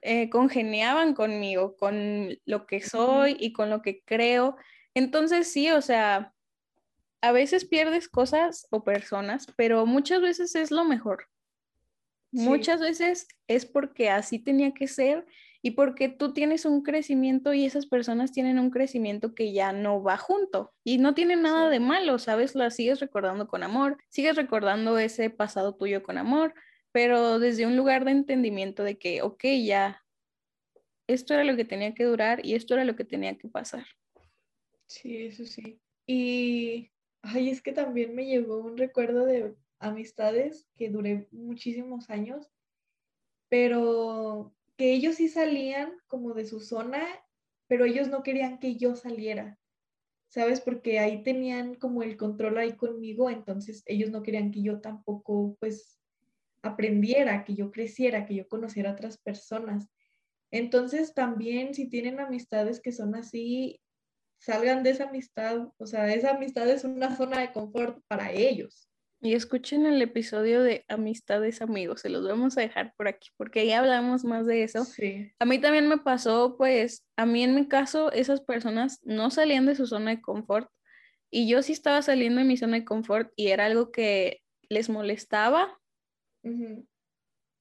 eh, 0.00 0.30
congeniaban 0.30 1.14
conmigo, 1.14 1.76
con 1.76 2.38
lo 2.44 2.66
que 2.66 2.80
soy 2.80 3.36
y 3.38 3.52
con 3.52 3.70
lo 3.70 3.82
que 3.82 4.02
creo. 4.04 4.56
Entonces 4.94 5.52
sí, 5.52 5.70
o 5.70 5.82
sea, 5.82 6.34
a 7.20 7.32
veces 7.32 7.64
pierdes 7.64 8.08
cosas 8.08 8.66
o 8.70 8.84
personas, 8.84 9.46
pero 9.56 9.86
muchas 9.86 10.20
veces 10.20 10.54
es 10.54 10.70
lo 10.70 10.84
mejor. 10.84 11.28
Muchas 12.32 12.80
veces 12.80 13.28
es 13.46 13.64
porque 13.64 14.10
así 14.10 14.38
tenía 14.38 14.74
que 14.74 14.88
ser 14.88 15.24
y 15.64 15.70
porque 15.70 16.10
tú 16.10 16.34
tienes 16.34 16.66
un 16.66 16.82
crecimiento 16.82 17.54
y 17.54 17.64
esas 17.64 17.86
personas 17.86 18.32
tienen 18.32 18.58
un 18.58 18.68
crecimiento 18.70 19.34
que 19.34 19.54
ya 19.54 19.72
no 19.72 20.02
va 20.02 20.18
junto 20.18 20.74
y 20.84 20.98
no 20.98 21.14
tiene 21.14 21.36
nada 21.36 21.70
de 21.70 21.80
malo, 21.80 22.18
¿sabes? 22.18 22.54
La 22.54 22.70
sigues 22.70 23.00
recordando 23.00 23.48
con 23.48 23.62
amor, 23.62 23.96
sigues 24.10 24.36
recordando 24.36 24.98
ese 24.98 25.30
pasado 25.30 25.74
tuyo 25.74 26.02
con 26.02 26.18
amor, 26.18 26.52
pero 26.92 27.38
desde 27.38 27.66
un 27.66 27.76
lugar 27.76 28.04
de 28.04 28.10
entendimiento 28.10 28.84
de 28.84 28.98
que, 28.98 29.22
ok, 29.22 29.44
ya, 29.64 30.04
esto 31.06 31.32
era 31.32 31.44
lo 31.44 31.56
que 31.56 31.64
tenía 31.64 31.94
que 31.94 32.04
durar 32.04 32.44
y 32.44 32.54
esto 32.54 32.74
era 32.74 32.84
lo 32.84 32.94
que 32.94 33.04
tenía 33.04 33.38
que 33.38 33.48
pasar. 33.48 33.86
Sí, 34.86 35.26
eso 35.28 35.46
sí. 35.46 35.80
Y 36.06 36.90
Ay, 37.26 37.48
es 37.48 37.62
que 37.62 37.72
también 37.72 38.14
me 38.14 38.26
llegó 38.26 38.58
un 38.58 38.76
recuerdo 38.76 39.24
de 39.24 39.54
amistades 39.78 40.68
que 40.76 40.90
duré 40.90 41.26
muchísimos 41.32 42.10
años, 42.10 42.50
pero 43.48 44.54
que 44.76 44.92
ellos 44.92 45.16
sí 45.16 45.28
salían 45.28 45.92
como 46.06 46.34
de 46.34 46.46
su 46.46 46.60
zona, 46.60 47.04
pero 47.66 47.84
ellos 47.84 48.08
no 48.08 48.22
querían 48.22 48.58
que 48.58 48.76
yo 48.76 48.96
saliera, 48.96 49.58
¿sabes? 50.28 50.60
Porque 50.60 50.98
ahí 50.98 51.22
tenían 51.22 51.74
como 51.74 52.02
el 52.02 52.16
control 52.16 52.58
ahí 52.58 52.74
conmigo, 52.74 53.30
entonces 53.30 53.82
ellos 53.86 54.10
no 54.10 54.22
querían 54.22 54.50
que 54.50 54.62
yo 54.62 54.80
tampoco 54.80 55.56
pues 55.60 56.00
aprendiera, 56.62 57.44
que 57.44 57.54
yo 57.54 57.70
creciera, 57.70 58.26
que 58.26 58.34
yo 58.34 58.48
conociera 58.48 58.90
a 58.90 58.94
otras 58.94 59.18
personas. 59.18 59.88
Entonces 60.50 61.14
también 61.14 61.74
si 61.74 61.88
tienen 61.88 62.20
amistades 62.20 62.80
que 62.80 62.92
son 62.92 63.14
así, 63.14 63.80
salgan 64.38 64.82
de 64.82 64.90
esa 64.90 65.04
amistad, 65.08 65.68
o 65.78 65.86
sea, 65.86 66.12
esa 66.12 66.30
amistad 66.30 66.68
es 66.68 66.84
una 66.84 67.16
zona 67.16 67.40
de 67.40 67.52
confort 67.52 68.02
para 68.08 68.32
ellos. 68.32 68.88
Y 69.24 69.32
escuchen 69.32 69.86
el 69.86 70.02
episodio 70.02 70.62
de 70.62 70.84
Amistades 70.86 71.62
Amigos, 71.62 72.02
se 72.02 72.10
los 72.10 72.28
vamos 72.28 72.58
a 72.58 72.60
dejar 72.60 72.92
por 72.94 73.08
aquí, 73.08 73.30
porque 73.38 73.60
ahí 73.60 73.72
hablamos 73.72 74.22
más 74.22 74.44
de 74.44 74.64
eso. 74.64 74.84
Sí. 74.84 75.32
A 75.38 75.46
mí 75.46 75.58
también 75.58 75.88
me 75.88 75.96
pasó, 75.96 76.56
pues, 76.58 77.06
a 77.16 77.24
mí 77.24 77.42
en 77.42 77.54
mi 77.54 77.66
caso, 77.66 78.12
esas 78.12 78.42
personas 78.42 79.00
no 79.02 79.30
salían 79.30 79.64
de 79.64 79.76
su 79.76 79.86
zona 79.86 80.10
de 80.10 80.20
confort 80.20 80.70
y 81.30 81.48
yo 81.48 81.62
sí 81.62 81.72
estaba 81.72 82.02
saliendo 82.02 82.40
de 82.40 82.46
mi 82.46 82.58
zona 82.58 82.76
de 82.76 82.84
confort 82.84 83.32
y 83.34 83.48
era 83.48 83.64
algo 83.64 83.90
que 83.92 84.42
les 84.68 84.90
molestaba 84.90 85.80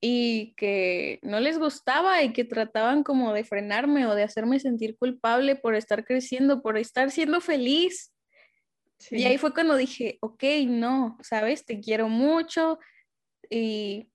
y 0.02 0.54
que 0.56 1.20
no 1.22 1.40
les 1.40 1.60
gustaba 1.60 2.24
y 2.24 2.34
que 2.34 2.44
trataban 2.44 3.04
como 3.04 3.32
de 3.32 3.46
frenarme 3.46 4.06
o 4.06 4.16
de 4.16 4.24
hacerme 4.24 4.60
sentir 4.60 4.98
culpable 4.98 5.56
por 5.56 5.76
estar 5.76 6.04
creciendo, 6.04 6.62
por 6.62 6.78
estar 6.78 7.10
siendo 7.10 7.40
feliz. 7.40 8.13
Y 9.12 9.26
ahí 9.26 9.38
fue 9.38 9.54
cuando 9.54 9.76
dije, 9.76 10.18
ok, 10.22 10.44
no, 10.68 11.18
sabes, 11.22 11.66
te 11.66 11.80
quiero 11.80 12.10
mucho 12.10 12.80
y 13.50 14.10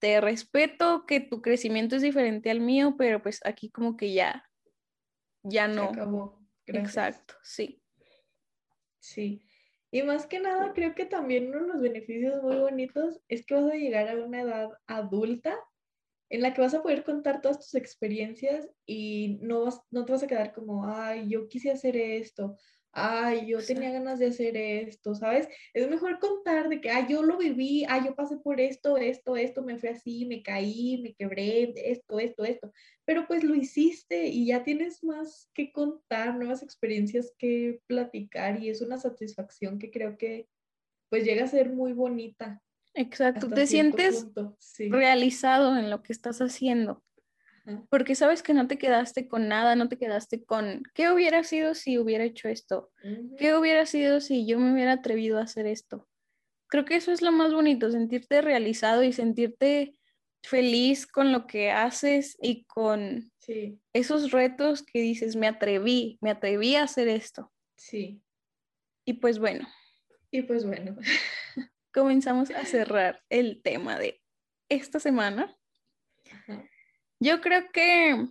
te 0.00 0.20
respeto 0.20 1.04
que 1.06 1.20
tu 1.20 1.42
crecimiento 1.42 1.96
es 1.96 2.02
diferente 2.02 2.50
al 2.50 2.60
mío, 2.60 2.94
pero 2.98 3.22
pues 3.22 3.40
aquí 3.44 3.70
como 3.70 3.96
que 3.96 4.12
ya, 4.12 4.48
ya 5.42 5.68
no. 5.68 5.84
acabó. 5.84 6.40
Exacto, 6.66 7.34
sí. 7.42 7.82
Sí. 9.00 9.42
Y 9.90 10.02
más 10.02 10.26
que 10.26 10.38
nada, 10.38 10.72
creo 10.72 10.94
que 10.94 11.04
también 11.04 11.48
uno 11.48 11.62
de 11.62 11.72
los 11.72 11.82
beneficios 11.82 12.42
muy 12.42 12.56
bonitos 12.56 13.20
es 13.28 13.44
que 13.44 13.54
vas 13.54 13.64
a 13.64 13.74
llegar 13.74 14.08
a 14.08 14.24
una 14.24 14.42
edad 14.42 14.70
adulta 14.86 15.58
en 16.28 16.42
la 16.42 16.54
que 16.54 16.60
vas 16.60 16.74
a 16.74 16.82
poder 16.82 17.02
contar 17.02 17.40
todas 17.40 17.58
tus 17.58 17.74
experiencias 17.74 18.68
y 18.86 19.38
no, 19.42 19.64
vas, 19.64 19.82
no 19.90 20.04
te 20.04 20.12
vas 20.12 20.22
a 20.22 20.28
quedar 20.28 20.52
como, 20.52 20.86
ay, 20.86 21.28
yo 21.28 21.48
quise 21.48 21.72
hacer 21.72 21.96
esto, 21.96 22.56
ay, 22.92 23.46
yo 23.46 23.64
tenía 23.64 23.90
ganas 23.90 24.18
de 24.18 24.26
hacer 24.26 24.56
esto, 24.56 25.14
¿sabes? 25.14 25.48
Es 25.74 25.88
mejor 25.88 26.18
contar 26.18 26.68
de 26.68 26.80
que, 26.80 26.90
ay, 26.90 27.06
yo 27.08 27.22
lo 27.22 27.38
viví, 27.38 27.84
ay, 27.88 28.06
yo 28.06 28.14
pasé 28.14 28.36
por 28.36 28.60
esto, 28.60 28.96
esto, 28.96 29.36
esto, 29.36 29.62
me 29.62 29.78
fui 29.78 29.88
así, 29.90 30.26
me 30.26 30.42
caí, 30.42 31.00
me 31.02 31.14
quebré, 31.14 31.72
esto, 31.76 32.18
esto, 32.18 32.44
esto, 32.44 32.72
pero 33.04 33.26
pues 33.26 33.44
lo 33.44 33.54
hiciste 33.54 34.26
y 34.26 34.46
ya 34.46 34.64
tienes 34.64 35.04
más 35.04 35.50
que 35.54 35.72
contar, 35.72 36.36
nuevas 36.36 36.62
experiencias 36.62 37.32
que 37.38 37.80
platicar 37.86 38.62
y 38.62 38.70
es 38.70 38.80
una 38.80 38.98
satisfacción 38.98 39.78
que 39.78 39.90
creo 39.90 40.16
que 40.16 40.48
pues 41.08 41.24
llega 41.24 41.44
a 41.44 41.48
ser 41.48 41.70
muy 41.70 41.92
bonita. 41.92 42.62
Exacto, 42.94 43.48
te 43.48 43.66
sientes 43.66 44.26
realizado 44.88 45.76
en 45.76 45.90
lo 45.90 46.02
que 46.02 46.12
estás 46.12 46.40
haciendo 46.40 47.04
porque 47.88 48.14
sabes 48.14 48.42
que 48.42 48.54
no 48.54 48.66
te 48.66 48.78
quedaste 48.78 49.28
con 49.28 49.48
nada, 49.48 49.76
no 49.76 49.88
te 49.88 49.98
quedaste 49.98 50.44
con, 50.44 50.82
¿qué 50.94 51.10
hubiera 51.10 51.44
sido 51.44 51.74
si 51.74 51.98
hubiera 51.98 52.24
hecho 52.24 52.48
esto? 52.48 52.90
¿Qué 53.38 53.54
hubiera 53.54 53.86
sido 53.86 54.20
si 54.20 54.46
yo 54.46 54.58
me 54.58 54.72
hubiera 54.72 54.92
atrevido 54.92 55.38
a 55.38 55.42
hacer 55.42 55.66
esto? 55.66 56.08
Creo 56.68 56.84
que 56.84 56.96
eso 56.96 57.12
es 57.12 57.22
lo 57.22 57.32
más 57.32 57.52
bonito, 57.52 57.90
sentirte 57.90 58.42
realizado 58.42 59.02
y 59.02 59.12
sentirte 59.12 59.96
feliz 60.42 61.06
con 61.06 61.32
lo 61.32 61.46
que 61.46 61.70
haces 61.70 62.36
y 62.40 62.64
con 62.64 63.30
esos 63.92 64.30
retos 64.30 64.82
que 64.82 65.00
dices, 65.00 65.36
me 65.36 65.48
atreví, 65.48 66.18
me 66.20 66.30
atreví 66.30 66.76
a 66.76 66.84
hacer 66.84 67.08
esto. 67.08 67.52
Sí. 67.76 68.22
Y 69.04 69.14
pues 69.14 69.38
bueno. 69.38 69.68
Y 70.30 70.42
pues 70.42 70.64
bueno. 70.64 70.96
comenzamos 71.92 72.50
a 72.50 72.64
cerrar 72.64 73.22
el 73.28 73.62
tema 73.62 73.98
de 73.98 74.20
esta 74.68 75.00
semana. 75.00 75.56
Yo 77.20 77.40
creo 77.42 77.70
que 77.70 78.28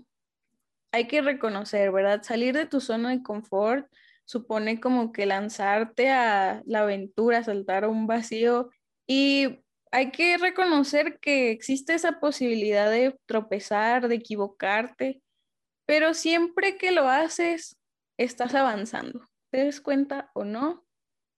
hay 0.91 1.07
que 1.07 1.21
reconocer, 1.21 1.91
¿verdad? 1.91 2.23
Salir 2.23 2.55
de 2.55 2.65
tu 2.65 2.81
zona 2.81 3.11
de 3.11 3.21
confort 3.23 3.87
supone 4.25 4.79
como 4.79 5.11
que 5.11 5.25
lanzarte 5.25 6.09
a 6.09 6.61
la 6.65 6.81
aventura, 6.81 7.43
saltar 7.43 7.87
un 7.87 8.07
vacío 8.07 8.69
y 9.07 9.59
hay 9.91 10.11
que 10.11 10.37
reconocer 10.37 11.19
que 11.19 11.51
existe 11.51 11.93
esa 11.93 12.19
posibilidad 12.19 12.91
de 12.91 13.17
tropezar, 13.25 14.07
de 14.07 14.15
equivocarte, 14.15 15.21
pero 15.87 16.13
siempre 16.13 16.77
que 16.77 16.91
lo 16.91 17.07
haces, 17.09 17.77
estás 18.17 18.53
avanzando. 18.53 19.27
¿Te 19.51 19.65
des 19.65 19.81
cuenta 19.81 20.29
o 20.35 20.43
no? 20.45 20.85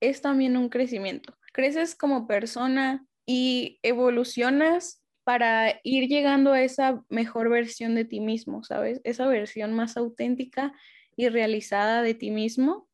Es 0.02 0.22
también 0.22 0.58
un 0.58 0.70
crecimiento. 0.70 1.38
Creces 1.54 1.95
como 1.95 2.28
persona 2.28 3.06
y 3.26 3.80
evolucionas 3.84 5.01
para 5.24 5.80
ir 5.84 6.08
llegando 6.08 6.54
a 6.54 6.62
esa 6.62 7.04
mejor 7.10 7.50
versión 7.50 7.96
de 7.96 8.06
ti 8.06 8.20
mismo, 8.20 8.64
¿sabes? 8.64 9.02
Esa 9.04 9.28
versión 9.28 9.74
más 9.74 9.98
auténtica 9.98 10.74
y 11.16 11.30
realizada 11.30 12.02
de 12.02 12.14
ti 12.14 12.32
mismo. 12.32 12.90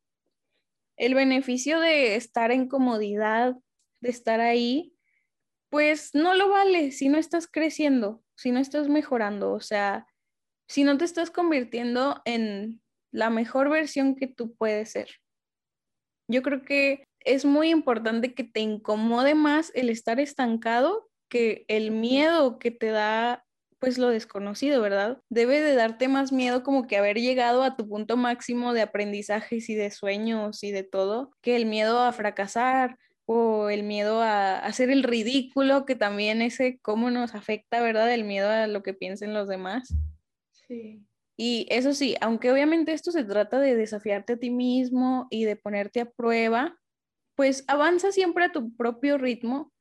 El 0.97 1.13
beneficio 1.13 1.79
de 1.79 2.15
estar 2.15 2.51
en 2.51 2.67
comodidad, 2.67 3.55
de 4.01 4.09
estar 4.09 4.41
ahí, 4.41 4.93
pues 5.69 6.11
no 6.13 6.33
lo 6.33 6.49
vale 6.49 6.91
si 6.91 7.09
no 7.09 7.17
estás 7.17 7.47
creciendo, 7.47 8.23
si 8.35 8.51
no 8.51 8.59
estás 8.59 8.89
mejorando, 8.89 9.53
o 9.53 9.61
sea, 9.61 10.07
si 10.67 10.83
no 10.83 10.97
te 10.97 11.05
estás 11.05 11.31
convirtiendo 11.31 12.21
en 12.25 12.81
la 13.11 13.29
mejor 13.29 13.69
versión 13.69 14.15
que 14.15 14.27
tú 14.27 14.55
puedes 14.55 14.91
ser. 14.91 15.09
Yo 16.29 16.41
creo 16.41 16.63
que 16.63 17.05
es 17.21 17.45
muy 17.45 17.69
importante 17.69 18.33
que 18.33 18.43
te 18.43 18.59
incomode 18.59 19.33
más 19.33 19.71
el 19.75 19.89
estar 19.89 20.19
estancado 20.19 21.06
que 21.29 21.65
el 21.67 21.91
miedo 21.91 22.59
que 22.59 22.71
te 22.71 22.87
da 22.87 23.43
pues 23.79 23.97
lo 23.97 24.09
desconocido, 24.09 24.81
¿verdad? 24.81 25.21
Debe 25.29 25.61
de 25.61 25.75
darte 25.75 26.07
más 26.07 26.31
miedo 26.31 26.63
como 26.63 26.87
que 26.87 26.97
haber 26.97 27.17
llegado 27.17 27.63
a 27.63 27.75
tu 27.75 27.87
punto 27.87 28.17
máximo 28.17 28.73
de 28.73 28.81
aprendizajes 28.81 29.69
y 29.69 29.75
de 29.75 29.91
sueños 29.91 30.63
y 30.63 30.71
de 30.71 30.83
todo, 30.83 31.31
que 31.41 31.55
el 31.55 31.65
miedo 31.65 31.99
a 31.99 32.11
fracasar 32.11 32.97
o 33.25 33.69
el 33.69 33.83
miedo 33.83 34.21
a 34.21 34.57
hacer 34.57 34.89
el 34.89 35.03
ridículo, 35.03 35.85
que 35.85 35.95
también 35.95 36.41
ese 36.41 36.79
cómo 36.81 37.11
nos 37.11 37.35
afecta, 37.35 37.81
¿verdad? 37.81 38.11
El 38.11 38.23
miedo 38.23 38.49
a 38.49 38.67
lo 38.67 38.81
que 38.83 38.93
piensen 38.93 39.33
los 39.33 39.47
demás. 39.47 39.93
Sí. 40.51 41.03
Y 41.35 41.67
eso 41.69 41.93
sí, 41.93 42.15
aunque 42.19 42.51
obviamente 42.51 42.93
esto 42.93 43.11
se 43.11 43.23
trata 43.23 43.59
de 43.59 43.75
desafiarte 43.75 44.33
a 44.33 44.37
ti 44.37 44.49
mismo 44.49 45.27
y 45.29 45.43
de 45.43 45.55
ponerte 45.55 46.01
a 46.01 46.09
prueba, 46.09 46.79
pues 47.35 47.63
avanza 47.67 48.11
siempre 48.11 48.45
a 48.45 48.51
tu 48.51 48.75
propio 48.75 49.19
ritmo 49.19 49.71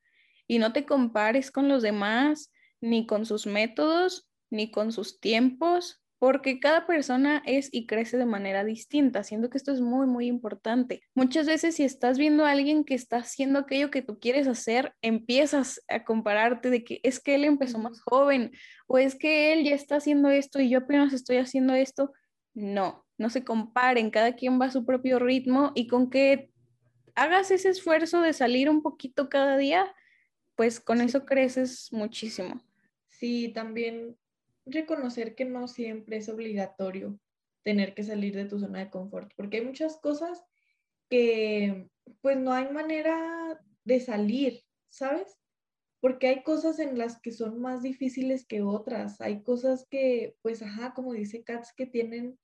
y 0.47 0.59
no 0.59 0.73
te 0.73 0.85
compares 0.87 1.51
con 1.51 1.69
los 1.69 1.83
demás, 1.83 2.53
ni 2.81 3.07
con 3.07 3.27
sus 3.27 3.47
métodos, 3.47 4.29
ni 4.51 4.71
con 4.71 4.93
sus 4.93 5.21
tiempos, 5.21 6.03
porque 6.19 6.61
cada 6.61 6.87
persona 6.87 7.43
es 7.45 7.69
y 7.73 7.87
crece 7.87 8.17
de 8.17 8.25
manera 8.25 8.65
distinta, 8.65 9.23
siendo 9.23 9.51
que 9.51 9.59
esto 9.59 9.73
es 9.73 9.81
muy, 9.81 10.07
muy 10.07 10.27
importante. 10.27 11.03
Muchas 11.15 11.47
veces 11.47 11.77
si 11.77 11.85
estás 11.85 12.17
viendo 12.17 12.45
a 12.45 12.53
alguien 12.53 12.85
que 12.85 12.95
está 12.95 13.19
haciendo 13.19 13.59
aquello 13.59 13.91
que 13.91 14.03
tú 14.03 14.19
quieres 14.19 14.49
hacer, 14.49 14.95
empiezas 15.03 15.83
a 15.89 16.05
compararte 16.05 16.71
de 16.71 16.85
que 16.85 17.01
es 17.03 17.21
que 17.21 17.35
él 17.35 17.45
empezó 17.45 17.79
más 17.79 18.01
joven 18.01 18.53
o 18.87 18.99
es 18.99 19.15
que 19.15 19.53
él 19.53 19.65
ya 19.65 19.75
está 19.75 19.97
haciendo 19.97 20.31
esto 20.31 20.61
y 20.61 20.71
yo 20.71 20.79
apenas 20.79 21.13
estoy 21.13 21.37
haciendo 21.37 21.75
esto. 21.75 22.13
No, 22.55 23.05
no 23.19 23.29
se 23.29 23.45
comparen, 23.45 24.11
cada 24.11 24.35
quien 24.35 24.59
va 24.59 24.67
a 24.67 24.71
su 24.71 24.87
propio 24.87 25.19
ritmo 25.19 25.73
y 25.75 25.87
con 25.87 26.09
que 26.09 26.51
hagas 27.15 27.51
ese 27.51 27.69
esfuerzo 27.69 28.23
de 28.23 28.33
salir 28.33 28.71
un 28.71 28.83
poquito 28.83 29.29
cada 29.29 29.59
día, 29.59 29.95
pues 30.57 30.81
con 30.81 31.01
eso 31.01 31.25
creces 31.25 31.93
muchísimo. 31.93 32.61
Sí, 33.11 33.53
también 33.55 34.17
reconocer 34.65 35.35
que 35.35 35.45
no 35.45 35.69
siempre 35.69 36.17
es 36.17 36.29
obligatorio 36.29 37.21
tener 37.63 37.95
que 37.95 38.03
salir 38.03 38.35
de 38.35 38.47
tu 38.47 38.59
zona 38.59 38.81
de 38.81 38.91
confort, 38.91 39.33
porque 39.37 39.59
hay 39.59 39.65
muchas 39.65 39.99
cosas 39.99 40.45
que 41.09 41.89
pues 42.21 42.37
no 42.37 42.53
hay 42.53 42.71
manera 42.71 43.61
de 43.85 44.01
salir, 44.01 44.63
¿sabes? 44.89 45.39
Porque 46.01 46.29
hay 46.29 46.43
cosas 46.43 46.79
en 46.79 46.99
las 46.99 47.21
que 47.21 47.33
son 47.33 47.61
más 47.61 47.83
difíciles 47.83 48.47
que 48.47 48.63
otras, 48.63 49.21
hay 49.21 49.43
cosas 49.43 49.87
que 49.91 50.37
pues 50.43 50.63
ajá, 50.63 50.95
como 50.95 51.13
dice 51.13 51.43
Katz, 51.43 51.73
que 51.77 51.87
tienen 51.87 52.39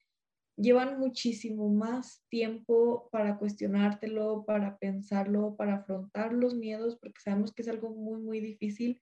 llevan 0.57 0.99
muchísimo 0.99 1.69
más 1.69 2.25
tiempo 2.29 3.09
para 3.11 3.39
cuestionártelo, 3.39 4.45
para 4.47 4.79
pensarlo, 4.79 5.57
para 5.57 5.77
afrontar 5.77 6.33
los 6.33 6.55
miedos, 6.55 6.97
porque 6.97 7.21
sabemos 7.21 7.53
que 7.53 7.63
es 7.63 7.69
algo 7.69 7.91
muy, 7.91 8.21
muy 8.21 8.41
difícil. 8.41 9.01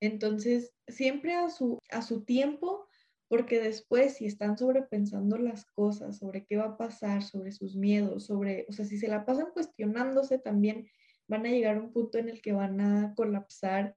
Entonces, 0.00 0.72
siempre 0.86 1.34
a 1.34 1.50
su, 1.50 1.78
a 1.90 2.02
su 2.02 2.24
tiempo, 2.24 2.86
porque 3.28 3.60
después 3.60 4.16
si 4.16 4.26
están 4.26 4.56
sobrepensando 4.56 5.38
las 5.38 5.66
cosas, 5.66 6.18
sobre 6.18 6.46
qué 6.46 6.56
va 6.56 6.64
a 6.64 6.76
pasar, 6.76 7.22
sobre 7.22 7.52
sus 7.52 7.76
miedos, 7.76 8.26
sobre, 8.26 8.66
o 8.68 8.72
sea, 8.72 8.84
si 8.84 8.98
se 8.98 9.08
la 9.08 9.24
pasan 9.24 9.48
cuestionándose 9.52 10.38
también, 10.38 10.88
van 11.28 11.44
a 11.44 11.50
llegar 11.50 11.76
a 11.76 11.80
un 11.80 11.92
punto 11.92 12.18
en 12.18 12.28
el 12.28 12.40
que 12.40 12.52
van 12.52 12.80
a 12.80 13.14
colapsar 13.14 13.94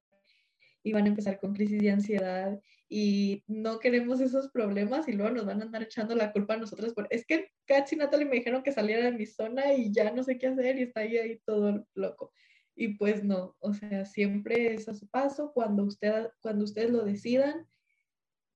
y 0.83 0.91
van 0.91 1.05
a 1.05 1.09
empezar 1.09 1.39
con 1.39 1.53
crisis 1.53 1.81
de 1.81 1.91
ansiedad 1.91 2.59
y 2.93 3.45
no 3.47 3.79
queremos 3.79 4.19
esos 4.19 4.49
problemas 4.49 5.07
y 5.07 5.13
luego 5.13 5.33
nos 5.33 5.45
van 5.45 5.61
a 5.61 5.63
andar 5.63 5.81
echando 5.81 6.13
la 6.13 6.33
culpa 6.33 6.55
a 6.55 6.57
nosotros. 6.57 6.93
Por, 6.93 7.07
es 7.09 7.25
que 7.25 7.47
Katz 7.65 7.93
y 7.93 7.95
Natalie 7.95 8.25
me 8.25 8.35
dijeron 8.35 8.63
que 8.63 8.73
saliera 8.73 9.05
de 9.05 9.13
mi 9.13 9.25
zona 9.25 9.73
y 9.73 9.93
ya 9.93 10.11
no 10.11 10.23
sé 10.23 10.37
qué 10.37 10.47
hacer 10.47 10.77
y 10.77 10.81
está 10.83 10.99
ahí, 10.99 11.17
ahí 11.17 11.39
todo 11.45 11.87
loco. 11.93 12.33
Y 12.75 12.97
pues 12.97 13.23
no, 13.23 13.55
o 13.59 13.73
sea, 13.73 14.03
siempre 14.03 14.73
es 14.73 14.89
a 14.89 14.93
su 14.93 15.07
paso 15.07 15.53
cuando, 15.53 15.85
usted, 15.85 16.31
cuando 16.41 16.65
ustedes 16.65 16.89
lo 16.89 17.05
decidan. 17.05 17.65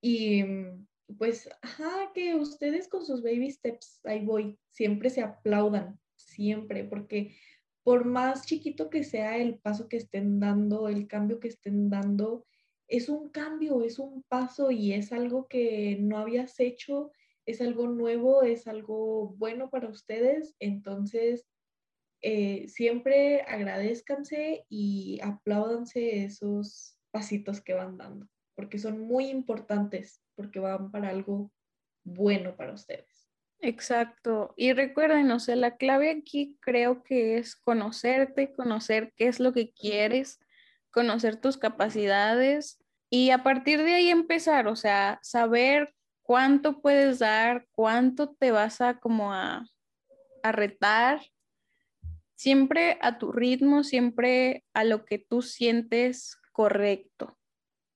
Y 0.02 0.44
mm, 0.44 0.86
pues, 1.18 1.48
ajá, 1.62 2.12
que 2.14 2.36
ustedes 2.36 2.90
con 2.90 3.06
sus 3.06 3.24
baby 3.24 3.50
steps, 3.50 4.02
ahí 4.04 4.26
voy, 4.26 4.60
siempre 4.70 5.10
se 5.10 5.22
aplaudan, 5.22 5.98
siempre, 6.14 6.84
porque 6.84 7.38
por 7.84 8.04
más 8.04 8.46
chiquito 8.46 8.90
que 8.90 9.06
sea 9.06 9.38
el 9.38 9.60
paso 9.60 9.88
que 9.88 9.96
estén 9.96 10.42
dando, 10.42 10.90
el 10.90 11.08
cambio 11.08 11.40
que 11.40 11.48
estén 11.48 11.90
dando, 11.90 12.46
es 12.88 13.10
un 13.10 13.30
cambio, 13.30 13.84
es 13.84 14.00
un 14.00 14.24
paso 14.24 14.72
y 14.72 14.94
es 14.94 15.12
algo 15.12 15.48
que 15.48 15.98
no 16.00 16.18
habías 16.18 16.60
hecho, 16.60 17.12
es 17.46 17.62
algo 17.62 17.88
nuevo, 17.88 18.44
es 18.44 18.68
algo 18.68 19.36
bueno 19.38 19.70
para 19.70 19.90
ustedes. 19.90 20.56
Entonces, 20.60 21.46
eh, 22.22 22.68
siempre 22.68 23.42
agradezcanse 23.42 24.66
y 24.70 25.20
apláudanse 25.22 26.24
esos 26.24 26.98
pasitos 27.12 27.62
que 27.62 27.74
van 27.74 27.98
dando, 27.98 28.28
porque 28.56 28.80
son 28.80 29.00
muy 29.00 29.28
importantes, 29.28 30.22
porque 30.36 30.60
van 30.60 30.92
para 30.92 31.10
algo 31.10 31.52
bueno 32.04 32.56
para 32.56 32.74
ustedes. 32.74 33.30
Exacto. 33.62 34.54
Y 34.58 34.74
recuerden, 34.74 35.32
o 35.32 35.40
sea, 35.40 35.56
la 35.56 35.78
clave 35.78 36.12
aquí 36.12 36.58
creo 36.62 37.04
que 37.04 37.38
es 37.38 37.56
conocerte, 37.56 38.54
conocer 38.54 39.14
qué 39.16 39.28
es 39.28 39.40
lo 39.40 39.54
que 39.54 39.72
quieres, 39.72 40.40
conocer 40.96 41.36
tus 41.36 41.58
capacidades 41.58 42.82
y 43.10 43.32
a 43.32 43.44
partir 43.44 43.84
de 43.84 43.96
ahí 43.96 44.10
empezar, 44.10 44.68
o 44.68 44.78
sea, 44.78 45.20
saber 45.22 45.94
cuánto 46.22 46.82
puedes 46.82 47.20
dar, 47.20 47.68
cuánto 47.72 48.34
te 48.34 48.52
vas 48.52 48.80
a 48.80 48.98
como 48.98 49.34
a, 49.34 49.66
a 50.42 50.52
retar 50.54 51.20
siempre 52.36 52.98
a 53.02 53.18
tu 53.18 53.34
ritmo, 53.34 53.84
siempre 53.84 54.64
a 54.74 54.86
lo 54.86 55.04
que 55.04 55.20
tú 55.20 55.42
sientes 55.42 56.38
correcto, 56.54 57.38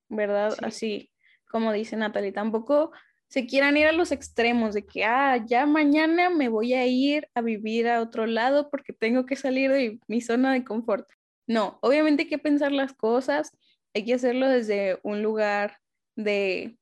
¿verdad? 0.09 0.57
Así 0.61 1.09
como 1.49 1.71
dice 1.71 1.95
Natalie, 1.95 2.33
tampoco 2.33 2.91
se 3.29 3.45
quieran 3.45 3.77
ir 3.77 3.87
a 3.87 3.93
los 3.93 4.11
extremos 4.11 4.73
de 4.73 4.85
que, 4.85 5.05
ah, 5.05 5.37
ya 5.37 5.65
mañana 5.65 6.29
me 6.29 6.49
voy 6.49 6.73
a 6.73 6.85
ir 6.85 7.29
a 7.33 7.41
vivir 7.41 7.87
a 7.87 8.01
otro 8.01 8.25
lado 8.25 8.69
porque 8.69 8.91
tengo 8.91 9.25
que 9.25 9.37
salir 9.37 9.71
de 9.71 9.99
mi 10.07 10.19
zona 10.19 10.51
de 10.51 10.65
confort. 10.65 11.07
No, 11.49 11.79
obviamente 11.81 12.23
hay 12.23 12.29
que 12.29 12.37
pensar 12.37 12.71
las 12.71 12.93
cosas, 12.93 13.57
hay 13.95 14.05
que 14.05 14.13
hacerlo 14.13 14.47
desde 14.47 14.99
un 15.01 15.23
lugar 15.23 15.79
de, 16.15 16.77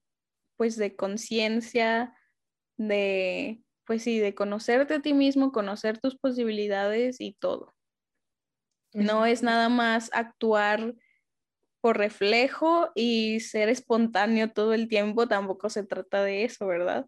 pues, 0.57 0.75
de 0.75 0.95
conciencia, 0.95 2.13
de 2.75 3.63
pues 3.85 4.03
sí, 4.03 4.19
de 4.19 4.35
conocerte 4.35 4.95
a 4.95 5.01
ti 5.01 5.13
mismo, 5.13 5.53
conocer 5.53 5.97
tus 5.97 6.17
posibilidades 6.17 7.21
y 7.21 7.33
todo. 7.39 7.73
No 8.93 9.25
es 9.25 9.41
nada 9.41 9.69
más 9.69 10.09
actuar 10.13 10.93
por 11.79 11.97
reflejo 11.97 12.91
y 12.95 13.39
ser 13.39 13.69
espontáneo 13.69 14.51
todo 14.51 14.73
el 14.73 14.89
tiempo, 14.89 15.29
tampoco 15.29 15.69
se 15.69 15.85
trata 15.85 16.21
de 16.21 16.43
eso, 16.43 16.67
¿verdad? 16.67 17.05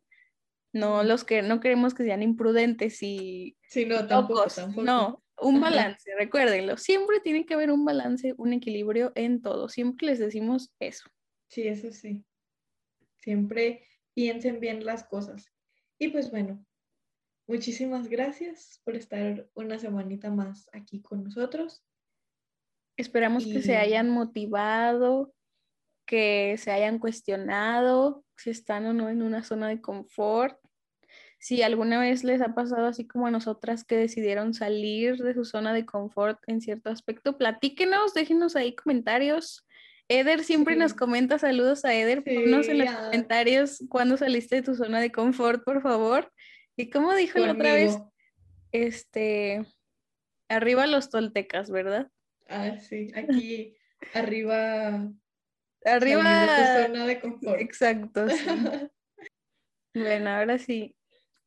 No, 0.72 1.04
los 1.04 1.26
que 1.26 1.42
no 1.42 1.60
queremos 1.60 1.94
que 1.94 2.06
sean 2.06 2.24
imprudentes 2.24 3.04
y 3.04 3.58
sí, 3.68 3.86
no, 3.86 4.08
tampoco, 4.08 4.46
No, 4.78 5.22
un 5.42 5.62
balance, 5.62 6.10
recuérdenlo. 6.18 6.78
Siempre 6.78 7.20
tiene 7.20 7.46
que 7.46 7.54
haber 7.54 7.72
un 7.72 7.86
balance, 7.86 8.34
un 8.38 8.54
equilibrio 8.54 9.12
en 9.16 9.42
todo. 9.42 9.70
Siempre 9.70 10.08
les 10.08 10.20
decimos 10.20 10.74
eso. 10.80 11.10
Sí, 11.48 11.68
eso 11.68 11.92
sí. 11.92 12.24
Siempre 13.18 13.84
piensen 14.14 14.60
bien 14.60 14.86
las 14.86 15.04
cosas. 15.04 15.52
Y 15.98 16.10
pues 16.10 16.32
bueno, 16.32 16.66
Muchísimas 17.50 18.08
gracias 18.08 18.80
por 18.84 18.96
estar 18.96 19.50
una 19.56 19.80
semanita 19.80 20.30
más 20.30 20.70
aquí 20.72 21.02
con 21.02 21.24
nosotros. 21.24 21.84
Esperamos 22.96 23.44
que 23.44 23.64
se 23.64 23.76
hayan 23.76 24.08
motivado, 24.12 25.34
que 26.06 26.58
se 26.60 26.70
hayan 26.70 27.00
cuestionado 27.00 28.24
si 28.38 28.52
están 28.52 28.86
o 28.86 28.94
no 28.94 29.10
en 29.10 29.24
una 29.24 29.42
zona 29.42 29.68
de 29.68 29.82
confort. 29.82 30.60
Si 31.40 31.62
alguna 31.62 32.00
vez 32.00 32.24
les 32.24 32.42
ha 32.42 32.54
pasado 32.54 32.86
así 32.86 33.08
como 33.08 33.28
a 33.28 33.32
nosotras 33.32 33.86
que 33.86 33.96
decidieron 33.96 34.54
salir 34.54 35.18
de 35.18 35.34
su 35.34 35.46
zona 35.46 35.74
de 35.74 35.86
confort 35.86 36.38
en 36.48 36.60
cierto 36.60 36.90
aspecto, 36.90 37.38
platíquenos, 37.38 38.14
déjenos 38.14 38.56
ahí 38.56 38.76
comentarios. 38.76 39.66
Eder 40.10 40.44
siempre 40.44 40.76
nos 40.76 40.94
comenta 40.94 41.40
saludos 41.40 41.86
a 41.86 41.94
Eder. 41.94 42.24
Sí, 42.26 42.36
en 42.36 42.52
los 42.52 42.68
comentarios 42.68 43.84
cuando 43.90 44.18
saliste 44.18 44.58
de 44.58 44.64
tu 44.64 44.76
zona 44.76 45.00
de 45.00 45.12
confort, 45.12 45.64
por 45.64 45.82
favor. 45.82 46.32
¿Y 46.76 46.90
cómo 46.90 47.16
dijo 47.16 47.40
la 47.40 47.54
otra 47.54 47.74
vez? 47.74 47.98
Este, 48.72 49.66
arriba 50.50 50.88
los 50.88 51.10
toltecas, 51.10 51.72
¿verdad? 51.72 52.10
Ah, 52.48 52.78
sí, 52.80 53.12
aquí 53.16 53.76
arriba 54.14 55.10
Arriba. 55.86 56.24
De 56.24 56.48
tu 56.48 56.88
zona 56.88 57.06
de 57.06 57.20
confort. 57.20 57.62
Exacto, 57.62 58.30
sí. 58.30 58.46
Bueno, 59.96 60.30
ahora 60.30 60.60
sí, 60.60 60.96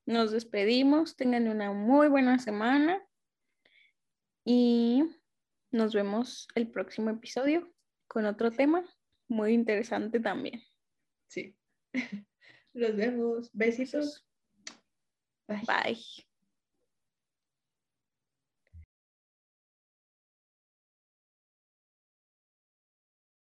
nos 0.07 0.33
despedimos. 0.33 1.17
Tengan 1.17 1.49
una 1.49 1.73
muy 1.73 2.09
buena 2.09 2.39
semana 2.39 3.03
y 4.45 5.05
nos 5.71 5.95
vemos 5.95 6.49
el 6.55 6.71
próximo 6.71 7.11
episodio 7.11 7.73
con 8.07 8.27
otro 8.27 8.51
tema 8.51 8.85
muy 9.29 9.55
interesante 9.55 10.21
también. 10.21 10.63
Sí. 11.29 11.57
Nos 12.75 12.97
vemos. 12.97 13.51
Besitos. 13.53 14.27
Bye. 15.49 15.63
Bye. 15.67 16.32